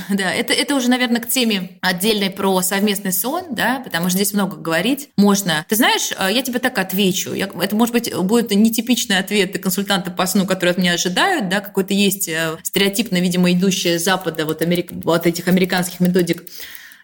Да, 0.10 0.32
это, 0.34 0.54
это 0.54 0.76
уже, 0.76 0.89
наверное, 0.89 1.21
к 1.21 1.30
теме 1.30 1.78
отдельной 1.82 2.30
про 2.30 2.62
совместный 2.62 3.13
сон, 3.13 3.43
да, 3.52 3.82
потому 3.84 4.10
что 4.10 4.17
здесь 4.17 4.34
много 4.34 4.58
говорить 4.58 5.10
можно. 5.15 5.65
Ты 5.69 5.76
знаешь, 5.76 6.12
э, 6.17 6.30
я 6.32 6.41
тебе 6.41 6.60
так 6.60 6.78
отвечу 6.78 7.00
отвечу. 7.01 7.33
Я, 7.33 7.49
это, 7.61 7.75
может 7.75 7.93
быть, 7.93 8.13
будет 8.15 8.51
нетипичный 8.51 9.17
ответ 9.17 9.57
консультанта 9.59 10.11
по 10.11 10.25
сну, 10.25 10.45
который 10.45 10.69
от 10.69 10.77
меня 10.77 10.93
ожидают, 10.93 11.49
да, 11.49 11.59
какой-то 11.59 11.93
есть 11.93 12.27
э, 12.27 12.57
стереотипно, 12.63 13.19
видимо, 13.19 13.51
идущее 13.51 13.99
с 13.99 14.03
Запада 14.03 14.45
вот, 14.45 14.61
америк... 14.61 14.91
вот 14.91 15.25
этих 15.25 15.47
американских 15.47 15.99
методик 15.99 16.43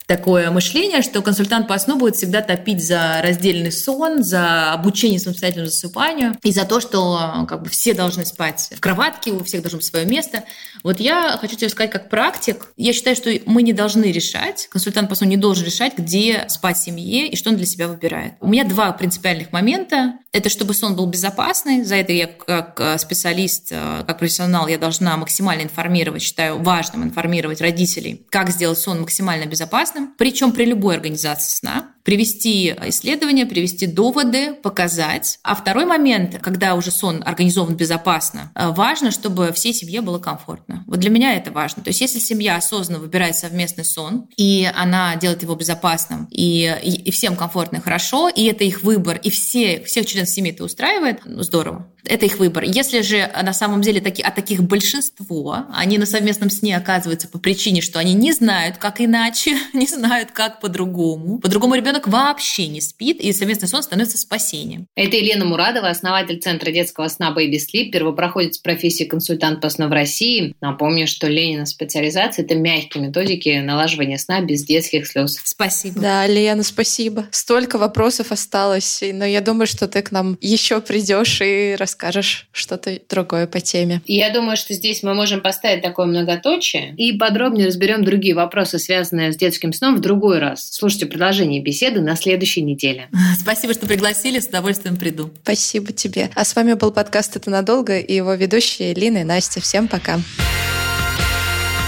такое 0.08 0.50
мышление, 0.52 1.02
что 1.02 1.22
консультант 1.22 1.68
по 1.68 1.78
сну 1.78 1.98
будет 1.98 2.16
всегда 2.16 2.42
топить 2.42 2.84
за 2.84 3.20
раздельный 3.22 3.74
сон, 3.74 4.24
за 4.24 4.72
обучение 4.72 5.20
самостоятельному 5.20 5.70
засыпанию 5.70 6.36
и 6.44 6.52
за 6.52 6.66
то, 6.66 6.80
что 6.80 7.46
как 7.48 7.64
бы 7.64 7.70
все 7.70 7.94
должны 7.94 8.26
спать 8.26 8.70
в 8.76 8.80
кроватке, 8.80 9.32
у 9.32 9.44
всех 9.44 9.62
должно 9.62 9.78
быть 9.78 9.86
свое 9.86 10.06
место. 10.06 10.46
Вот 10.84 11.02
я 11.02 11.38
хочу 11.40 11.58
тебе 11.58 11.70
сказать 11.70 11.92
как 11.92 12.10
практик, 12.10 12.68
я 12.78 12.94
считаю, 12.94 13.16
что 13.18 13.30
мы 13.46 13.62
не 13.64 13.74
должны 13.74 14.06
решать, 14.06 14.68
консультант 14.72 15.10
по 15.10 15.16
сну 15.16 15.28
не 15.28 15.38
должен 15.38 15.66
решать, 15.66 15.98
где 15.98 16.46
спать 16.48 16.78
семье 16.78 17.28
и 17.28 17.36
что 17.36 17.50
он 17.50 17.58
для 17.58 17.66
себя 17.66 17.90
выбирает. 17.90 18.34
У 18.40 18.48
меня 18.48 18.64
два 18.64 18.94
принципиальных 18.94 19.52
момента. 19.52 20.14
Это 20.38 20.50
чтобы 20.50 20.76
сон 20.76 20.96
был 20.96 21.08
безопасный, 21.08 21.84
за 21.84 21.96
это 21.96 22.14
я 22.14 22.28
как 22.28 22.80
э, 22.80 23.00
специалист, 23.00 23.70
э, 23.72 24.04
как 24.06 24.20
профессионал, 24.20 24.68
я 24.68 24.78
должна 24.78 25.18
максимально 25.18 25.64
информировать, 25.64 26.22
считаю 26.22 26.62
важным 26.62 27.04
информировать 27.04 27.60
родителей, 27.60 28.24
как 28.30 28.52
сделать 28.52 28.78
сон 28.78 29.00
максимально 29.02 29.48
безопасным, 29.48 30.14
причем 30.16 30.52
при 30.52 30.66
любой 30.66 30.94
организации 30.94 31.50
сна. 31.50 31.90
Привести 32.08 32.74
исследования, 32.86 33.46
привести 33.46 33.86
доводы, 33.86 34.54
показать. 34.54 35.40
А 35.44 35.56
второй 35.56 35.84
момент, 35.84 36.38
когда 36.42 36.76
уже 36.76 36.90
сон 36.90 37.22
организован 37.26 37.76
безопасно, 37.76 38.50
э, 38.56 38.70
важно, 38.70 39.12
чтобы 39.12 39.52
всей 39.52 39.74
семье 39.74 40.00
было 40.00 40.18
комфортно. 40.18 40.86
Вот 40.88 41.00
для 41.00 41.10
меня 41.10 41.36
это 41.36 41.52
важно. 41.52 41.84
То 41.84 41.90
есть 41.90 42.00
если 42.00 42.20
семья 42.20 42.56
осознанно 42.56 43.00
выбирает 43.00 43.36
совместный 43.36 43.84
сон, 43.84 44.30
и 44.38 44.72
она 44.74 45.18
делает 45.18 45.42
его 45.42 45.54
безопасным, 45.56 46.30
и, 46.32 46.74
и, 46.82 46.92
и 46.92 47.12
всем 47.12 47.36
комфортно 47.36 47.76
и 47.76 47.82
хорошо, 47.82 48.30
и 48.30 48.46
это 48.46 48.64
их 48.64 48.84
выбор, 48.84 49.20
и 49.22 49.30
все, 49.30 49.84
всех 49.84 50.06
членов 50.06 50.30
семьи 50.30 50.54
это 50.54 50.64
устраивает, 50.64 51.24
ну, 51.26 51.44
здорово. 51.44 51.92
Это 52.06 52.26
их 52.26 52.40
выбор. 52.40 52.64
Если 52.64 53.02
же 53.02 53.30
на 53.44 53.54
самом 53.54 53.82
деле 53.82 54.00
таки, 54.00 54.22
а 54.22 54.32
таких 54.32 54.64
большинство, 54.64 55.66
они 55.74 55.98
на 55.98 56.06
совместном 56.06 56.50
сне 56.50 56.78
оказываются 56.78 57.28
по 57.28 57.38
причине, 57.38 57.82
что 57.82 58.00
они 58.00 58.14
не 58.14 58.32
знают, 58.32 58.78
как 58.78 59.02
иначе, 59.02 59.58
не 59.74 59.88
знают, 59.88 60.32
как 60.32 60.62
по-другому. 60.62 61.40
По-другому 61.40 61.76
ребенок 61.76 61.97
вообще 62.06 62.68
не 62.68 62.82
спит, 62.82 63.20
и 63.20 63.34
совместный 63.34 63.68
сон 63.68 63.82
становится 63.82 64.18
спасением. 64.18 64.88
Это 64.96 65.18
Елена 65.18 65.46
Мурадова, 65.46 65.90
основатель 65.90 66.40
Центра 66.40 66.72
детского 66.72 67.08
сна 67.08 67.34
Baby 67.36 67.56
Sleep, 67.56 67.90
первопроходец 67.90 68.60
профессии 68.60 69.06
консультант 69.06 69.62
по 69.62 69.70
сну 69.70 69.88
в 69.88 69.92
России. 69.92 70.54
Напомню, 70.62 71.08
что 71.08 71.28
Ленина 71.28 71.66
специализация– 71.66 72.46
это 72.46 72.56
мягкие 72.56 73.06
методики 73.06 73.50
налаживания 73.60 74.18
сна 74.18 74.42
без 74.42 74.64
детских 74.64 75.08
слез. 75.08 75.40
Спасибо. 75.44 76.02
Да, 76.02 76.28
Лена, 76.28 76.64
спасибо. 76.64 77.26
Столько 77.32 77.78
вопросов 77.78 78.32
осталось, 78.32 79.02
но 79.14 79.26
я 79.26 79.42
думаю, 79.42 79.66
что 79.68 79.88
ты 79.88 80.02
к 80.02 80.12
нам 80.12 80.38
еще 80.42 80.82
придешь 80.82 81.40
и 81.42 81.76
расскажешь 81.80 82.50
что-то 82.52 83.00
другое 83.10 83.48
по 83.48 83.62
теме. 83.62 84.02
Я 84.06 84.30
думаю, 84.32 84.58
что 84.58 84.74
здесь 84.74 85.04
мы 85.04 85.14
можем 85.14 85.42
поставить 85.42 85.82
такое 85.82 86.06
многоточие 86.06 86.94
и 86.98 87.18
подробнее 87.18 87.68
разберем 87.68 88.04
другие 88.04 88.36
вопросы, 88.36 88.80
связанные 88.80 89.32
с 89.32 89.38
детским 89.38 89.74
сном, 89.74 89.96
в 89.96 90.02
другой 90.02 90.40
раз. 90.40 90.70
Слушайте 90.72 91.06
продолжение 91.06 91.62
беседы 91.88 92.02
на 92.02 92.16
следующей 92.16 92.62
неделе. 92.62 93.10
Спасибо, 93.40 93.74
что 93.74 93.88
пригласили, 93.88 94.40
с 94.40 94.48
удовольствием 94.48 94.98
приду. 94.98 95.32
Спасибо 95.44 95.92
тебе. 95.92 96.30
А 96.36 96.44
с 96.46 96.56
вами 96.56 96.74
был 96.74 96.92
подкаст 96.92 97.36
«Это 97.36 97.50
надолго» 97.50 97.98
и 97.98 98.16
его 98.16 98.34
ведущие 98.34 98.94
Лина 98.94 99.20
и 99.20 99.24
Настя. 99.24 99.62
Всем 99.62 99.88
пока. 99.88 100.20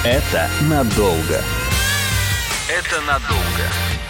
Это 0.05 0.49
надолго. 0.69 1.43
Это 2.69 3.01
надолго. 3.01 3.43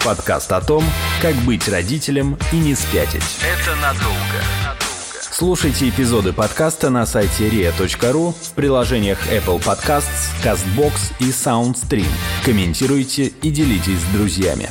Подкаст 0.04 0.52
о 0.52 0.62
том, 0.62 0.84
как 1.22 1.36
быть 1.38 1.68
родителем 1.68 2.38
и 2.54 2.58
не 2.58 2.76
спятить. 2.76 3.24
Это 3.42 3.76
надолго. 3.78 4.78
Слушайте 5.32 5.90
эпизоды 5.90 6.34
подкаста 6.34 6.90
на 6.90 7.06
сайте 7.06 7.48
ria.ru 7.48 8.34
в 8.34 8.52
приложениях 8.54 9.20
Apple 9.32 9.64
Podcasts, 9.64 10.34
CastBox 10.44 11.14
и 11.20 11.30
SoundStream. 11.30 12.08
Комментируйте 12.44 13.28
и 13.42 13.50
делитесь 13.50 14.00
с 14.00 14.14
друзьями. 14.14 14.70